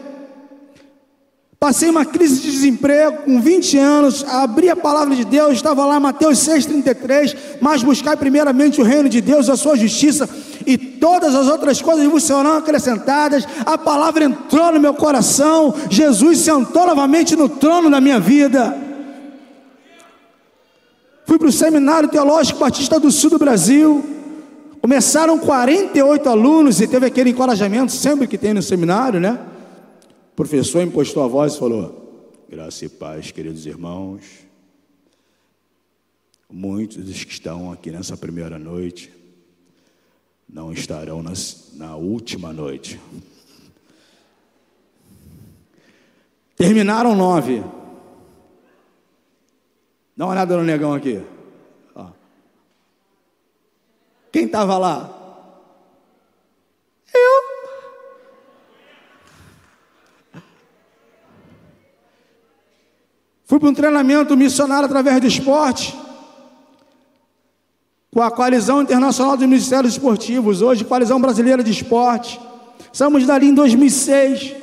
Passei 1.59 1.89
uma 1.89 2.05
crise 2.05 2.43
de 2.43 2.51
desemprego 2.51 3.23
com 3.23 3.41
20 3.41 3.79
anos, 3.79 4.23
abri 4.23 4.69
a 4.69 4.77
palavra 4.77 5.17
de 5.17 5.25
Deus, 5.25 5.55
estava 5.55 5.87
lá 5.87 5.99
Mateus 5.99 6.37
6,33, 6.41 7.35
mas 7.59 7.83
buscai 7.83 8.19
primeiramente 8.19 8.83
o 8.83 8.85
reino 8.85 9.09
de 9.09 9.23
Deus, 9.23 9.49
a 9.49 9.57
sua 9.57 9.75
justiça, 9.75 10.29
e 10.67 10.77
todas 10.77 11.35
as 11.35 11.49
outras 11.49 11.81
coisas 11.81 12.05
vos 12.07 12.23
serão 12.23 12.59
acrescentadas. 12.59 13.49
A 13.65 13.79
palavra 13.79 14.27
entrou 14.27 14.75
no 14.75 14.81
meu 14.81 14.93
coração, 14.93 15.75
Jesus 15.89 16.41
sentou 16.41 16.87
novamente 16.87 17.35
no 17.35 17.49
trono 17.49 17.89
da 17.89 17.99
minha 17.99 18.21
vida. 18.21 18.86
Fui 21.27 21.41
para 21.41 21.49
o 21.49 21.53
Seminário 21.53 22.09
Teológico 22.09 22.61
Batista 22.61 23.01
do 23.01 23.11
Sul 23.11 23.31
do 23.31 23.39
Brasil. 23.39 24.01
Começaram 24.81 25.37
48 25.41 26.29
alunos 26.29 26.81
e 26.81 26.87
teve 26.87 27.05
aquele 27.05 27.31
encorajamento 27.31 27.91
sempre 27.91 28.29
que 28.29 28.39
tem 28.39 28.55
no 28.55 28.63
seminário, 28.63 29.19
né? 29.19 29.37
O 30.33 30.37
professor 30.37 30.85
impostou 30.85 31.25
a 31.25 31.27
voz 31.27 31.55
e 31.55 31.59
falou: 31.59 32.31
Graça 32.49 32.85
e 32.85 32.89
paz, 32.89 33.33
queridos 33.33 33.67
irmãos. 33.67 34.23
Muitos 36.49 36.99
dos 36.99 37.25
que 37.25 37.33
estão 37.33 37.73
aqui 37.73 37.91
nessa 37.91 38.17
primeira 38.17 38.57
noite 38.57 39.13
não 40.49 40.73
estarão 40.73 41.25
nas, 41.25 41.73
na 41.75 41.97
última 41.97 42.53
noite. 42.53 43.01
Terminaram 46.57 47.17
nove. 47.17 47.65
Dá 50.17 50.25
uma 50.25 50.33
olhada 50.33 50.57
no 50.57 50.65
negão 50.65 50.95
aqui. 50.95 51.23
Ó. 51.95 52.07
Quem 54.33 54.47
estava 54.47 54.79
lá? 54.79 55.11
Eu. 57.13 57.57
Fui 63.45 63.61
para 63.61 63.69
um 63.69 63.75
treinamento 63.75 64.35
missionário 64.37 64.87
através 64.87 65.21
do 65.21 65.27
esporte, 65.27 65.95
com 68.11 68.23
a 68.23 68.31
Coalizão 68.31 68.81
Internacional 68.81 69.37
dos 69.37 69.47
Ministérios 69.47 69.93
Esportivos, 69.93 70.63
hoje 70.63 70.85
Coalizão 70.85 71.21
Brasileira 71.21 71.63
de 71.63 71.71
Esporte. 71.71 72.41
Estamos 72.91 73.27
dali 73.27 73.49
em 73.49 73.55
2006. 73.55 74.55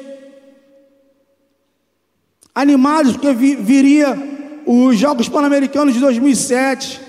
Animados 2.56 3.14
porque 3.14 3.34
viria 3.34 4.33
os 4.66 4.98
Jogos 4.98 5.30
Pan-Americanos 5.30 5.94
de 5.94 6.00
2007. 6.00 7.02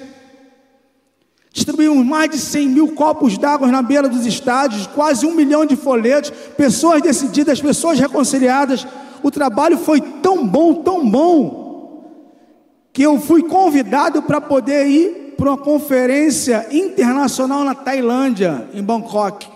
Distribuímos 1.53 2.05
mais 2.05 2.31
de 2.31 2.38
100 2.38 2.69
mil 2.69 2.88
copos 2.95 3.38
d'água 3.38 3.69
na 3.69 3.81
beira 3.81 4.09
dos 4.09 4.27
estádios, 4.27 4.88
quase 4.88 5.25
um 5.25 5.35
milhão 5.35 5.64
de 5.64 5.77
folhetos, 5.77 6.31
pessoas 6.57 7.01
decididas, 7.01 7.61
pessoas 7.61 7.99
reconciliadas. 7.99 8.87
O 9.23 9.31
trabalho 9.31 9.79
foi 9.79 10.01
tão 10.01 10.47
bom, 10.47 10.75
tão 10.83 11.09
bom, 11.09 12.11
que 12.93 13.03
eu 13.03 13.21
fui 13.21 13.45
convidado 13.45 14.23
para 14.23 14.40
poder 14.40 14.87
ir 14.87 15.35
para 15.37 15.51
uma 15.51 15.59
conferência 15.59 16.67
internacional 16.73 17.64
na 17.64 17.75
Tailândia, 17.75 18.69
em 18.75 18.83
Bangkok. 18.83 19.49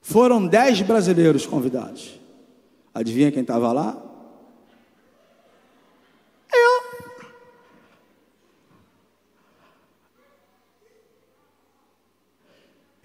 Foram 0.00 0.46
dez 0.46 0.80
brasileiros 0.80 1.44
convidados. 1.44 2.20
Adivinha 2.94 3.32
quem 3.32 3.42
estava 3.42 3.72
lá? 3.72 4.05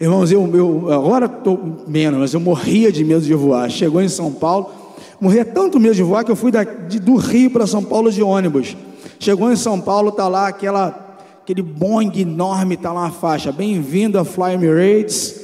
Irmãos, 0.01 0.31
eu, 0.31 0.49
eu 0.55 0.91
agora 0.91 1.27
estou 1.27 1.83
menos, 1.85 2.19
mas 2.19 2.33
eu 2.33 2.39
morria 2.39 2.91
de 2.91 3.05
medo 3.05 3.21
de 3.21 3.35
voar. 3.35 3.69
Chegou 3.69 4.01
em 4.01 4.09
São 4.09 4.33
Paulo, 4.33 4.71
morria 5.19 5.45
tanto 5.45 5.79
medo 5.79 5.93
de 5.93 6.01
voar 6.01 6.23
que 6.23 6.31
eu 6.31 6.35
fui 6.35 6.51
da, 6.51 6.63
de, 6.63 6.99
do 6.99 7.17
Rio 7.17 7.51
para 7.51 7.67
São 7.67 7.83
Paulo 7.83 8.11
de 8.11 8.23
ônibus. 8.23 8.75
Chegou 9.19 9.51
em 9.51 9.55
São 9.55 9.79
Paulo, 9.79 10.09
está 10.09 10.27
lá 10.27 10.47
aquela, 10.47 11.19
aquele 11.43 11.61
Boeing 11.61 12.11
enorme, 12.19 12.73
está 12.73 12.91
lá 12.91 13.01
uma 13.01 13.11
faixa. 13.11 13.51
Bem-vindo 13.51 14.17
a 14.17 14.25
Fly 14.25 14.55
Emirates, 14.55 15.39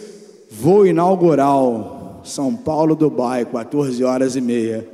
voo 0.49 0.87
inaugural, 0.87 2.21
São 2.23 2.55
Paulo, 2.55 2.95
Dubai, 2.95 3.45
14 3.45 4.03
horas 4.03 4.35
e 4.35 4.41
meia. 4.41 4.89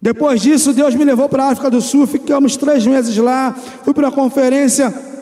Depois 0.00 0.40
disso, 0.40 0.72
Deus 0.72 0.94
me 0.94 1.04
levou 1.04 1.28
para 1.28 1.44
a 1.44 1.48
África 1.50 1.68
do 1.68 1.82
Sul, 1.82 2.06
ficamos 2.06 2.56
três 2.56 2.86
meses 2.86 3.14
lá, 3.18 3.52
fui 3.84 3.92
para 3.92 4.08
uma 4.08 4.12
conferência 4.12 5.12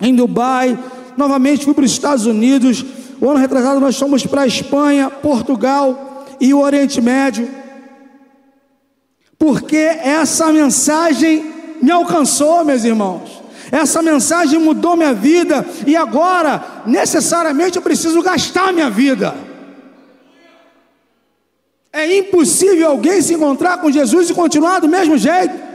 em 0.00 0.14
Dubai, 0.14 0.78
novamente 1.16 1.64
fui 1.64 1.74
para 1.74 1.84
os 1.84 1.90
Estados 1.90 2.26
Unidos. 2.26 2.84
O 3.20 3.28
ano 3.28 3.38
retrasado 3.38 3.80
nós 3.80 3.98
fomos 3.98 4.26
para 4.26 4.42
a 4.42 4.46
Espanha, 4.46 5.10
Portugal 5.10 6.26
e 6.40 6.52
o 6.52 6.60
Oriente 6.60 7.00
Médio. 7.00 7.48
Porque 9.38 9.76
essa 9.76 10.52
mensagem 10.52 11.52
me 11.82 11.90
alcançou, 11.90 12.64
meus 12.64 12.84
irmãos. 12.84 13.42
Essa 13.70 14.00
mensagem 14.00 14.58
mudou 14.58 14.96
minha 14.96 15.12
vida 15.12 15.66
e 15.86 15.96
agora, 15.96 16.82
necessariamente, 16.86 17.76
eu 17.76 17.82
preciso 17.82 18.22
gastar 18.22 18.72
minha 18.72 18.88
vida. 18.88 19.34
É 21.92 22.18
impossível 22.18 22.88
alguém 22.88 23.20
se 23.22 23.34
encontrar 23.34 23.78
com 23.78 23.90
Jesus 23.90 24.30
e 24.30 24.34
continuar 24.34 24.80
do 24.80 24.88
mesmo 24.88 25.16
jeito 25.16 25.65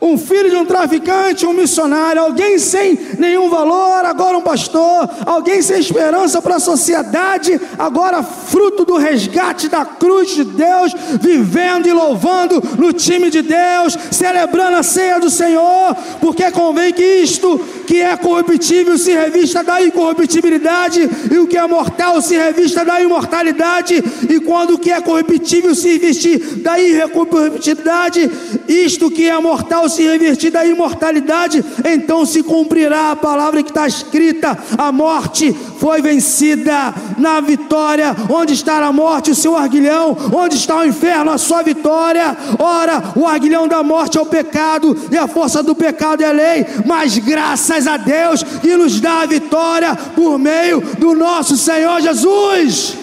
um 0.00 0.16
filho 0.18 0.50
de 0.50 0.56
um 0.56 0.64
traficante, 0.64 1.46
um 1.46 1.52
missionário, 1.52 2.22
alguém 2.22 2.58
sem 2.58 2.98
nenhum 3.18 3.48
valor, 3.48 4.04
agora 4.04 4.36
um 4.36 4.42
pastor, 4.42 5.08
alguém 5.24 5.62
sem 5.62 5.80
esperança 5.80 6.42
para 6.42 6.56
a 6.56 6.60
sociedade, 6.60 7.60
agora 7.78 8.22
fruto 8.22 8.84
do 8.84 8.96
resgate 8.96 9.68
da 9.68 9.84
cruz 9.84 10.30
de 10.30 10.44
Deus, 10.44 10.94
vivendo 11.20 11.86
e 11.86 11.92
louvando 11.92 12.62
no 12.78 12.92
time 12.92 13.30
de 13.30 13.42
Deus, 13.42 13.96
celebrando 14.10 14.76
a 14.76 14.82
ceia 14.82 15.18
do 15.18 15.30
Senhor, 15.30 15.96
porque 16.20 16.50
convém 16.50 16.92
que 16.92 17.02
isto 17.02 17.60
que 17.90 18.00
é 18.00 18.16
corruptível 18.16 18.96
se 18.96 19.10
revista 19.12 19.64
da 19.64 19.82
incorruptibilidade, 19.82 21.10
e 21.28 21.38
o 21.38 21.46
que 21.48 21.58
é 21.58 21.66
mortal 21.66 22.22
se 22.22 22.36
revista 22.36 22.84
da 22.84 23.02
imortalidade, 23.02 23.96
e 24.28 24.38
quando 24.38 24.74
o 24.74 24.78
que 24.78 24.92
é 24.92 25.00
corruptível 25.00 25.74
se 25.74 25.98
vestir 25.98 26.38
da 26.58 26.78
irrecorruptibilidade, 26.78 28.30
isto 28.68 29.10
que 29.10 29.28
é 29.28 29.36
mortal 29.40 29.88
se 29.88 30.04
revertir 30.04 30.52
da 30.52 30.64
imortalidade, 30.64 31.64
então 31.84 32.24
se 32.24 32.44
cumprirá 32.44 33.10
a 33.10 33.16
palavra 33.16 33.60
que 33.60 33.70
está 33.70 33.88
escrita: 33.88 34.56
a 34.78 34.92
morte 34.92 35.52
foi 35.80 36.02
vencida. 36.02 36.94
Na 37.16 37.40
vitória, 37.40 38.14
onde 38.28 38.52
está 38.52 38.84
a 38.84 38.92
morte, 38.92 39.30
o 39.30 39.34
seu 39.34 39.56
arguilhão, 39.56 40.16
onde 40.32 40.54
está 40.54 40.76
o 40.76 40.84
inferno, 40.84 41.32
a 41.32 41.38
sua 41.38 41.62
vitória. 41.62 42.36
Ora, 42.58 43.12
o 43.16 43.26
arguilhão 43.26 43.66
da 43.66 43.82
morte 43.82 44.18
é 44.18 44.20
o 44.20 44.26
pecado, 44.26 44.96
e 45.10 45.16
a 45.16 45.26
força 45.26 45.62
do 45.62 45.74
pecado 45.74 46.22
é 46.22 46.26
a 46.26 46.32
lei, 46.32 46.66
mas 46.86 47.18
graças 47.18 47.86
a 47.86 47.96
Deus 47.96 48.42
que 48.42 48.76
nos 48.76 49.00
dá 49.00 49.22
a 49.22 49.26
vitória 49.26 49.96
por 50.14 50.38
meio 50.38 50.80
do 50.98 51.14
nosso 51.14 51.56
Senhor 51.56 52.00
Jesus. 52.00 52.96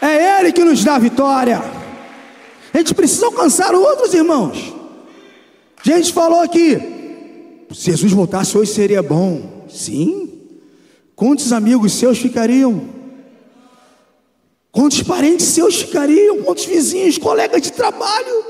É 0.00 0.40
Ele 0.40 0.52
que 0.52 0.64
nos 0.64 0.84
dá 0.84 0.96
a 0.96 0.98
vitória. 0.98 1.62
A 2.72 2.78
gente 2.78 2.94
precisa 2.94 3.26
alcançar 3.26 3.74
outros 3.74 4.12
irmãos. 4.12 4.74
A 5.78 5.88
gente 5.88 6.12
falou 6.12 6.40
aqui, 6.40 6.95
se 7.72 7.90
Jesus 7.90 8.12
voltasse 8.12 8.56
hoje 8.56 8.72
seria 8.72 9.02
bom. 9.02 9.66
Sim. 9.68 10.40
Quantos 11.14 11.52
amigos 11.52 11.92
seus 11.92 12.18
ficariam? 12.18 12.88
Quantos 14.70 15.02
parentes 15.02 15.46
seus 15.46 15.80
ficariam? 15.80 16.42
Quantos 16.42 16.66
vizinhos, 16.66 17.16
colegas 17.16 17.62
de 17.62 17.72
trabalho? 17.72 18.44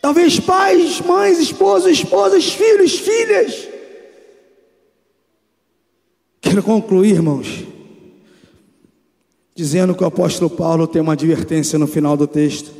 Talvez 0.00 0.40
pais, 0.40 1.00
mães, 1.00 1.38
esposos, 1.38 1.90
esposas, 1.90 2.48
filhos, 2.48 2.98
filhas. 2.98 3.68
Quero 6.40 6.62
concluir, 6.62 7.16
irmãos, 7.16 7.64
dizendo 9.54 9.94
que 9.94 10.02
o 10.02 10.06
apóstolo 10.06 10.48
Paulo 10.48 10.86
tem 10.86 11.02
uma 11.02 11.12
advertência 11.12 11.78
no 11.78 11.86
final 11.86 12.16
do 12.16 12.26
texto. 12.26 12.77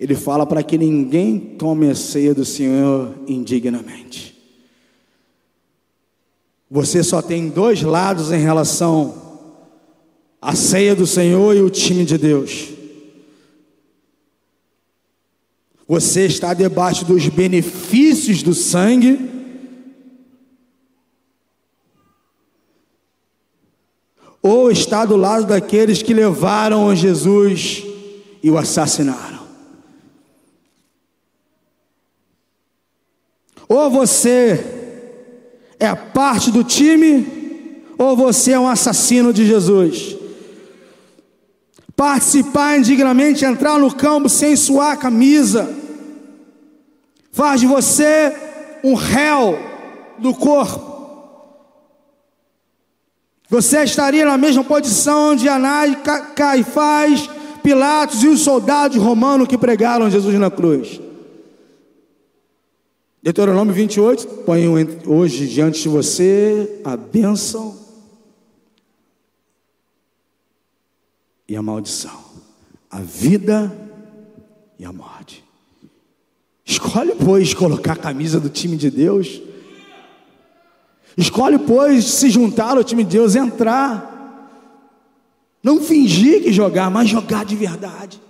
Ele 0.00 0.14
fala 0.14 0.46
para 0.46 0.62
que 0.62 0.78
ninguém 0.78 1.38
tome 1.38 1.90
a 1.90 1.94
ceia 1.94 2.32
do 2.32 2.44
Senhor 2.44 3.14
indignamente. 3.26 4.36
Você 6.70 7.02
só 7.02 7.20
tem 7.20 7.48
dois 7.48 7.82
lados 7.82 8.30
em 8.30 8.38
relação 8.38 9.40
à 10.40 10.54
ceia 10.54 10.94
do 10.94 11.06
Senhor 11.06 11.56
e 11.56 11.62
o 11.62 11.70
time 11.70 12.04
de 12.04 12.16
Deus. 12.16 12.68
Você 15.88 16.26
está 16.26 16.52
debaixo 16.52 17.04
dos 17.06 17.26
benefícios 17.28 18.42
do 18.42 18.52
sangue. 18.54 19.18
Ou 24.42 24.70
está 24.70 25.06
do 25.06 25.16
lado 25.16 25.46
daqueles 25.46 26.02
que 26.02 26.12
levaram 26.14 26.94
Jesus 26.94 27.82
e 28.42 28.50
o 28.50 28.58
assassinaram. 28.58 29.37
Ou 33.68 33.90
você 33.90 34.64
é 35.78 35.94
parte 35.94 36.50
do 36.50 36.64
time, 36.64 37.84
ou 37.98 38.16
você 38.16 38.52
é 38.52 38.58
um 38.58 38.68
assassino 38.68 39.32
de 39.32 39.44
Jesus. 39.46 40.16
Participar 41.94 42.78
indignamente, 42.78 43.44
entrar 43.44 43.78
no 43.78 43.92
campo 43.94 44.28
sem 44.28 44.56
suar 44.56 44.92
a 44.92 44.96
camisa, 44.96 45.68
faz 47.32 47.60
de 47.60 47.66
você 47.66 48.34
um 48.82 48.94
réu 48.94 49.58
do 50.18 50.32
corpo. 50.32 50.88
Você 53.50 53.82
estaria 53.82 54.24
na 54.24 54.38
mesma 54.38 54.62
posição 54.62 55.34
de 55.34 55.48
Anás, 55.48 55.96
Caifás, 56.34 57.28
Pilatos 57.62 58.22
e 58.22 58.28
os 58.28 58.40
soldados 58.40 58.96
romanos 58.96 59.48
que 59.48 59.58
pregaram 59.58 60.10
Jesus 60.10 60.38
na 60.38 60.50
cruz. 60.50 61.00
Deuteronômio 63.20 63.74
28, 63.74 64.26
ponho 64.44 64.74
hoje 65.06 65.48
diante 65.48 65.82
de 65.82 65.88
você 65.88 66.80
a 66.84 66.96
bênção 66.96 67.76
e 71.48 71.56
a 71.56 71.62
maldição, 71.62 72.22
a 72.88 73.00
vida 73.00 73.76
e 74.78 74.84
a 74.84 74.92
morte. 74.92 75.44
Escolhe, 76.64 77.14
pois, 77.16 77.52
colocar 77.54 77.94
a 77.94 77.96
camisa 77.96 78.38
do 78.38 78.48
time 78.48 78.76
de 78.76 78.88
Deus. 78.88 79.42
Escolhe, 81.16 81.58
pois, 81.58 82.04
se 82.04 82.30
juntar 82.30 82.76
ao 82.76 82.84
time 82.84 83.02
de 83.02 83.10
Deus, 83.16 83.34
entrar. 83.34 84.14
Não 85.60 85.80
fingir 85.80 86.40
que 86.40 86.52
jogar, 86.52 86.88
mas 86.88 87.08
jogar 87.08 87.44
de 87.44 87.56
verdade 87.56 88.27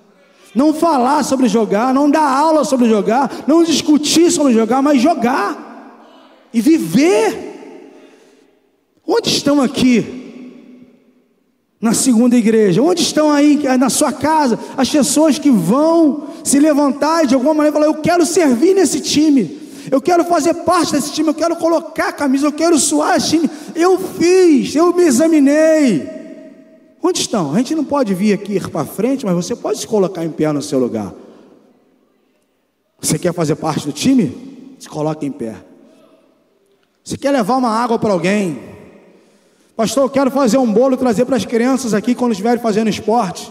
não 0.54 0.72
falar 0.72 1.22
sobre 1.22 1.48
jogar, 1.48 1.92
não 1.92 2.10
dar 2.10 2.28
aula 2.28 2.64
sobre 2.64 2.88
jogar, 2.88 3.44
não 3.46 3.62
discutir 3.62 4.30
sobre 4.30 4.52
jogar, 4.52 4.82
mas 4.82 5.00
jogar 5.00 5.68
e 6.52 6.60
viver. 6.60 7.46
Onde 9.06 9.28
estão 9.28 9.60
aqui? 9.60 10.16
Na 11.80 11.94
segunda 11.94 12.36
igreja, 12.36 12.82
onde 12.82 13.02
estão 13.02 13.30
aí 13.30 13.62
na 13.78 13.88
sua 13.88 14.10
casa 14.10 14.58
as 14.76 14.90
pessoas 14.90 15.38
que 15.38 15.48
vão 15.48 16.26
se 16.42 16.58
levantar 16.58 17.22
e 17.22 17.28
de 17.28 17.34
alguma 17.34 17.54
maneira 17.54 17.72
falar: 17.72 17.86
Eu 17.86 18.02
quero 18.02 18.26
servir 18.26 18.74
nesse 18.74 19.00
time, 19.00 19.58
eu 19.88 20.00
quero 20.00 20.24
fazer 20.24 20.54
parte 20.54 20.92
desse 20.92 21.12
time, 21.12 21.28
eu 21.28 21.34
quero 21.34 21.54
colocar 21.54 22.08
a 22.08 22.12
camisa, 22.12 22.46
eu 22.46 22.52
quero 22.52 22.76
suar 22.78 23.16
esse 23.16 23.28
time. 23.28 23.50
Eu 23.76 23.96
fiz, 23.96 24.74
eu 24.74 24.92
me 24.92 25.04
examinei. 25.04 26.17
Onde 27.02 27.20
estão? 27.20 27.54
A 27.54 27.58
gente 27.58 27.74
não 27.74 27.84
pode 27.84 28.14
vir 28.14 28.32
aqui 28.32 28.54
ir 28.54 28.68
para 28.68 28.84
frente, 28.84 29.24
mas 29.24 29.34
você 29.34 29.54
pode 29.54 29.78
se 29.78 29.86
colocar 29.86 30.24
em 30.24 30.30
pé 30.30 30.52
no 30.52 30.60
seu 30.60 30.78
lugar. 30.78 31.14
Você 33.00 33.18
quer 33.18 33.32
fazer 33.32 33.56
parte 33.56 33.86
do 33.86 33.92
time? 33.92 34.76
Se 34.78 34.88
coloque 34.88 35.24
em 35.24 35.30
pé. 35.30 35.56
Você 37.04 37.16
quer 37.16 37.30
levar 37.30 37.56
uma 37.56 37.70
água 37.70 37.98
para 37.98 38.12
alguém? 38.12 38.58
Pastor, 39.76 40.04
eu 40.04 40.10
quero 40.10 40.30
fazer 40.30 40.58
um 40.58 40.70
bolo 40.70 40.96
trazer 40.96 41.24
para 41.24 41.36
as 41.36 41.44
crianças 41.44 41.94
aqui 41.94 42.14
quando 42.14 42.32
estiverem 42.32 42.60
fazendo 42.60 42.90
esporte. 42.90 43.50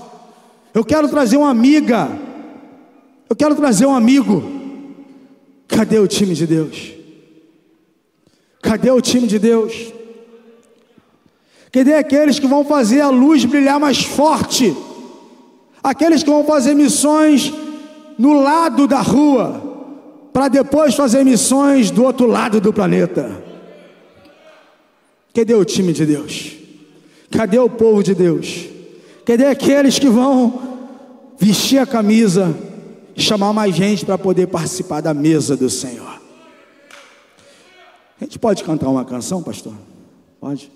Eu 0.74 0.84
quero 0.84 1.08
trazer 1.08 1.38
uma 1.38 1.50
amiga. 1.50 2.10
Eu 3.30 3.36
quero 3.36 3.56
trazer 3.56 3.86
um 3.86 3.96
amigo. 3.96 4.44
Cadê 5.68 5.98
o 6.00 6.08
time 6.08 6.34
de 6.34 6.46
Deus? 6.46 6.94
Cadê 8.62 8.92
o 8.92 9.02
time 9.02 9.26
de 9.26 9.40
Deus? 9.40 9.94
Cadê 11.78 11.94
aqueles 11.94 12.40
que 12.40 12.48
vão 12.48 12.66
fazer 12.66 13.02
a 13.02 13.10
luz 13.12 13.46
brilhar 13.46 13.80
mais 13.80 14.04
forte? 14.04 14.76
Aqueles 15.84 16.24
que 16.24 16.30
vão 16.32 16.44
fazer 16.44 16.74
missões 16.74 17.54
no 18.18 18.34
lado 18.34 18.88
da 18.88 19.00
rua, 19.00 19.62
para 20.34 20.48
depois 20.48 20.96
fazer 20.96 21.24
missões 21.24 21.92
do 21.92 22.04
outro 22.04 22.26
lado 22.26 22.60
do 22.60 22.74
planeta. 22.74 23.44
Cadê 25.32 25.54
o 25.54 25.64
time 25.64 25.94
de 25.94 26.04
Deus? 26.04 26.54
Cadê 27.30 27.60
o 27.60 27.70
povo 27.70 28.02
de 28.02 28.16
Deus? 28.16 28.66
Cadê 29.24 29.46
aqueles 29.46 30.00
que 30.00 30.10
vão 30.10 30.60
vestir 31.38 31.78
a 31.78 31.86
camisa 31.86 32.58
e 33.16 33.22
chamar 33.22 33.54
mais 33.54 33.76
gente 33.76 34.04
para 34.04 34.18
poder 34.18 34.48
participar 34.48 35.02
da 35.02 35.14
mesa 35.14 35.56
do 35.56 35.70
Senhor? 35.70 36.20
A 38.20 38.24
gente 38.24 38.40
pode 38.40 38.64
cantar 38.64 38.90
uma 38.90 39.06
canção, 39.06 39.44
pastor? 39.44 39.76
Pode? 40.42 40.72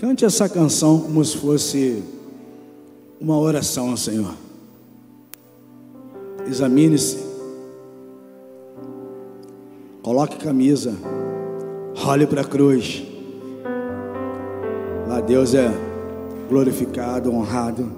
Cante 0.00 0.24
essa 0.24 0.48
canção 0.48 0.98
como 0.98 1.22
se 1.22 1.36
fosse 1.36 2.02
uma 3.20 3.38
oração 3.38 3.90
ao 3.90 3.98
Senhor. 3.98 4.32
Examine-se. 6.48 7.18
Coloque 10.02 10.38
camisa. 10.38 10.94
Olhe 12.02 12.26
para 12.26 12.40
a 12.40 12.44
cruz. 12.44 13.02
Lá 15.06 15.20
Deus 15.20 15.52
é 15.54 15.70
glorificado, 16.48 17.30
honrado. 17.30 17.92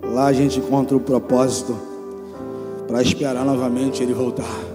Lá 0.00 0.26
a 0.26 0.32
gente 0.32 0.60
encontra 0.60 0.96
o 0.96 1.00
propósito 1.00 1.76
para 2.86 3.02
esperar 3.02 3.44
novamente 3.44 4.00
Ele 4.00 4.14
voltar. 4.14 4.71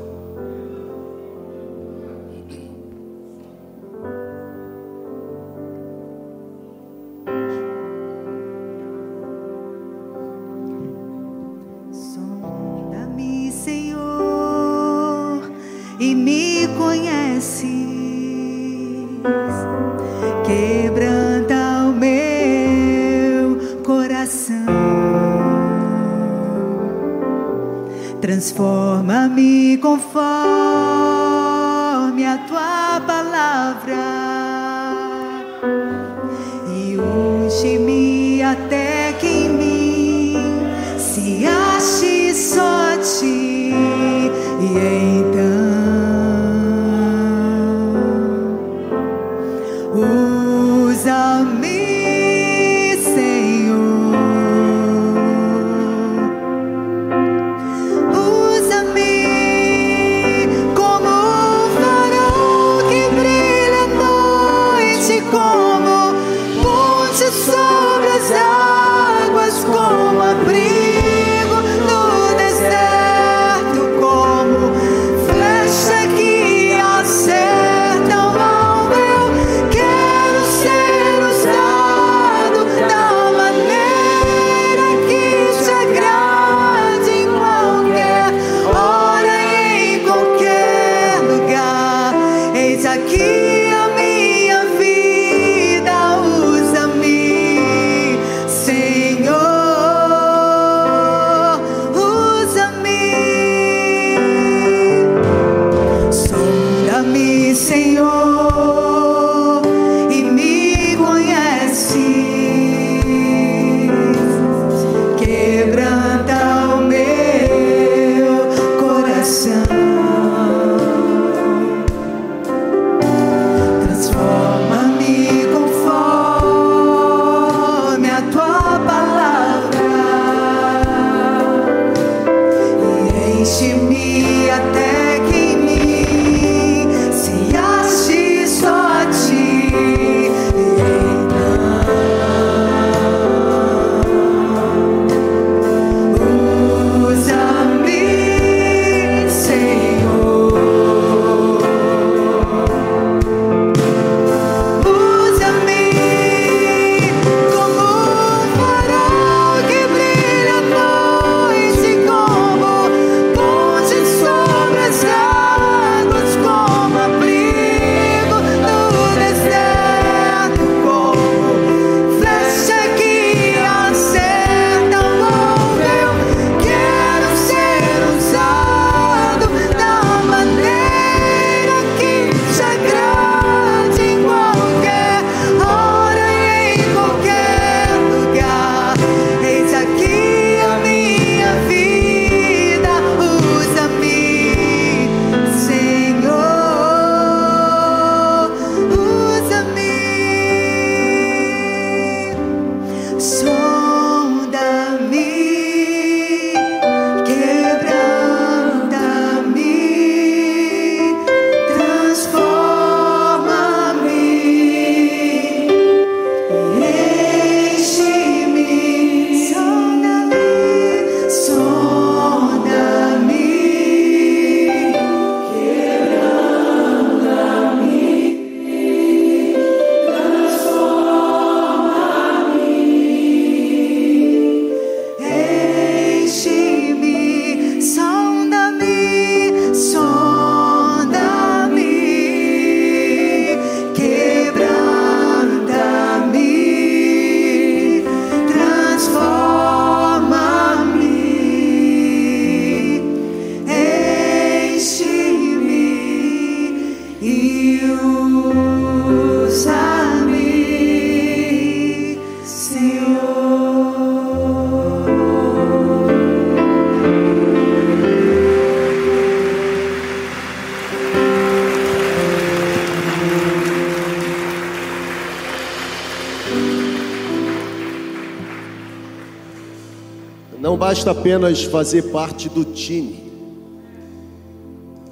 basta 281.07 281.11
apenas 281.11 281.63
fazer 281.63 282.11
parte 282.11 282.49
do 282.49 282.65
time. 282.65 283.31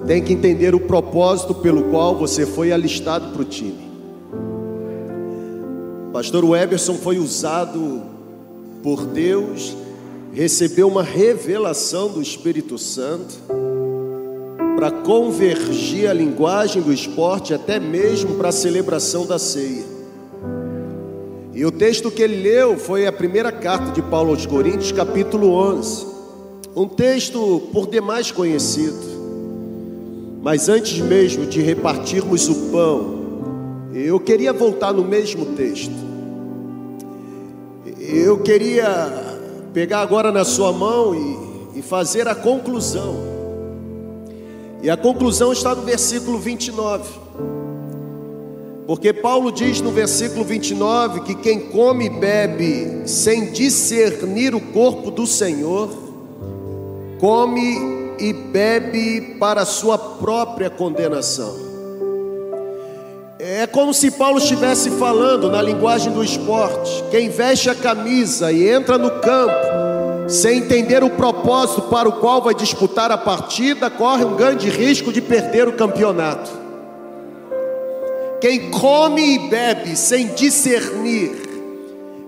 Tem 0.06 0.22
que 0.22 0.34
entender 0.34 0.76
o 0.76 0.80
propósito 0.80 1.56
pelo 1.56 1.84
qual 1.84 2.18
você 2.18 2.46
foi 2.46 2.74
alistado 2.74 3.32
para 3.32 3.42
o 3.42 3.46
time. 3.46 3.86
Pastor 6.12 6.44
Weberson 6.44 6.96
foi 6.96 7.18
usado 7.18 8.04
por 8.84 9.06
Deus, 9.06 9.76
recebeu 10.34 10.88
uma 10.90 11.04
revelação 11.04 12.10
do 12.10 12.22
Espírito 12.22 12.78
Santo 12.78 13.36
para 14.76 14.92
convergir 14.92 16.10
a 16.10 16.14
linguagem 16.14 16.82
do 16.82 16.92
esporte 16.92 17.54
até 17.54 17.80
mesmo 17.80 18.36
para 18.36 18.50
a 18.50 18.54
celebração 18.54 19.26
da 19.26 19.40
ceia. 19.40 19.95
E 21.66 21.68
o 21.68 21.72
texto 21.72 22.12
que 22.12 22.22
ele 22.22 22.44
leu 22.44 22.78
foi 22.78 23.08
a 23.08 23.12
primeira 23.12 23.52
carta 23.52 23.92
de 23.92 24.00
Paulo 24.00 24.30
aos 24.30 24.46
Coríntios, 24.46 24.92
capítulo 24.92 25.52
11. 25.52 26.06
Um 26.76 26.88
texto 26.88 27.60
por 27.74 27.88
demais 27.88 28.30
conhecido. 28.30 29.00
Mas 30.44 30.70
antes 30.70 31.00
mesmo 31.00 31.48
de 31.48 31.64
repartirmos 31.64 32.48
o 32.50 32.70
pão, 32.72 33.90
eu 33.96 34.20
queria 34.20 34.54
voltar 34.54 34.94
no 34.94 35.04
mesmo 35.04 35.44
texto. 35.56 35.96
Eu 38.00 38.38
queria 38.44 39.40
pegar 39.74 40.02
agora 40.02 40.32
na 40.32 40.46
sua 40.46 40.72
mão 40.72 41.16
e, 41.74 41.80
e 41.80 41.82
fazer 41.82 42.28
a 42.28 42.36
conclusão. 42.36 43.16
E 44.84 44.90
a 44.92 44.96
conclusão 44.96 45.52
está 45.52 45.74
no 45.74 45.82
versículo 45.82 46.38
29. 46.38 47.25
Porque 48.88 49.12
Paulo 49.12 49.52
diz 49.52 49.82
no 49.82 49.90
versículo 49.90 50.44
29 50.44 51.22
que 51.22 51.34
quem 51.34 51.60
come 51.60 52.06
e 52.06 52.10
bebe 52.10 53.02
sem 53.08 53.52
discernir 53.52 54.54
o 54.54 54.62
corpo 54.62 55.10
do 55.10 55.26
Senhor, 55.26 55.90
come 57.20 58.14
e 58.20 58.32
bebe 58.32 59.38
para 59.40 59.66
sua 59.66 59.98
própria 59.98 60.70
condenação. 60.70 61.66
É 63.40 63.66
como 63.66 63.94
se 63.94 64.12
Paulo 64.12 64.38
estivesse 64.38 64.92
falando 64.92 65.50
na 65.50 65.62
linguagem 65.62 66.14
do 66.14 66.24
esporte: 66.24 67.04
quem 67.10 67.30
veste 67.30 67.70
a 67.72 67.76
camisa 67.76 68.52
e 68.52 68.70
entra 68.70 69.00
no 69.00 69.10
campo, 69.20 70.30
sem 70.30 70.60
entender 70.60 71.04
o 71.04 71.10
propósito 71.10 71.84
para 71.84 72.08
o 72.08 72.14
qual 72.20 72.40
vai 72.40 72.54
disputar 72.54 73.12
a 73.12 73.18
partida, 73.18 73.90
corre 73.90 74.24
um 74.24 74.36
grande 74.36 74.70
risco 74.70 75.12
de 75.12 75.22
perder 75.22 75.68
o 75.68 75.74
campeonato. 75.74 76.65
Quem 78.46 78.70
come 78.70 79.34
e 79.34 79.40
bebe 79.40 79.96
sem 79.96 80.28
discernir, 80.36 81.32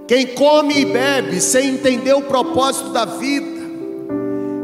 quem 0.08 0.26
come 0.26 0.80
e 0.80 0.84
bebe 0.84 1.40
sem 1.40 1.70
entender 1.70 2.14
o 2.14 2.24
propósito 2.24 2.90
da 2.90 3.06
vida, 3.06 3.62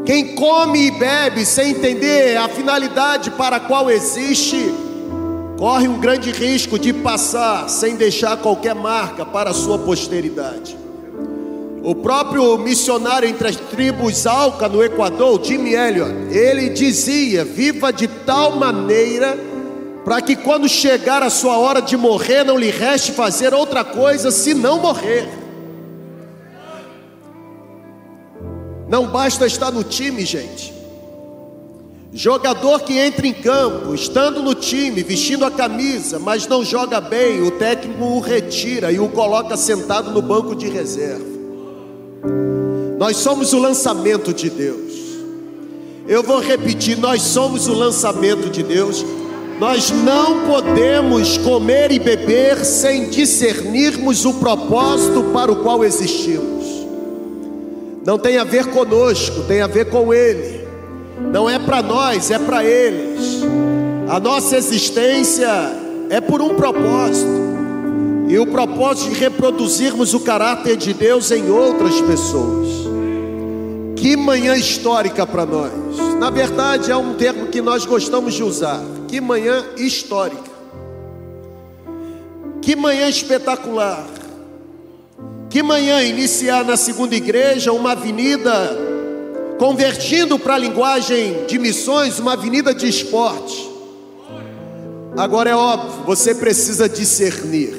quem 0.04 0.34
come 0.34 0.88
e 0.88 0.90
bebe 0.90 1.46
sem 1.46 1.70
entender 1.70 2.38
a 2.38 2.50
finalidade 2.50 3.30
para 3.30 3.58
a 3.58 3.60
qual 3.60 3.92
existe, 3.92 4.74
corre 5.56 5.88
um 5.88 6.00
grande 6.00 6.32
risco 6.32 6.80
de 6.80 6.92
passar 6.92 7.70
sem 7.70 7.98
deixar 7.98 8.38
qualquer 8.38 8.74
marca 8.74 9.24
para 9.24 9.52
a 9.52 9.54
sua 9.54 9.78
posteridade. 9.78 10.76
O 11.84 11.94
próprio 11.94 12.58
missionário 12.58 13.30
entre 13.30 13.50
as 13.50 13.58
tribos 13.58 14.26
Alca 14.26 14.68
no 14.68 14.84
Equador, 14.84 15.40
Jimmy 15.44 15.76
Elliot, 15.76 16.12
ele 16.32 16.70
dizia: 16.70 17.46
viva 17.46 17.94
de 17.94 18.08
tal 18.08 18.56
maneira 18.56 19.53
para 20.04 20.22
que 20.22 20.36
quando 20.36 20.68
chegar 20.68 21.24
a 21.24 21.30
sua 21.30 21.58
hora 21.58 21.82
de 21.82 21.96
morrer 21.96 22.44
não 22.44 22.58
lhe 22.58 22.70
reste 22.70 23.12
fazer 23.12 23.54
outra 23.54 23.84
coisa 23.84 24.32
senão 24.32 24.80
morrer. 24.80 25.30
Não 28.88 29.08
basta 29.08 29.48
estar 29.48 29.72
no 29.72 29.84
time, 29.84 30.26
gente. 30.26 30.74
Jogador 32.12 32.82
que 32.82 33.00
entra 33.00 33.26
em 33.26 33.34
campo, 33.34 33.96
estando 33.96 34.44
no 34.44 34.54
time, 34.54 35.02
vestindo 35.02 35.46
a 35.46 35.50
camisa, 35.50 36.20
mas 36.20 36.48
não 36.48 36.64
joga 36.64 37.02
bem, 37.02 37.42
o 37.42 37.50
técnico 37.50 38.04
o 38.04 38.20
retira 38.20 38.92
e 38.92 39.00
o 39.00 39.10
coloca 39.10 39.58
sentado 39.58 40.12
no 40.12 40.22
banco 40.22 40.54
de 40.54 40.70
reserva. 40.70 41.26
Nós 43.00 43.18
somos 43.18 43.52
o 43.52 43.58
lançamento 43.58 44.32
de 44.32 44.48
Deus. 44.48 44.94
Eu 46.08 46.22
vou 46.22 46.40
repetir: 46.40 46.98
nós 46.98 47.22
somos 47.22 47.68
o 47.68 47.74
lançamento 47.74 48.50
de 48.50 48.62
Deus. 48.62 49.04
Nós 49.60 49.92
não 49.92 50.48
podemos 50.48 51.38
comer 51.38 51.92
e 51.92 52.00
beber 52.00 52.64
sem 52.66 53.10
discernirmos 53.10 54.26
o 54.26 54.34
propósito 54.36 55.24
para 55.34 55.52
o 55.52 55.58
qual 55.58 55.84
existimos. 55.84 56.64
Não 58.06 58.18
tem 58.18 58.38
a 58.38 58.44
ver 58.44 58.68
conosco, 58.68 59.44
tem 59.44 59.62
a 59.62 59.68
ver 59.68 59.90
com 59.90 60.14
Ele. 60.14 60.64
Não 61.32 61.50
é 61.50 61.58
para 61.58 61.82
nós, 61.82 62.32
é 62.32 62.40
para 62.40 62.64
eles. 62.64 63.42
A 64.08 64.20
nossa 64.20 64.58
existência 64.58 65.50
é 66.10 66.20
por 66.20 66.42
um 66.42 66.56
propósito. 66.56 67.44
E 68.28 68.38
o 68.38 68.48
propósito 68.48 69.12
de 69.12 69.20
reproduzirmos 69.20 70.14
o 70.14 70.20
caráter 70.20 70.76
de 70.76 70.94
Deus 70.94 71.32
em 71.32 71.50
outras 71.50 72.00
pessoas. 72.02 72.68
Que 73.96 74.18
manhã 74.18 74.56
histórica 74.56 75.26
para 75.26 75.46
nós. 75.46 75.72
Na 76.20 76.30
verdade, 76.30 76.92
é 76.92 76.98
um 76.98 77.14
termo 77.14 77.48
que 77.48 77.62
nós 77.62 77.86
gostamos 77.86 78.34
de 78.34 78.44
usar. 78.44 78.84
Que 79.14 79.22
manhã 79.22 79.64
histórica. 79.78 80.50
Que 82.60 82.76
manhã 82.76 83.08
espetacular. 83.08 84.08
Que 85.52 85.62
manhã 85.62 86.02
iniciar 86.02 86.66
na 86.66 86.76
segunda 86.76 87.16
igreja 87.16 87.72
uma 87.72 87.92
avenida 87.92 88.52
convertindo 89.60 90.40
para 90.40 90.56
a 90.56 90.58
linguagem 90.58 91.46
de 91.46 91.60
missões 91.60 92.18
uma 92.18 92.34
avenida 92.34 92.74
de 92.74 92.90
esporte. 92.90 93.70
Agora 95.16 95.48
é 95.48 95.56
óbvio, 95.56 96.06
você 96.08 96.34
precisa 96.34 96.90
discernir. 96.90 97.72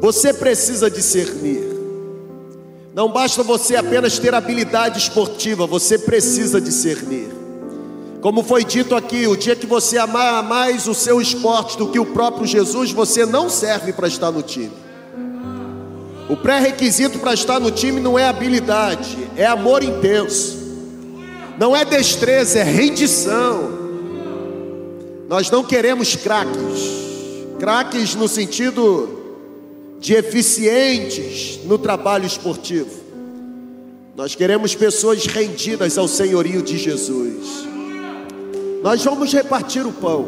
Você 0.00 0.34
precisa 0.34 0.90
discernir. 0.90 1.62
Não 2.92 3.08
basta 3.08 3.44
você 3.44 3.76
apenas 3.76 4.18
ter 4.18 4.34
habilidade 4.34 4.98
esportiva, 4.98 5.64
você 5.64 5.96
precisa 5.96 6.60
discernir. 6.60 7.33
Como 8.24 8.42
foi 8.42 8.64
dito 8.64 8.94
aqui, 8.94 9.26
o 9.26 9.36
dia 9.36 9.54
que 9.54 9.66
você 9.66 9.98
amar 9.98 10.42
mais 10.42 10.88
o 10.88 10.94
seu 10.94 11.20
esporte 11.20 11.76
do 11.76 11.90
que 11.90 12.00
o 12.00 12.06
próprio 12.06 12.46
Jesus, 12.46 12.90
você 12.90 13.26
não 13.26 13.50
serve 13.50 13.92
para 13.92 14.08
estar 14.08 14.30
no 14.30 14.40
time. 14.40 14.72
O 16.26 16.34
pré-requisito 16.34 17.18
para 17.18 17.34
estar 17.34 17.60
no 17.60 17.70
time 17.70 18.00
não 18.00 18.18
é 18.18 18.26
habilidade, 18.26 19.28
é 19.36 19.44
amor 19.44 19.84
intenso. 19.84 20.56
Não 21.58 21.76
é 21.76 21.84
destreza, 21.84 22.60
é 22.60 22.62
rendição. 22.62 23.70
Nós 25.28 25.50
não 25.50 25.62
queremos 25.62 26.16
craques. 26.16 26.80
Craques 27.58 28.14
no 28.14 28.26
sentido 28.26 29.36
de 30.00 30.14
eficientes 30.14 31.60
no 31.66 31.76
trabalho 31.76 32.24
esportivo. 32.24 33.04
Nós 34.16 34.34
queremos 34.34 34.74
pessoas 34.74 35.26
rendidas 35.26 35.98
ao 35.98 36.08
senhorio 36.08 36.62
de 36.62 36.78
Jesus. 36.78 37.73
Nós 38.84 39.02
vamos 39.02 39.32
repartir 39.32 39.86
o 39.86 39.92
pão. 39.92 40.26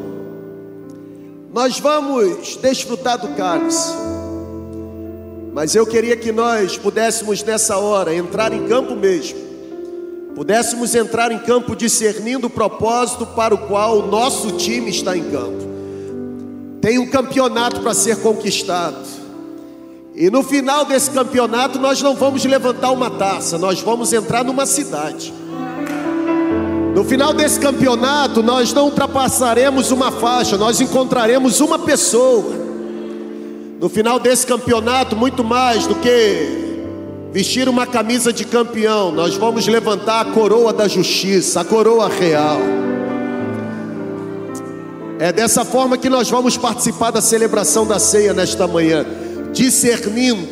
Nós 1.53 1.79
vamos 1.79 2.57
desfrutar 2.57 3.19
do 3.19 3.29
cálice. 3.37 3.93
Mas 5.53 5.75
eu 5.75 5.87
queria 5.87 6.17
que 6.17 6.33
nós 6.33 6.79
pudéssemos 6.79 7.45
nessa 7.45 7.77
hora 7.77 8.15
entrar 8.15 8.55
em 8.55 8.67
campo 8.67 8.97
mesmo, 8.97 9.39
pudéssemos 10.35 10.95
entrar 10.95 11.31
em 11.33 11.39
campo 11.39 11.77
discernindo 11.77 12.47
o 12.47 12.51
propósito 12.51 13.27
para 13.27 13.55
o 13.55 13.59
qual 13.59 13.99
o 13.99 14.07
nosso 14.07 14.53
time 14.53 14.89
está 14.89 15.15
em 15.15 15.31
campo. 15.31 15.67
Tem 16.81 16.99
um 16.99 17.11
campeonato 17.11 17.83
para 17.83 17.93
ser 17.93 18.23
conquistado. 18.23 19.07
E 20.15 20.31
no 20.31 20.43
final 20.43 20.87
desse 20.87 21.11
campeonato 21.11 21.79
nós 21.79 22.01
não 22.01 22.15
vamos 22.15 22.43
levantar 22.43 22.91
uma 22.91 23.11
taça, 23.11 23.59
nós 23.59 23.83
vamos 23.83 24.15
entrar 24.15 24.43
numa 24.43 24.65
cidade. 24.65 25.35
No 26.97 27.05
final 27.05 27.35
desse 27.35 27.61
campeonato 27.61 28.43
nós 28.43 28.73
não 28.73 28.87
ultrapassaremos 28.87 29.91
uma 29.91 30.11
faixa, 30.11 30.57
nós 30.57 30.81
encontraremos 30.81 31.61
uma 31.61 31.79
pessoa 31.79 32.55
no 33.79 33.87
final 33.91 34.19
desse 34.19 34.47
campeonato, 34.47 35.15
muito 35.15 35.45
mais 35.45 35.87
do 35.87 35.95
que 35.97 36.89
vestir 37.31 37.69
uma 37.69 37.87
camisa 37.87 38.33
de 38.33 38.47
campeão, 38.47 39.13
nós 39.13 39.37
vamos 39.37 39.67
levantar 39.67 40.23
a 40.23 40.25
coroa 40.33 40.73
da 40.73 40.89
justiça, 40.89 41.61
a 41.61 41.65
coroa 41.67 42.09
real. 42.09 42.57
É 45.19 45.31
dessa 45.31 45.67
forma 45.67 45.99
que 45.99 46.09
nós 46.09 46.31
vamos 46.31 46.57
participar 46.57 47.11
da 47.11 47.21
celebração 47.21 47.87
da 47.87 47.99
ceia 47.99 48.33
nesta 48.33 48.67
manhã, 48.67 49.05
discernindo, 49.53 50.49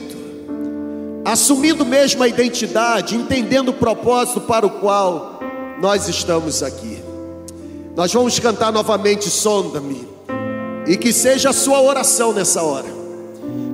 assumindo 1.24 1.86
mesmo 1.86 2.22
a 2.22 2.28
identidade, 2.28 3.16
entendendo 3.16 3.70
o 3.70 3.72
propósito 3.72 4.42
para 4.42 4.66
o 4.66 4.70
qual 4.70 5.34
nós 5.80 6.08
estamos 6.08 6.62
aqui. 6.62 7.02
Nós 7.96 8.12
vamos 8.12 8.38
cantar 8.38 8.72
novamente 8.72 9.30
Sonda-me, 9.30 10.08
e 10.86 10.96
que 10.96 11.12
seja 11.12 11.50
a 11.50 11.52
sua 11.52 11.80
oração 11.80 12.32
nessa 12.32 12.62
hora. 12.62 12.88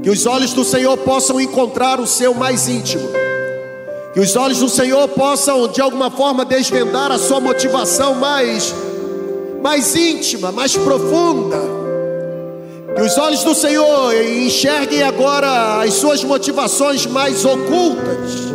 Que 0.03 0.11
os 0.11 0.27
olhos 0.27 0.53
do 0.53 0.65
Senhor 0.65 0.97
possam 0.99 1.41
encontrar 1.41 2.01
o 2.01 2.07
seu 2.07 2.35
mais 2.35 2.69
íntimo. 2.69 3.09
Que 4.13 4.21
os 4.21 4.35
olhos 4.37 4.59
do 4.59 4.69
Senhor 4.69 5.09
possam 5.09 5.69
de 5.69 5.81
alguma 5.81 6.11
forma 6.11 6.45
desvendar 6.45 7.13
a 7.13 7.19
sua 7.19 7.41
motivação 7.41 8.15
mais 8.15 8.75
mais 9.63 9.95
íntima, 9.95 10.51
mais 10.51 10.77
profunda. 10.77 11.59
Que 12.95 13.03
os 13.03 13.17
olhos 13.19 13.45
do 13.45 13.55
Senhor 13.55 14.15
enxerguem 14.15 15.03
agora 15.03 15.83
as 15.83 15.95
suas 15.95 16.25
motivações 16.25 17.07
mais 17.07 17.45
ocultas. 17.45 18.50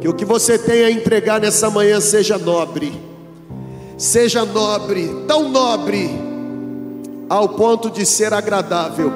Que 0.00 0.08
o 0.08 0.14
que 0.14 0.24
você 0.24 0.58
tem 0.58 0.84
a 0.84 0.90
entregar 0.90 1.40
nessa 1.40 1.68
manhã 1.70 2.00
seja 2.00 2.38
nobre. 2.38 2.92
Seja 3.96 4.44
nobre, 4.44 5.08
tão 5.26 5.48
nobre 5.48 6.08
ao 7.28 7.48
ponto 7.50 7.90
de 7.90 8.06
ser 8.06 8.32
agradável 8.32 9.12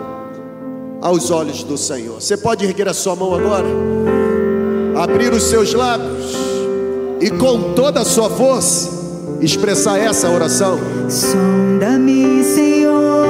aos 1.00 1.30
olhos 1.30 1.62
do 1.62 1.78
Senhor. 1.78 2.20
Você 2.20 2.36
pode 2.36 2.64
erguer 2.64 2.88
a 2.88 2.94
sua 2.94 3.14
mão 3.14 3.34
agora, 3.34 3.66
abrir 4.96 5.32
os 5.32 5.44
seus 5.44 5.72
lábios 5.72 6.34
e 7.20 7.30
com 7.30 7.74
toda 7.74 8.00
a 8.00 8.04
sua 8.04 8.28
força 8.28 9.02
expressar 9.40 9.98
essa 9.98 10.30
oração. 10.30 10.78
Sonda-me, 11.08 12.44
Senhor. 12.44 13.21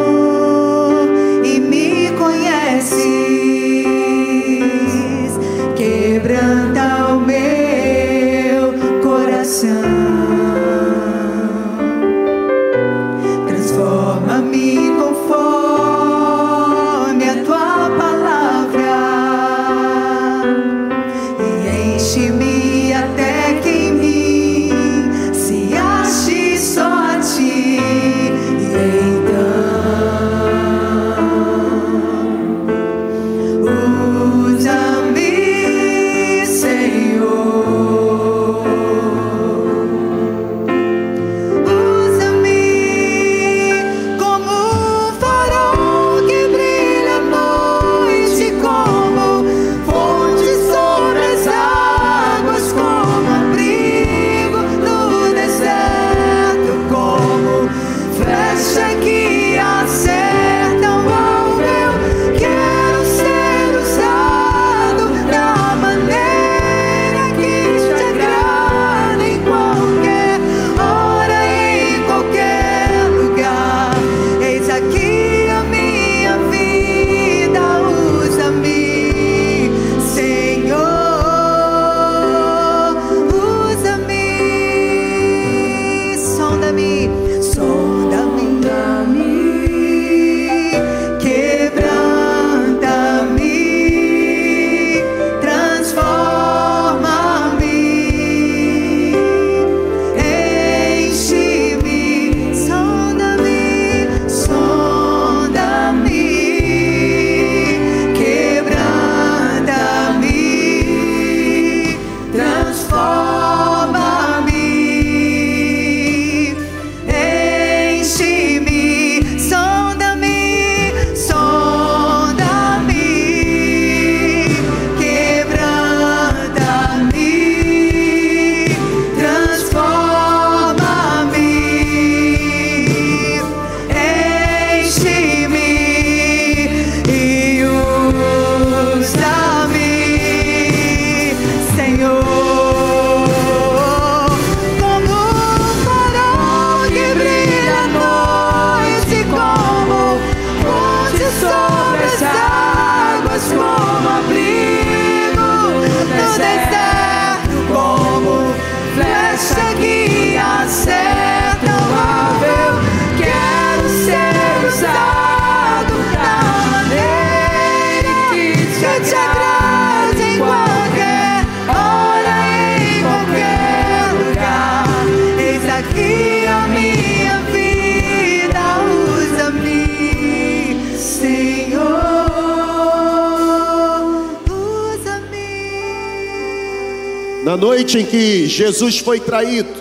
Jesus 188.52 188.98
foi 188.98 189.20
traído, 189.20 189.72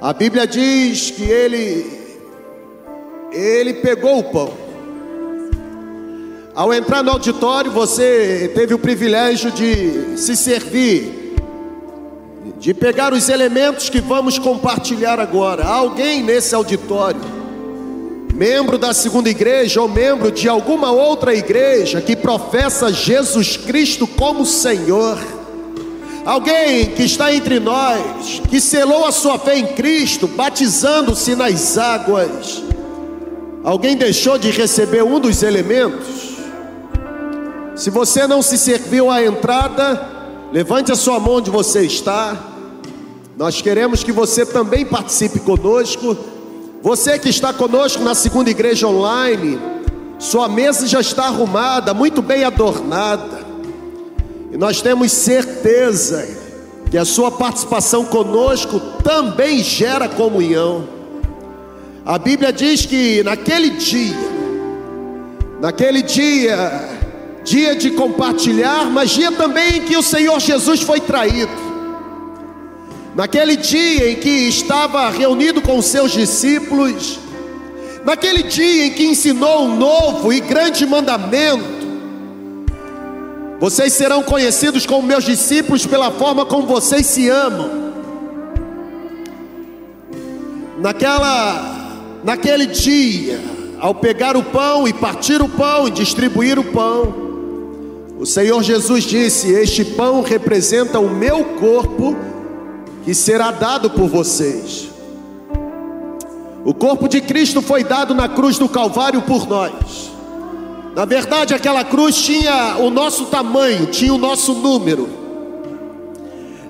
a 0.00 0.12
Bíblia 0.12 0.46
diz 0.46 1.10
que 1.10 1.24
ele 1.24 2.00
ele 3.32 3.74
pegou 3.74 4.18
o 4.18 4.24
pão. 4.24 4.52
Ao 6.54 6.74
entrar 6.74 7.02
no 7.02 7.12
auditório, 7.12 7.70
você 7.70 8.50
teve 8.54 8.74
o 8.74 8.78
privilégio 8.78 9.50
de 9.52 10.18
se 10.18 10.36
servir, 10.36 11.34
de 12.58 12.74
pegar 12.74 13.12
os 13.12 13.28
elementos 13.28 13.88
que 13.88 14.00
vamos 14.00 14.38
compartilhar 14.38 15.20
agora. 15.20 15.64
Alguém 15.64 16.22
nesse 16.22 16.54
auditório, 16.54 17.20
membro 18.34 18.76
da 18.76 18.92
segunda 18.92 19.30
igreja 19.30 19.80
ou 19.80 19.88
membro 19.88 20.32
de 20.32 20.48
alguma 20.48 20.90
outra 20.90 21.34
igreja 21.34 22.00
que 22.00 22.16
professa 22.16 22.92
Jesus 22.92 23.56
Cristo 23.56 24.06
como 24.06 24.44
Senhor. 24.44 25.39
Alguém 26.24 26.90
que 26.90 27.02
está 27.04 27.32
entre 27.34 27.58
nós, 27.58 28.42
que 28.48 28.60
selou 28.60 29.06
a 29.06 29.12
sua 29.12 29.38
fé 29.38 29.58
em 29.58 29.68
Cristo, 29.68 30.26
batizando-se 30.26 31.34
nas 31.34 31.78
águas. 31.78 32.62
Alguém 33.64 33.96
deixou 33.96 34.38
de 34.38 34.50
receber 34.50 35.02
um 35.02 35.18
dos 35.18 35.42
elementos? 35.42 36.30
Se 37.74 37.88
você 37.88 38.26
não 38.26 38.42
se 38.42 38.58
serviu 38.58 39.10
à 39.10 39.24
entrada, 39.24 40.06
levante 40.52 40.92
a 40.92 40.96
sua 40.96 41.18
mão 41.18 41.36
onde 41.36 41.50
você 41.50 41.82
está. 41.82 42.36
Nós 43.36 43.62
queremos 43.62 44.04
que 44.04 44.12
você 44.12 44.44
também 44.44 44.84
participe 44.84 45.40
conosco. 45.40 46.16
Você 46.82 47.18
que 47.18 47.30
está 47.30 47.52
conosco 47.52 48.02
na 48.02 48.14
segunda 48.14 48.50
igreja 48.50 48.86
online, 48.86 49.58
sua 50.18 50.48
mesa 50.48 50.86
já 50.86 51.00
está 51.00 51.24
arrumada, 51.24 51.94
muito 51.94 52.20
bem 52.20 52.44
adornada. 52.44 53.39
E 54.50 54.56
nós 54.56 54.82
temos 54.82 55.12
certeza 55.12 56.26
que 56.90 56.98
a 56.98 57.04
sua 57.04 57.30
participação 57.30 58.04
conosco 58.04 58.80
também 59.02 59.62
gera 59.62 60.08
comunhão. 60.08 60.88
A 62.04 62.18
Bíblia 62.18 62.52
diz 62.52 62.84
que 62.84 63.22
naquele 63.22 63.70
dia, 63.70 64.16
naquele 65.60 66.02
dia, 66.02 66.88
dia 67.44 67.76
de 67.76 67.92
compartilhar, 67.92 68.86
mas 68.90 69.10
dia 69.10 69.30
também 69.30 69.78
em 69.78 69.82
que 69.82 69.96
o 69.96 70.02
Senhor 70.02 70.40
Jesus 70.40 70.82
foi 70.82 71.00
traído. 71.00 71.70
Naquele 73.14 73.56
dia 73.56 74.10
em 74.10 74.16
que 74.16 74.48
estava 74.48 75.10
reunido 75.10 75.60
com 75.60 75.78
os 75.78 75.86
seus 75.86 76.10
discípulos, 76.10 77.20
naquele 78.04 78.42
dia 78.42 78.86
em 78.86 78.90
que 78.90 79.04
ensinou 79.04 79.64
um 79.64 79.76
novo 79.76 80.32
e 80.32 80.40
grande 80.40 80.84
mandamento, 80.86 81.79
vocês 83.60 83.92
serão 83.92 84.22
conhecidos 84.22 84.86
como 84.86 85.06
meus 85.06 85.22
discípulos 85.22 85.84
pela 85.84 86.10
forma 86.10 86.46
como 86.46 86.66
vocês 86.66 87.04
se 87.04 87.28
amam. 87.28 87.92
Naquela, 90.78 92.00
naquele 92.24 92.64
dia, 92.64 93.38
ao 93.78 93.94
pegar 93.94 94.34
o 94.34 94.42
pão 94.42 94.88
e 94.88 94.94
partir 94.94 95.42
o 95.42 95.48
pão 95.48 95.86
e 95.86 95.90
distribuir 95.90 96.58
o 96.58 96.64
pão, 96.72 97.14
o 98.18 98.24
Senhor 98.24 98.62
Jesus 98.62 99.04
disse: 99.04 99.52
Este 99.52 99.84
pão 99.84 100.22
representa 100.22 100.98
o 100.98 101.10
meu 101.10 101.44
corpo 101.60 102.16
que 103.04 103.14
será 103.14 103.50
dado 103.50 103.90
por 103.90 104.08
vocês. 104.08 104.88
O 106.64 106.72
corpo 106.72 107.06
de 107.06 107.20
Cristo 107.20 107.60
foi 107.60 107.84
dado 107.84 108.14
na 108.14 108.26
cruz 108.26 108.56
do 108.56 108.70
Calvário 108.70 109.20
por 109.20 109.46
nós. 109.46 110.10
Na 110.94 111.04
verdade, 111.04 111.54
aquela 111.54 111.84
cruz 111.84 112.16
tinha 112.16 112.76
o 112.78 112.90
nosso 112.90 113.26
tamanho, 113.26 113.86
tinha 113.86 114.12
o 114.12 114.18
nosso 114.18 114.54
número. 114.54 115.08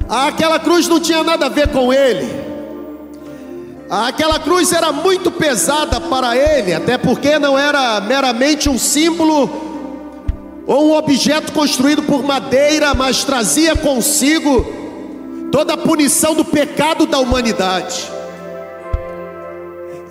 Aquela 0.08 0.58
cruz 0.58 0.88
não 0.88 1.00
tinha 1.00 1.22
nada 1.22 1.46
a 1.46 1.48
ver 1.48 1.68
com 1.68 1.92
ele. 1.92 2.28
Aquela 3.88 4.38
cruz 4.38 4.72
era 4.72 4.92
muito 4.92 5.30
pesada 5.30 6.00
para 6.00 6.36
ele, 6.36 6.72
até 6.72 6.96
porque 6.96 7.38
não 7.38 7.58
era 7.58 8.00
meramente 8.00 8.68
um 8.68 8.78
símbolo 8.78 9.50
ou 10.66 10.90
um 10.90 10.96
objeto 10.96 11.52
construído 11.52 12.02
por 12.02 12.22
madeira, 12.22 12.94
mas 12.94 13.24
trazia 13.24 13.74
consigo 13.74 14.64
toda 15.50 15.74
a 15.74 15.76
punição 15.76 16.34
do 16.34 16.44
pecado 16.44 17.06
da 17.06 17.18
humanidade. 17.18 18.08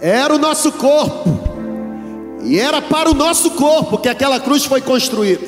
Era 0.01 0.35
o 0.35 0.37
nosso 0.37 0.73
corpo, 0.73 1.48
e 2.43 2.59
era 2.59 2.81
para 2.81 3.09
o 3.09 3.13
nosso 3.13 3.51
corpo 3.51 3.97
que 3.97 4.09
aquela 4.09 4.39
cruz 4.39 4.65
foi 4.65 4.81
construída. 4.81 5.47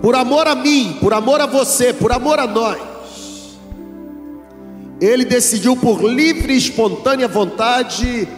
Por 0.00 0.14
amor 0.16 0.48
a 0.48 0.54
mim, 0.54 0.96
por 1.00 1.12
amor 1.12 1.40
a 1.40 1.46
você, 1.46 1.92
por 1.92 2.12
amor 2.12 2.38
a 2.38 2.46
nós, 2.46 2.78
Ele 5.00 5.24
decidiu 5.24 5.76
por 5.76 6.02
livre 6.02 6.54
e 6.54 6.56
espontânea 6.56 7.28
vontade 7.28 8.28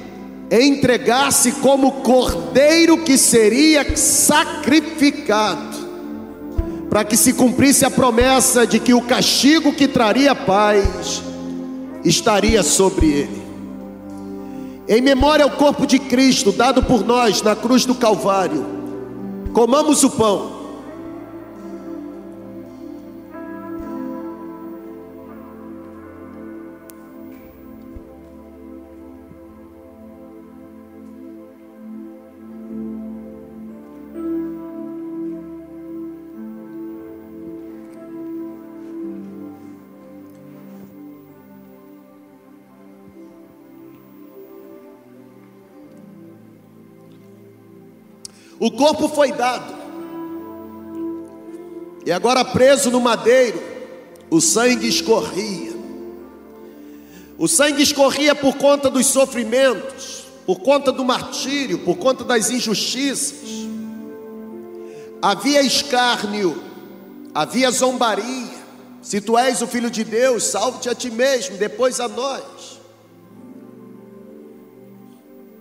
entregar-se 0.51 1.53
como 1.53 2.03
cordeiro 2.03 2.99
que 2.99 3.17
seria 3.17 3.97
sacrificado, 3.97 5.85
para 6.91 7.05
que 7.05 7.17
se 7.17 7.33
cumprisse 7.33 7.85
a 7.85 7.91
promessa 7.91 8.67
de 8.67 8.79
que 8.79 8.93
o 8.93 9.01
castigo 9.01 9.73
que 9.73 9.89
traria 9.89 10.35
paz 10.35 11.23
estaria 12.05 12.63
sobre 12.63 13.07
ele. 13.07 13.44
Em 14.87 15.01
memória 15.01 15.45
ao 15.45 15.51
corpo 15.51 15.87
de 15.87 15.99
Cristo 15.99 16.53
dado 16.53 16.83
por 16.83 17.05
nós 17.05 17.41
na 17.41 17.57
cruz 17.57 17.87
do 17.87 17.95
Calvário, 17.95 18.67
comamos 19.53 20.05
o 20.05 20.11
pão. 20.11 20.54
O 48.65 48.71
corpo 48.71 49.11
foi 49.11 49.31
dado. 49.31 49.75
E 52.07 52.11
agora 52.11 52.43
preso 52.43 52.91
no 52.91 52.99
madeiro, 52.99 53.63
o 54.31 54.41
sangue 54.41 54.89
escorria. 54.89 55.75
O 57.37 57.47
sangue 57.47 57.83
escorria 57.83 58.35
por 58.35 58.57
conta 58.57 58.89
dos 58.89 59.05
sofrimentos, 59.05 60.25
por 60.47 60.61
conta 60.61 60.91
do 60.91 61.05
martírio, 61.05 61.81
por 61.81 61.97
conta 61.97 62.25
das 62.25 62.49
injustiças. 62.49 63.69
Havia 65.21 65.61
escárnio, 65.61 66.59
havia 67.35 67.71
zombaria. 67.71 68.65
Se 69.03 69.21
tu 69.21 69.37
és 69.37 69.61
o 69.61 69.67
filho 69.67 69.91
de 69.91 70.05
Deus, 70.05 70.43
salve-te 70.43 70.89
a 70.89 70.95
ti 70.95 71.11
mesmo, 71.11 71.59
depois 71.59 72.01
a 72.01 72.09
nós. 72.09 72.81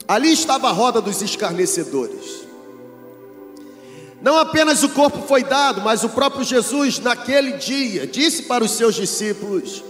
Ali 0.07 0.31
estava 0.31 0.69
a 0.69 0.71
roda 0.71 1.01
dos 1.01 1.21
escarnecedores. 1.21 2.42
Não 4.23 4.37
apenas 4.37 4.81
o 4.83 4.89
corpo 4.89 5.27
foi 5.27 5.43
dado, 5.43 5.81
mas 5.81 6.05
o 6.05 6.09
próprio 6.09 6.45
Jesus, 6.45 6.97
naquele 6.97 7.51
dia, 7.57 8.07
disse 8.07 8.43
para 8.43 8.63
os 8.63 8.71
seus 8.71 8.95
discípulos: 8.95 9.83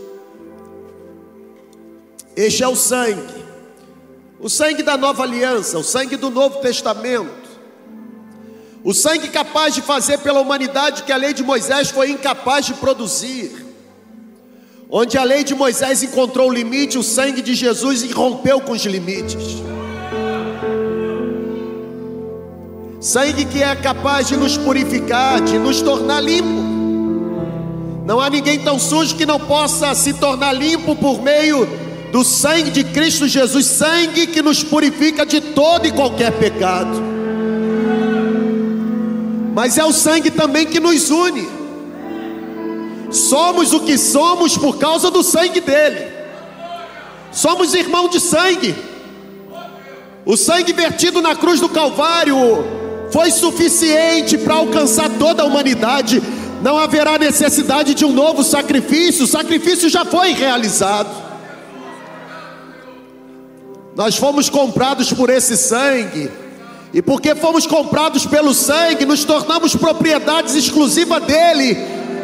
Este 2.36 2.64
é 2.64 2.68
o 2.68 2.76
sangue, 2.76 3.46
o 4.40 4.50
sangue 4.50 4.82
da 4.82 4.98
nova 4.98 5.22
aliança, 5.22 5.78
o 5.78 5.84
sangue 5.84 6.18
do 6.18 6.32
Novo 6.32 6.60
Testamento, 6.62 7.48
o 8.84 8.92
sangue 8.92 9.28
capaz 9.28 9.76
de 9.76 9.84
fazer 9.84 10.18
pela 10.18 10.42
humanidade 10.42 11.04
que 11.04 11.12
a 11.12 11.18
lei 11.18 11.32
de 11.32 11.44
Moisés 11.44 11.92
foi 11.92 12.10
incapaz 12.10 12.66
de 12.66 12.74
produzir. 12.74 13.64
Onde 14.90 15.16
a 15.16 15.24
lei 15.24 15.44
de 15.44 15.54
Moisés 15.54 16.02
encontrou 16.02 16.50
o 16.50 16.54
limite, 16.54 16.98
o 16.98 17.04
sangue 17.04 17.42
de 17.42 17.54
Jesus 17.54 18.12
rompeu 18.12 18.62
com 18.62 18.72
os 18.72 18.84
limites. 18.84 19.62
Sangue 23.04 23.44
que 23.44 23.62
é 23.62 23.76
capaz 23.76 24.30
de 24.30 24.38
nos 24.38 24.56
purificar, 24.56 25.42
de 25.42 25.60
nos 25.60 25.82
tornar 25.82 26.22
limpo. 26.22 26.64
Não 28.06 28.20
há 28.20 28.30
ninguém 28.30 28.60
tão 28.60 28.80
sujo 28.80 29.16
que 29.18 29.26
não 29.26 29.38
possa 29.38 29.94
se 29.94 30.14
tornar 30.14 30.54
limpo 30.54 30.96
por 30.96 31.22
meio 31.22 31.68
do 32.14 32.24
sangue 32.24 32.72
de 32.72 32.84
Cristo 32.86 33.28
Jesus, 33.28 33.66
sangue 33.66 34.28
que 34.28 34.42
nos 34.42 34.64
purifica 34.64 35.26
de 35.26 35.42
todo 35.42 35.86
e 35.86 35.92
qualquer 35.92 36.32
pecado. 36.32 37.02
Mas 39.54 39.78
é 39.78 39.84
o 39.84 39.92
sangue 39.92 40.32
também 40.32 40.66
que 40.66 40.80
nos 40.80 41.10
une. 41.10 41.48
Somos 43.12 43.74
o 43.74 43.82
que 43.82 43.98
somos 43.98 44.58
por 44.58 44.78
causa 44.78 45.12
do 45.12 45.22
sangue 45.22 45.60
dele. 45.60 46.08
Somos 47.34 47.74
irmão 47.74 48.08
de 48.08 48.22
sangue. 48.22 48.74
O 50.26 50.38
sangue 50.38 50.72
vertido 50.72 51.22
na 51.22 51.36
cruz 51.36 51.60
do 51.60 51.68
Calvário 51.68 52.82
foi 53.14 53.30
suficiente 53.30 54.40
para 54.40 54.56
alcançar 54.56 55.08
toda 55.20 55.44
a 55.44 55.46
humanidade. 55.46 56.20
Não 56.64 56.80
haverá 56.80 57.20
necessidade 57.20 57.94
de 57.94 58.04
um 58.04 58.12
novo 58.12 58.44
sacrifício, 58.44 59.26
o 59.26 59.28
sacrifício 59.28 59.88
já 59.88 60.04
foi 60.04 60.34
realizado. 60.34 61.10
Nós 63.96 64.18
fomos 64.18 64.50
comprados 64.50 65.14
por 65.14 65.30
esse 65.30 65.56
sangue, 65.56 66.32
e 66.92 67.04
porque 67.04 67.36
fomos 67.36 67.68
comprados 67.68 68.26
pelo 68.26 68.52
sangue, 68.52 69.06
nos 69.06 69.24
tornamos 69.24 69.76
propriedades 69.76 70.56
exclusivas 70.56 71.24
dele. 71.24 71.78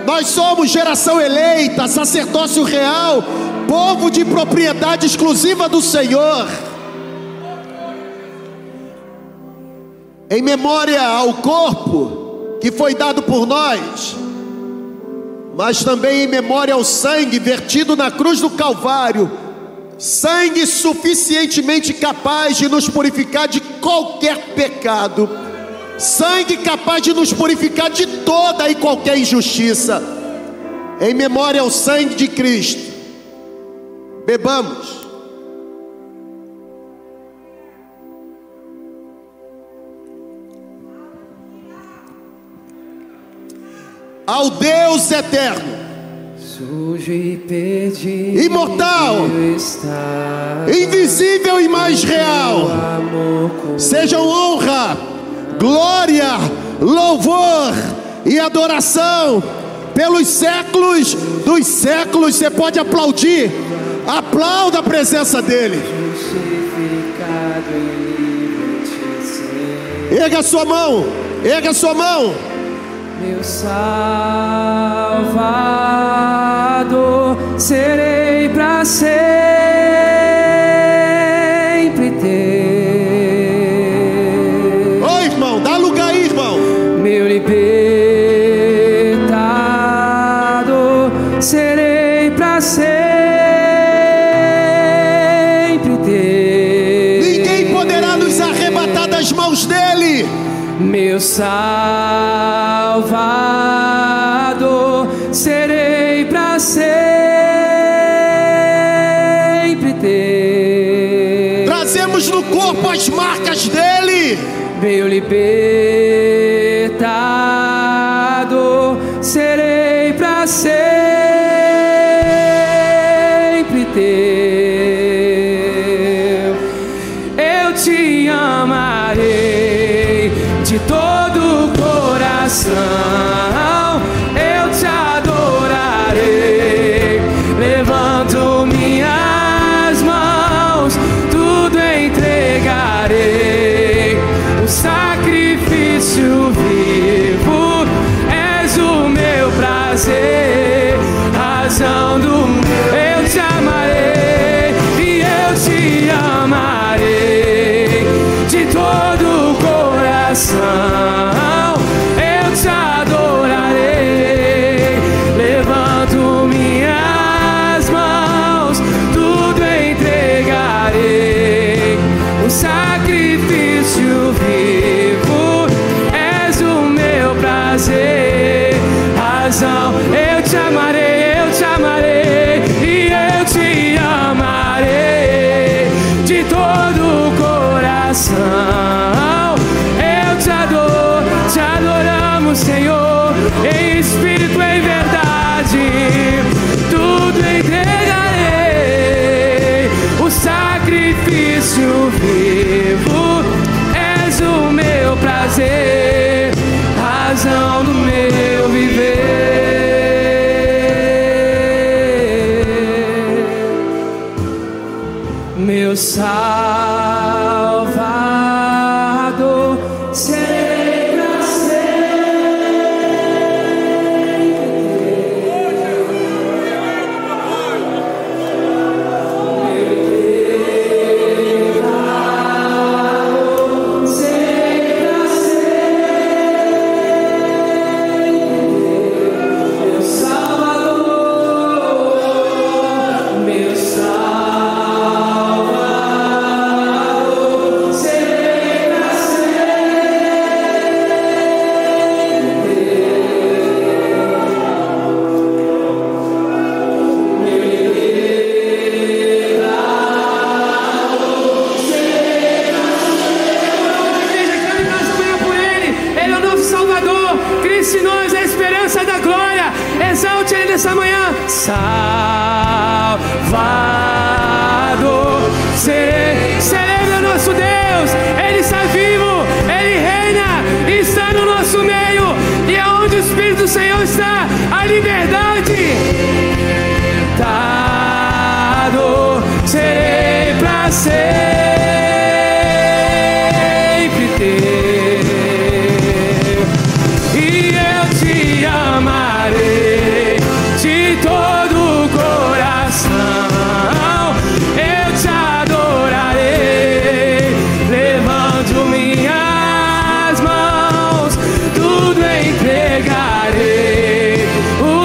Nós 0.07 0.27
somos 0.27 0.71
geração 0.71 1.21
eleita, 1.21 1.87
sacerdócio 1.87 2.63
real, 2.63 3.23
povo 3.67 4.09
de 4.09 4.25
propriedade 4.25 5.05
exclusiva 5.05 5.69
do 5.69 5.83
Senhor. 5.83 6.47
Em 10.29 10.43
memória 10.43 11.01
ao 11.01 11.35
corpo 11.35 12.59
que 12.61 12.71
foi 12.71 12.93
dado 12.93 13.23
por 13.23 13.47
nós, 13.47 14.15
mas 15.55 15.83
também 15.83 16.23
em 16.23 16.27
memória 16.27 16.73
ao 16.73 16.83
sangue 16.83 17.39
vertido 17.39 17.95
na 17.95 18.11
cruz 18.11 18.39
do 18.39 18.51
Calvário, 18.51 19.31
sangue 19.97 20.67
suficientemente 20.67 21.93
capaz 21.93 22.57
de 22.57 22.69
nos 22.69 22.87
purificar 22.87 23.47
de 23.47 23.59
qualquer 23.59 24.53
pecado, 24.55 25.27
sangue 25.97 26.57
capaz 26.57 27.01
de 27.01 27.11
nos 27.11 27.33
purificar 27.33 27.89
de 27.89 28.05
toda 28.05 28.69
e 28.69 28.75
qualquer 28.75 29.17
injustiça, 29.17 30.01
em 31.01 31.13
memória 31.13 31.61
ao 31.61 31.71
sangue 31.71 32.13
de 32.13 32.27
Cristo. 32.27 32.89
Bebamos. 34.27 34.98
Ao 44.29 44.51
Deus 44.51 45.09
eterno 45.09 45.79
Imortal. 48.45 49.15
invisível 50.67 51.59
e 51.59 51.67
mais 51.67 52.03
real. 52.03 52.69
Sejam 53.79 54.21
honra, 54.27 54.95
glória, 55.57 56.37
louvor 56.79 57.73
e 58.23 58.39
adoração 58.39 59.41
pelos 59.95 60.27
séculos 60.27 61.15
dos 61.43 61.65
séculos. 61.65 62.35
Você 62.35 62.51
pode 62.51 62.77
aplaudir, 62.77 63.49
aplauda 64.05 64.77
a 64.77 64.83
presença 64.83 65.41
dele. 65.41 65.81
Erga 70.11 70.37
a 70.37 70.43
sua 70.43 70.65
mão, 70.65 71.03
erga 71.43 71.71
a 71.71 71.73
sua 71.73 71.95
mão. 71.95 72.35
Meu 73.21 73.43
Salvador, 73.43 73.77
serei 77.57 78.47
para 78.49 78.85
sempre 78.85 79.38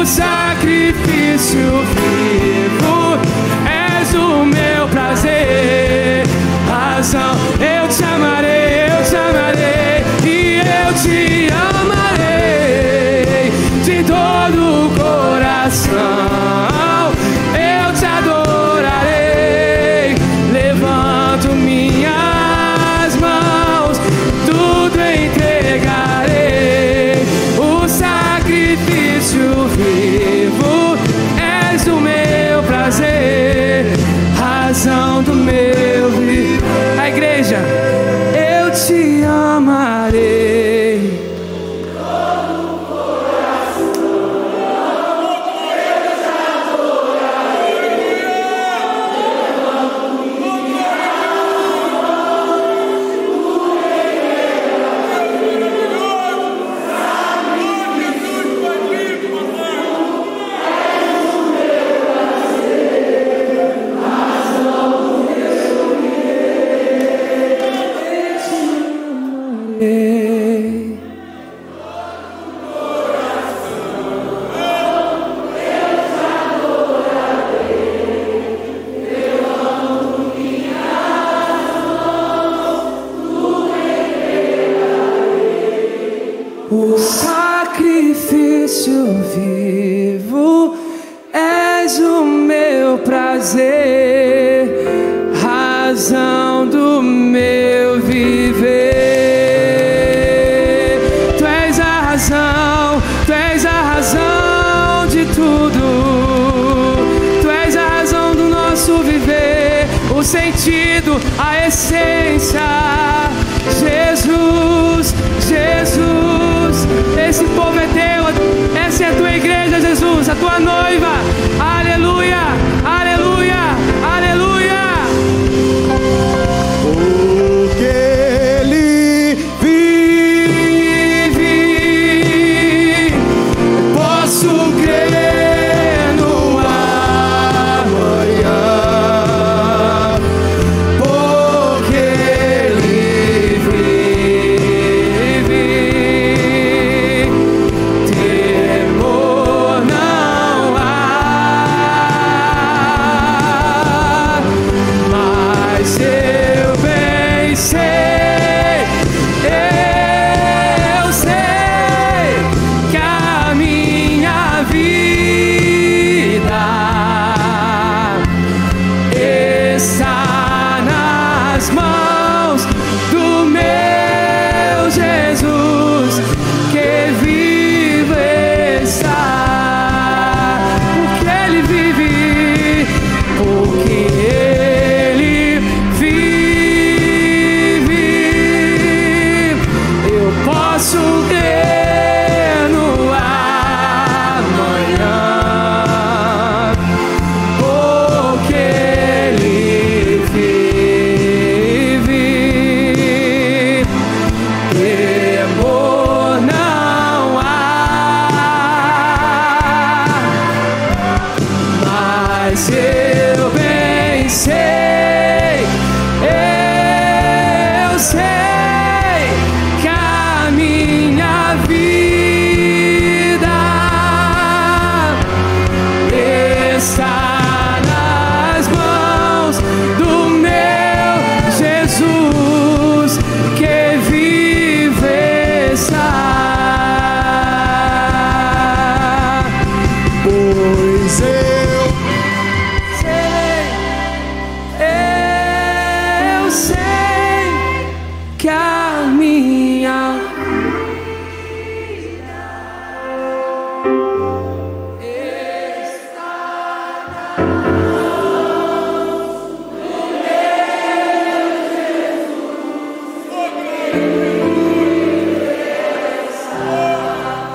sacrifício 0.07 1.83
vivo 1.95 2.44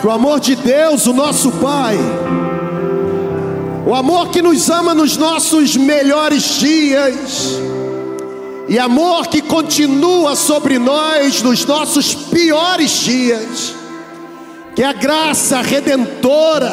o 0.10 0.12
amor 0.12 0.40
de 0.40 0.56
Deus, 0.56 1.06
o 1.06 1.14
nosso 1.14 1.52
Pai, 1.52 1.96
o 3.86 3.94
amor 3.94 4.32
que 4.32 4.42
nos 4.42 4.68
ama 4.68 4.96
nos 4.96 5.16
nossos 5.16 5.78
melhores 5.78 6.58
dias, 6.58 7.60
e 8.68 8.80
amor 8.80 9.28
que 9.28 9.40
continua 9.40 10.36
sobre 10.36 10.80
nós 10.80 11.44
nos 11.44 11.64
nossos 11.64 12.16
piores 12.16 12.90
dias. 13.02 13.76
Que 14.76 14.84
a 14.84 14.94
graça 14.94 15.62
redentora, 15.62 16.72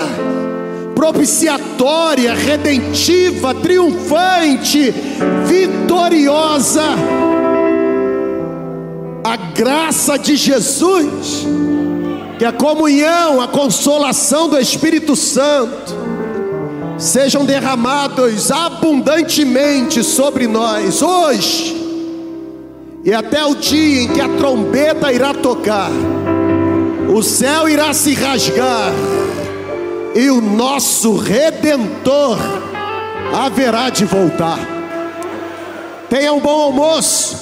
propiciatória, 0.94 2.32
redentiva, 2.32 3.52
triunfante, 3.52 4.94
vitoriosa, 5.46 6.84
a 9.22 9.36
graça 9.36 10.18
de 10.18 10.36
Jesus, 10.36 11.46
que 12.38 12.44
a 12.44 12.52
comunhão, 12.52 13.40
a 13.40 13.48
consolação 13.48 14.48
do 14.48 14.58
Espírito 14.58 15.16
Santo, 15.16 15.94
sejam 16.98 17.44
derramados 17.44 18.50
abundantemente 18.50 20.02
sobre 20.02 20.46
nós 20.46 21.02
hoje 21.02 21.74
e 23.04 23.12
até 23.12 23.44
o 23.44 23.54
dia 23.54 24.02
em 24.02 24.08
que 24.08 24.20
a 24.20 24.28
trombeta 24.28 25.12
irá 25.12 25.32
tocar, 25.32 25.90
o 27.08 27.22
céu 27.22 27.68
irá 27.68 27.94
se 27.94 28.14
rasgar 28.14 28.92
e 30.14 30.28
o 30.30 30.40
nosso 30.40 31.16
redentor 31.16 32.38
haverá 33.32 33.90
de 33.90 34.04
voltar. 34.04 34.58
Tenha 36.10 36.32
um 36.32 36.40
bom 36.40 36.62
almoço. 36.62 37.36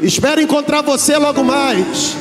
Espero 0.00 0.40
encontrar 0.40 0.82
você 0.82 1.16
logo 1.16 1.44
mais. 1.44 2.16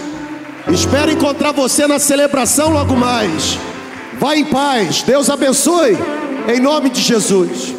Espero 0.73 1.11
encontrar 1.11 1.51
você 1.51 1.87
na 1.87 1.99
celebração 1.99 2.69
logo 2.69 2.95
mais. 2.95 3.57
Vá 4.19 4.35
em 4.35 4.45
paz. 4.45 5.01
Deus 5.01 5.29
abençoe. 5.29 5.97
Em 6.47 6.59
nome 6.59 6.89
de 6.89 7.01
Jesus. 7.01 7.76